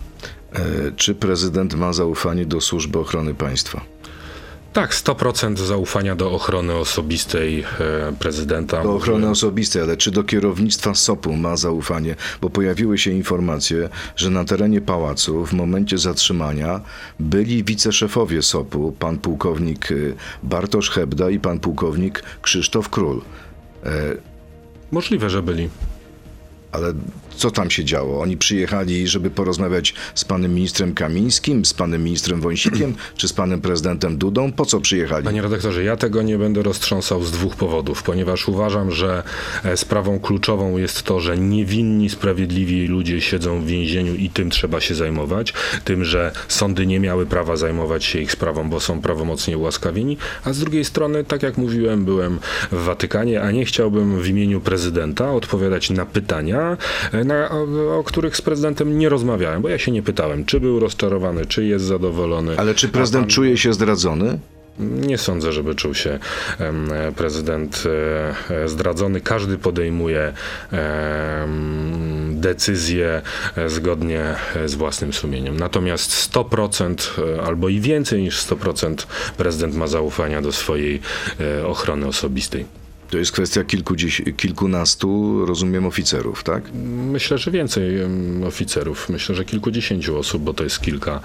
Czy 0.95 1.15
prezydent 1.15 1.73
ma 1.73 1.93
zaufanie 1.93 2.45
do 2.45 2.61
Służby 2.61 2.99
Ochrony 2.99 3.33
Państwa? 3.33 3.96
Tak, 4.77 4.93
100% 4.93 5.57
zaufania 5.57 6.15
do 6.15 6.31
ochrony 6.31 6.73
osobistej 6.73 7.59
e, 7.59 7.65
prezydenta. 8.19 8.83
Do 8.83 8.95
ochrony 8.95 9.29
osobistej, 9.29 9.81
ale 9.81 9.97
czy 9.97 10.11
do 10.11 10.23
kierownictwa 10.23 10.95
SOP-u 10.95 11.35
ma 11.35 11.57
zaufanie? 11.57 12.15
Bo 12.41 12.49
pojawiły 12.49 12.97
się 12.97 13.11
informacje, 13.11 13.89
że 14.15 14.29
na 14.29 14.45
terenie 14.45 14.81
pałacu 14.81 15.45
w 15.45 15.53
momencie 15.53 15.97
zatrzymania 15.97 16.81
byli 17.19 17.63
wiceszefowie 17.63 18.41
SOP-u, 18.41 18.91
pan 18.91 19.17
pułkownik 19.17 19.91
y, 19.91 20.15
Bartosz 20.43 20.89
Hebda 20.89 21.29
i 21.29 21.39
pan 21.39 21.59
pułkownik 21.59 22.23
Krzysztof 22.41 22.89
Król. 22.89 23.21
E, 23.85 23.91
Możliwe, 24.91 25.29
że 25.29 25.43
byli. 25.43 25.69
Ale 26.71 26.93
Co 27.37 27.51
tam 27.51 27.71
się 27.71 27.85
działo? 27.85 28.21
Oni 28.21 28.37
przyjechali, 28.37 29.07
żeby 29.07 29.29
porozmawiać 29.29 29.93
z 30.15 30.25
panem 30.25 30.55
ministrem 30.55 30.93
Kamińskim, 30.93 31.65
z 31.65 31.73
panem 31.73 32.03
ministrem 32.03 32.41
Wąsikiem, 32.41 32.95
czy 33.17 33.27
z 33.27 33.33
panem 33.33 33.61
prezydentem 33.61 34.17
Dudą? 34.17 34.51
Po 34.51 34.65
co 34.65 34.81
przyjechali? 34.81 35.25
Panie 35.25 35.41
redaktorze, 35.41 35.83
ja 35.83 35.97
tego 35.97 36.21
nie 36.21 36.37
będę 36.37 36.63
roztrząsał 36.63 37.23
z 37.23 37.31
dwóch 37.31 37.55
powodów, 37.55 38.03
ponieważ 38.03 38.47
uważam, 38.47 38.91
że 38.91 39.23
e, 39.63 39.77
sprawą 39.77 40.19
kluczową 40.19 40.77
jest 40.77 41.03
to, 41.03 41.19
że 41.19 41.37
niewinni, 41.37 42.09
sprawiedliwi 42.09 42.87
ludzie 42.87 43.21
siedzą 43.21 43.61
w 43.61 43.65
więzieniu 43.65 44.15
i 44.15 44.29
tym 44.29 44.49
trzeba 44.49 44.81
się 44.81 44.95
zajmować. 44.95 45.53
Tym, 45.83 46.05
że 46.05 46.31
sądy 46.47 46.85
nie 46.85 46.99
miały 46.99 47.25
prawa 47.25 47.57
zajmować 47.57 48.05
się 48.05 48.19
ich 48.19 48.31
sprawą, 48.31 48.69
bo 48.69 48.79
są 48.79 49.01
prawomocnie 49.01 49.57
ułaskawieni. 49.57 50.17
A 50.43 50.53
z 50.53 50.59
drugiej 50.59 50.85
strony, 50.85 51.23
tak 51.23 51.43
jak 51.43 51.57
mówiłem, 51.57 52.05
byłem 52.05 52.39
w 52.71 52.83
Watykanie, 52.83 53.41
a 53.41 53.51
nie 53.51 53.65
chciałbym 53.65 54.21
w 54.21 54.27
imieniu 54.27 54.61
prezydenta 54.61 55.31
odpowiadać 55.31 55.89
na 55.89 56.05
pytania, 56.05 56.77
e, 57.11 57.23
na, 57.27 57.49
o, 57.49 57.97
o 57.99 58.03
których 58.03 58.37
z 58.37 58.41
prezydentem 58.41 58.99
nie 58.99 59.09
rozmawiałem, 59.09 59.61
bo 59.61 59.69
ja 59.69 59.77
się 59.77 59.91
nie 59.91 60.03
pytałem, 60.03 60.45
czy 60.45 60.59
był 60.59 60.79
rozczarowany, 60.79 61.45
czy 61.45 61.65
jest 61.65 61.85
zadowolony. 61.85 62.57
Ale 62.57 62.75
czy 62.75 62.89
prezydent 62.89 63.25
pan- 63.25 63.31
czuje 63.31 63.57
się 63.57 63.73
zdradzony? 63.73 64.39
nie 64.79 65.17
sądzę, 65.17 65.51
żeby 65.51 65.75
czuł 65.75 65.93
się 65.93 66.19
prezydent 67.15 67.83
e, 68.49 68.55
e, 68.63 68.69
zdradzony. 68.69 69.21
Każdy 69.21 69.57
podejmuje 69.57 70.33
decyzje 72.31 73.21
e, 73.55 73.69
zgodnie 73.69 74.35
z 74.65 74.75
własnym 74.75 75.13
sumieniem. 75.13 75.57
Natomiast 75.57 76.33
100% 76.33 77.21
e, 77.37 77.41
albo 77.41 77.69
i 77.69 77.79
więcej 77.79 78.21
niż 78.21 78.39
100% 78.45 78.95
prezydent 79.37 79.75
ma 79.75 79.87
zaufania 79.87 80.41
do 80.41 80.51
swojej 80.51 81.01
ochrony 81.65 82.07
osobistej. 82.07 82.65
To 83.09 83.17
jest 83.17 83.31
kwestia 83.31 83.63
kilkunastu, 84.37 85.45
rozumiem, 85.45 85.85
oficerów, 85.85 86.43
tak? 86.43 86.63
Myślę, 87.11 87.37
że 87.37 87.51
więcej 87.51 87.97
oficerów. 88.47 89.09
Myślę, 89.09 89.35
że 89.35 89.45
kilkudziesięciu 89.45 90.17
osób, 90.17 90.43
bo 90.43 90.53
to 90.53 90.63
jest 90.63 90.81
kilka, 90.81 91.19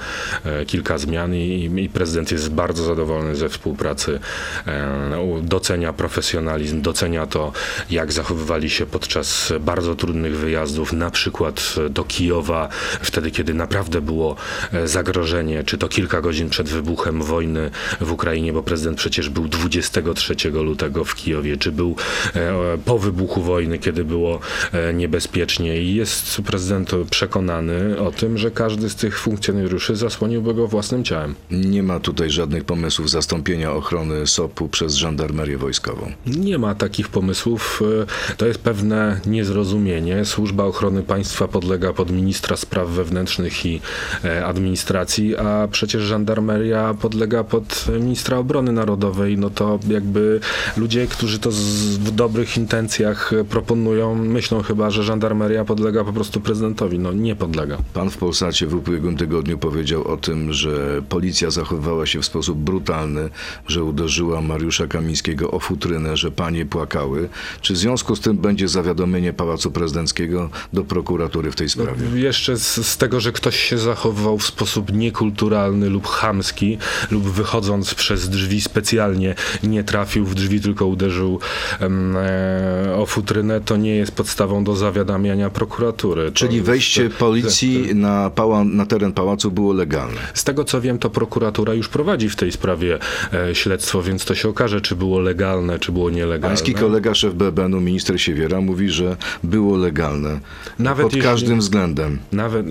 e, 0.45 0.67
kilka 0.67 0.99
zmian 0.99 1.35
i, 1.35 1.71
i 1.77 1.89
prezydent 1.89 2.33
jest 2.33 2.51
bardzo 2.51 2.85
zadowolony 2.85 3.37
ze 3.37 3.49
współpracy. 3.49 4.21
E, 4.67 5.43
Docenia 5.43 5.93
profesjonalizm, 5.93 6.83
docenia 6.83 7.27
to, 7.27 7.53
jak 7.91 8.13
zachowywali 8.13 8.71
się 8.71 8.87
podczas 8.87 9.53
bardzo 9.61 9.95
trudnych 9.95 10.37
wyjazdów, 10.37 10.93
na 10.93 11.11
przykład 11.11 11.75
do 11.91 12.05
Kijowa, 12.05 12.69
wtedy, 13.01 13.31
kiedy 13.31 13.55
naprawdę 13.55 14.01
było 14.01 14.37
e, 14.73 14.89
zagrożenie, 14.89 15.65
czy 15.65 15.79
to 15.79 15.89
kilka 15.89 16.21
godzin 16.21 16.51
przed 16.51 16.69
wybuchem 16.69 17.23
wojny 17.23 17.71
w 18.01 18.13
Ukrainie, 18.13 18.53
bo 18.53 18.63
prezydent 18.63 18.99
przecież 18.99 19.29
był 19.29 19.49
23 19.49 20.35
lutego 20.51 21.05
w 21.05 21.15
Kijowie, 21.15 21.57
czy 21.57 21.72
był 21.73 21.97
e, 22.35 22.79
po 22.85 22.99
wybuchu 22.99 23.43
wojny, 23.43 23.79
kiedy 23.79 24.05
było 24.05 24.41
e, 24.73 24.95
niebezpiecznie 24.95 25.83
i 25.83 25.95
jest 25.95 26.43
prezydent 26.47 26.91
przekonany 27.11 27.99
o 28.01 28.11
tym, 28.11 28.39
że 28.39 28.51
każdy 28.51 28.91
z 28.91 28.95
tych 28.95 29.19
funkcjonariuszy 29.19 29.97
zasłoniłby 29.97 30.55
go 30.55 30.69
własnym 30.69 31.05
ciałem. 31.05 31.35
Nie 31.51 31.83
ma 31.83 32.01
tutaj 32.01 32.31
żadnych 32.31 32.65
pomysłów 32.65 33.11
zastąpienia 33.11 33.73
ochrony 33.73 34.27
SOP-u 34.27 34.69
przez 34.69 34.95
żandarmerię 34.95 35.59
wojskową. 35.59 36.13
Nie 36.27 36.59
ma 36.59 36.75
takich 36.75 37.09
pomysłów. 37.09 37.83
E, 38.31 38.35
To 38.37 38.47
jest 38.47 38.59
pewne 38.59 39.21
niezrozumienie. 39.27 40.25
Służba 40.25 40.65
Ochrony 40.65 41.03
Państwa 41.03 41.49
podlega 41.49 41.93
pod 41.93 42.11
ministra 42.11 42.57
spraw 42.57 42.89
wewnętrznych 42.89 43.67
i 43.67 43.81
administracji, 44.45 45.37
a 45.37 45.69
przecież 45.71 46.03
żandarmeria 46.03 46.95
podlega 46.95 47.45
pod 47.45 47.87
ministra 48.01 48.39
obrony 48.39 48.73
narodowej. 48.73 49.39
No 49.39 49.51
to 49.51 49.79
jakby 49.89 50.41
ludzie, 50.77 51.07
którzy 51.07 51.39
to 51.39 51.53
z, 51.63 51.97
w 51.97 52.11
dobrych 52.11 52.57
intencjach 52.57 53.31
proponują, 53.49 54.15
myślą 54.15 54.63
chyba, 54.63 54.91
że 54.91 55.03
żandarmeria 55.03 55.65
podlega 55.65 56.05
po 56.05 56.13
prostu 56.13 56.41
prezydentowi. 56.41 56.99
No 56.99 57.13
nie 57.13 57.37
podlega. 57.37 57.79
Pan 57.95 58.11
w 58.11 58.17
Polsacie 58.17 58.67
w 58.67 58.75
ubiegłym 58.75 59.17
tygodniu 59.17 59.59
powiedział 59.59 60.09
o 60.09 60.17
tym, 60.17 60.53
że 60.53 61.03
policja 61.09 61.51
zachowywała 61.51 62.07
się 62.07 62.21
w 62.21 62.25
sposób 62.25 62.59
brutalny, 62.59 63.31
że 63.69 63.85
uderzyła 63.85 64.41
Mariusza 64.41 64.87
Kamińskiego 64.87 65.51
o 65.51 65.61
futrynę, 65.61 66.17
że 66.17 66.31
panie 66.31 66.67
płakały. 66.67 67.29
Czy 67.61 67.75
w 67.75 67.77
związku 67.77 68.17
z 68.17 68.21
tym 68.21 68.37
będzie 68.37 68.69
zawiadomienie 68.69 69.33
Pałacu 69.33 69.71
Prezydenckiego 69.71 70.51
do 70.73 70.85
prokuratury 70.85 71.51
w 71.51 71.57
tej 71.57 71.69
sprawie? 71.69 72.21
Jeszcze 72.21 72.57
z, 72.57 72.87
z 72.87 72.97
tego, 72.97 73.21
że 73.21 73.33
ktoś 73.33 73.57
się 73.57 73.79
zachowywał 73.79 74.39
w 74.39 74.47
sposób 74.47 74.93
niekulturalny 74.93 75.89
lub 75.89 76.07
chamski, 76.07 76.79
lub 77.11 77.23
wychodząc 77.23 77.95
przez 77.95 78.29
drzwi 78.29 78.61
specjalnie 78.61 79.35
nie 79.63 79.85
trafił 79.85 80.25
w 80.25 80.35
drzwi, 80.35 80.61
tylko 80.61 80.87
uderzył 80.87 81.41
o 82.97 83.07
futrynę, 83.07 83.61
to 83.61 83.77
nie 83.77 83.97
jest 83.97 84.13
podstawą 84.13 84.65
do 84.65 84.77
zawiadamiania 84.77 85.51
prokuratury. 85.51 86.25
To 86.27 86.33
Czyli 86.33 86.55
jest- 86.55 86.67
wejście 86.67 87.11
to- 87.11 87.17
policji 87.19 87.95
na, 87.95 88.31
pała, 88.31 88.65
na 88.65 88.87
teren 88.87 89.13
pałacu 89.13 89.51
było 89.51 89.73
legalne. 89.73 90.21
Z 90.35 90.45
tego 90.45 90.65
co 90.65 90.81
wiem, 90.81 90.99
to 90.99 91.11
prokuratura 91.11 91.75
już 91.75 91.89
prowadzi 91.89 92.29
w 92.29 92.37
tej 92.37 92.53
sprawie 92.53 92.99
e, 93.33 93.55
śledztwo, 93.55 94.03
więc 94.03 94.25
to 94.25 94.35
się 94.35 94.49
okaże, 94.49 94.81
czy 94.81 94.97
było 94.97 95.21
legalne, 95.21 95.79
czy 95.79 95.93
było 95.93 96.11
nielegalne. 96.11 96.47
Pański 96.57 96.75
kolega 96.75 97.15
szef 97.15 97.35
BBN-u, 97.35 97.81
minister 97.81 98.21
Siewiera, 98.21 98.61
mówi, 98.61 98.91
że 98.91 99.17
było 99.45 99.77
legalne. 99.77 100.41
Nawet 100.79 101.03
pod 101.03 101.13
jeśli- 101.13 101.29
każdym 101.31 101.59
względem. 101.61 102.19
Nawet, 102.33 102.67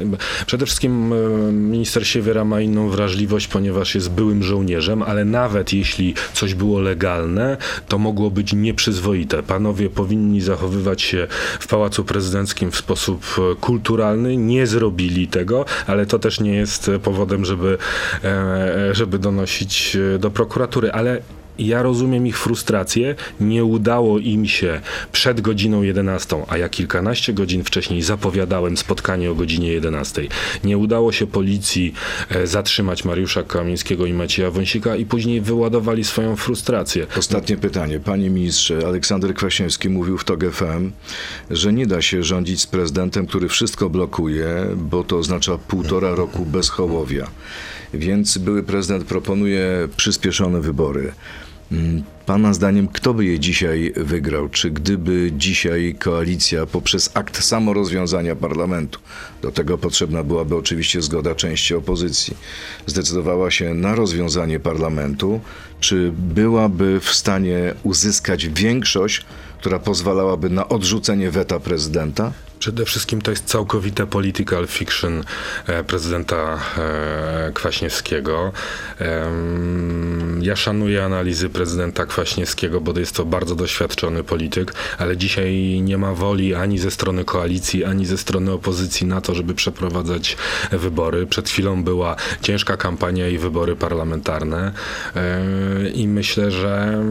przede 0.46 0.66
wszystkim 0.66 1.14
e, 1.14 1.52
minister 1.52 2.08
Siewiera 2.08 2.46
ma 2.46 2.62
inną 2.62 2.90
wrażliwość, 2.90 3.48
ponieważ 3.48 3.96
jest 3.96 4.12
byłym 4.12 4.44
żołnierzem, 4.44 5.04
ale 5.04 5.26
nawet 5.26 5.74
jeśli 5.74 6.14
coś 6.34 6.54
było 6.54 6.80
legalne, 6.80 7.58
to 7.88 7.98
mogło 7.98 8.32
być 8.32 8.54
nieprzyzwoite. 8.72 9.44
Panowie 9.44 9.90
powinni 9.90 10.42
zachowywać 10.42 11.02
się 11.02 11.28
w 11.60 11.68
Pałacu 11.68 12.04
Prezydenckim 12.04 12.72
w 12.72 12.78
sposób 12.78 13.26
e, 13.38 13.56
kulturalny. 13.56 14.38
Nie 14.38 14.68
zrobili 14.68 15.28
tego, 15.28 15.66
ale 15.88 16.06
to 16.06 16.20
też 16.20 16.40
nie 16.40 16.56
jest 16.56 16.90
e, 16.90 17.00
powodem, 17.00 17.46
żeby, 17.46 17.78
e, 18.24 18.96
żeby 18.96 19.20
donosić 19.20 19.96
e, 20.16 20.20
do 20.20 20.32
prokuratury. 20.32 20.92
Ale 20.92 21.22
ja 21.60 21.82
rozumiem 21.82 22.28
ich 22.28 22.40
frustrację. 22.40 23.16
Nie 23.40 23.66
udało 23.66 24.20
im 24.20 24.48
się 24.48 24.82
przed 25.12 25.42
godziną 25.42 25.82
11, 25.82 26.44
a 26.48 26.58
ja 26.58 26.70
kilkanaście 26.70 27.34
godzin 27.34 27.64
wcześniej 27.64 28.02
zapowiadałem 28.02 28.78
spotkanie 28.78 29.32
o 29.32 29.36
godzinie 29.36 29.72
11. 29.72 30.28
Nie 30.64 30.78
udało 30.78 31.12
się 31.12 31.28
policji 31.28 31.94
e, 32.30 32.48
zatrzymać 32.48 33.06
Mariusza 33.06 33.44
Kamińskiego 33.44 34.06
i 34.06 34.14
Macieja 34.14 34.52
Wąsika 34.52 34.96
i 34.96 35.06
później 35.06 35.42
wyładowali 35.42 36.04
swoją 36.04 36.36
frustrację. 36.36 37.08
Ostatnie 37.18 37.58
pytanie. 37.58 38.00
Panie 38.00 38.30
ministrze, 38.30 38.80
Aleksander 38.88 39.34
Kwaśniewski 39.34 39.90
mówił 39.90 40.18
w 40.18 40.24
TOG 40.24 40.44
FM, 40.52 40.92
że 41.50 41.74
nie 41.74 41.88
da 41.88 42.02
się 42.02 42.24
rządzić 42.24 42.62
z 42.62 42.68
prezydentem, 42.68 43.28
który 43.28 43.50
wszystko 43.50 43.90
blokuje, 43.90 44.48
bo 44.76 45.04
to 45.04 45.18
oznacza 45.18 45.58
półtora 45.58 46.16
roku 46.16 46.46
bez 46.46 46.70
Hołowia. 46.70 47.28
Więc 47.94 48.38
były 48.38 48.64
prezydent 48.64 49.04
proponuje 49.04 49.88
przyspieszone 49.98 50.62
wybory. 50.62 51.12
Mm, 51.72 52.04
Pana 52.26 52.54
zdaniem, 52.54 52.88
kto 52.88 53.14
by 53.14 53.26
je 53.26 53.40
dzisiaj 53.40 53.94
wygrał? 53.98 54.50
Czy 54.50 54.72
gdyby 54.72 55.32
dzisiaj 55.38 55.96
koalicja 56.00 56.66
poprzez 56.66 57.12
akt 57.14 57.44
samorozwiązania 57.44 58.36
parlamentu, 58.36 59.00
do 59.42 59.52
tego 59.52 59.78
potrzebna 59.78 60.24
byłaby 60.24 60.56
oczywiście 60.56 61.02
zgoda 61.02 61.36
części 61.36 61.76
opozycji, 61.76 62.38
zdecydowała 62.86 63.52
się 63.52 63.74
na 63.74 63.96
rozwiązanie 63.96 64.60
parlamentu, 64.60 65.40
czy 65.80 66.12
byłaby 66.18 67.00
w 67.00 67.10
stanie 67.10 67.74
uzyskać 67.84 68.48
większość, 68.48 69.26
która 69.60 69.80
pozwalałaby 69.80 70.50
na 70.50 70.70
odrzucenie 70.70 71.32
weta 71.32 71.60
prezydenta? 71.60 72.32
Przede 72.62 72.86
wszystkim 72.86 73.22
to 73.22 73.32
jest 73.32 73.46
całkowite 73.46 74.08
political 74.08 74.68
fiction 74.68 75.24
e, 75.68 75.84
prezydenta 75.84 76.60
e, 76.78 77.52
Kwaśniewskiego. 77.54 78.52
Ja 80.42 80.56
szanuję 80.56 81.04
analizy 81.06 81.50
prezydenta 81.50 82.06
Kwaśniewskiego, 82.06 82.82
bo 82.82 83.00
jest 83.00 83.16
to 83.16 83.26
bardzo 83.26 83.56
doświadczony 83.56 84.24
polityk, 84.24 84.74
ale 84.98 85.18
dzisiaj 85.18 85.82
nie 85.84 85.98
ma 85.98 86.14
woli 86.14 86.56
ani 86.56 86.80
ze 86.80 86.92
strony 86.92 87.26
koalicji, 87.26 87.86
ani 87.86 88.06
ze 88.06 88.18
strony 88.18 88.52
opozycji 88.52 89.08
na 89.08 89.22
to, 89.22 89.36
żeby 89.36 89.54
przeprowadzać 89.54 90.38
wybory. 90.72 91.26
Przed 91.26 91.50
chwilą 91.50 91.84
była 91.84 92.16
ciężka 92.42 92.78
kampania 92.78 93.28
i 93.28 93.38
wybory 93.38 93.76
parlamentarne 93.76 94.72
i 95.94 96.08
myślę, 96.08 96.52
że... 96.52 97.04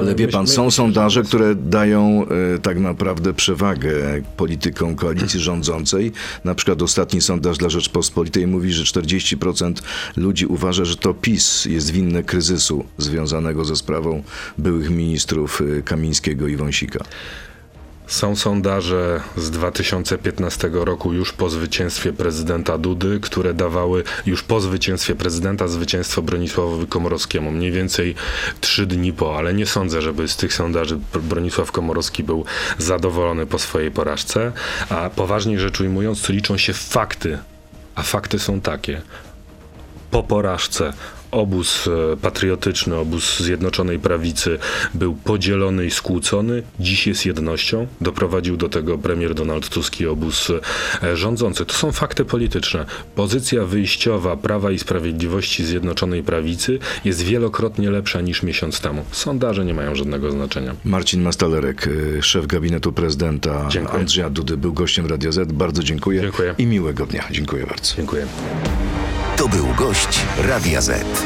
Ale 0.00 0.14
wie 0.14 0.28
pan, 0.28 0.46
są 0.46 0.64
że- 0.64 0.76
sondaże, 0.76 1.22
które 1.22 1.54
dają 1.54 2.26
e, 2.54 2.58
tak 2.58 2.78
naprawdę 2.78 3.34
przewagę 3.34 4.22
politykom 4.36 4.95
koalicji 4.96 5.40
rządzącej. 5.40 6.12
Na 6.44 6.54
przykład 6.54 6.82
ostatni 6.82 7.20
sondaż 7.20 7.58
dla 7.58 7.68
Rzeczpospolitej 7.68 8.46
mówi, 8.46 8.72
że 8.72 8.84
40% 8.84 9.74
ludzi 10.16 10.46
uważa, 10.46 10.84
że 10.84 10.96
to 10.96 11.14
PiS 11.14 11.64
jest 11.64 11.90
winne 11.90 12.22
kryzysu 12.22 12.84
związanego 12.98 13.64
ze 13.64 13.76
sprawą 13.76 14.22
byłych 14.58 14.90
ministrów 14.90 15.62
e, 15.78 15.82
Kamińskiego 15.82 16.48
i 16.48 16.56
Wąsika. 16.56 17.04
Są 18.06 18.36
sondaże 18.36 19.20
z 19.36 19.50
2015 19.50 20.70
roku 20.72 21.12
już 21.12 21.32
po 21.32 21.50
zwycięstwie 21.50 22.12
prezydenta 22.12 22.78
Dudy, 22.78 23.20
które 23.20 23.54
dawały 23.54 24.04
już 24.26 24.42
po 24.42 24.60
zwycięstwie 24.60 25.14
prezydenta 25.14 25.68
zwycięstwo 25.68 26.22
Bronisławowi 26.22 26.86
Komorowskiemu. 26.86 27.52
Mniej 27.52 27.72
więcej 27.72 28.14
trzy 28.60 28.86
dni 28.86 29.12
po, 29.12 29.38
ale 29.38 29.54
nie 29.54 29.66
sądzę, 29.66 30.02
żeby 30.02 30.28
z 30.28 30.36
tych 30.36 30.54
sondaży 30.54 30.98
Bronisław 31.22 31.72
Komorowski 31.72 32.24
był 32.24 32.44
zadowolony 32.78 33.46
po 33.46 33.58
swojej 33.58 33.90
porażce. 33.90 34.52
A 34.88 35.10
poważniej 35.10 35.58
rzecz 35.58 35.80
ujmując, 35.80 36.28
liczą 36.28 36.56
się 36.56 36.72
fakty. 36.72 37.38
A 37.94 38.02
fakty 38.02 38.38
są 38.38 38.60
takie. 38.60 39.02
Po 40.10 40.22
porażce 40.22 40.92
obóz 41.36 41.88
e, 42.12 42.16
patriotyczny, 42.16 42.96
obóz 42.96 43.40
Zjednoczonej 43.40 43.98
Prawicy 43.98 44.58
był 44.94 45.14
podzielony 45.14 45.86
i 45.86 45.90
skłócony. 45.90 46.62
Dziś 46.80 47.06
jest 47.06 47.26
jednością. 47.26 47.86
Doprowadził 48.00 48.56
do 48.56 48.68
tego 48.68 48.98
premier 48.98 49.34
Donald 49.34 49.68
Tusk 49.68 50.00
i 50.00 50.06
obóz 50.06 50.52
e, 51.02 51.16
rządzący. 51.16 51.66
To 51.66 51.74
są 51.74 51.92
fakty 51.92 52.24
polityczne. 52.24 52.86
Pozycja 53.14 53.64
wyjściowa 53.64 54.36
Prawa 54.36 54.70
i 54.70 54.78
Sprawiedliwości 54.78 55.64
Zjednoczonej 55.64 56.22
Prawicy 56.22 56.78
jest 57.04 57.22
wielokrotnie 57.22 57.90
lepsza 57.90 58.20
niż 58.20 58.42
miesiąc 58.42 58.80
temu. 58.80 59.04
Sondaże 59.12 59.64
nie 59.64 59.74
mają 59.74 59.94
żadnego 59.94 60.30
znaczenia. 60.30 60.74
Marcin 60.84 61.22
Mastalerek, 61.22 61.86
y, 61.86 62.22
szef 62.22 62.46
gabinetu 62.46 62.92
prezydenta 62.92 63.68
Dziękuję. 63.68 64.00
Andrzeja 64.00 64.30
Dudy, 64.30 64.56
był 64.56 64.72
gościem 64.72 65.06
Radia 65.06 65.32
Z. 65.32 65.52
Bardzo 65.52 65.82
dziękuję. 65.82 66.20
Dziękuję. 66.20 66.54
I 66.58 66.66
miłego 66.66 67.06
dnia. 67.06 67.24
Dziękuję 67.30 67.66
bardzo. 67.66 67.96
Dziękuję. 67.96 68.26
To 69.36 69.48
był 69.48 69.66
gość 69.78 70.20
Radia 70.38 70.80
Z. 70.80 71.25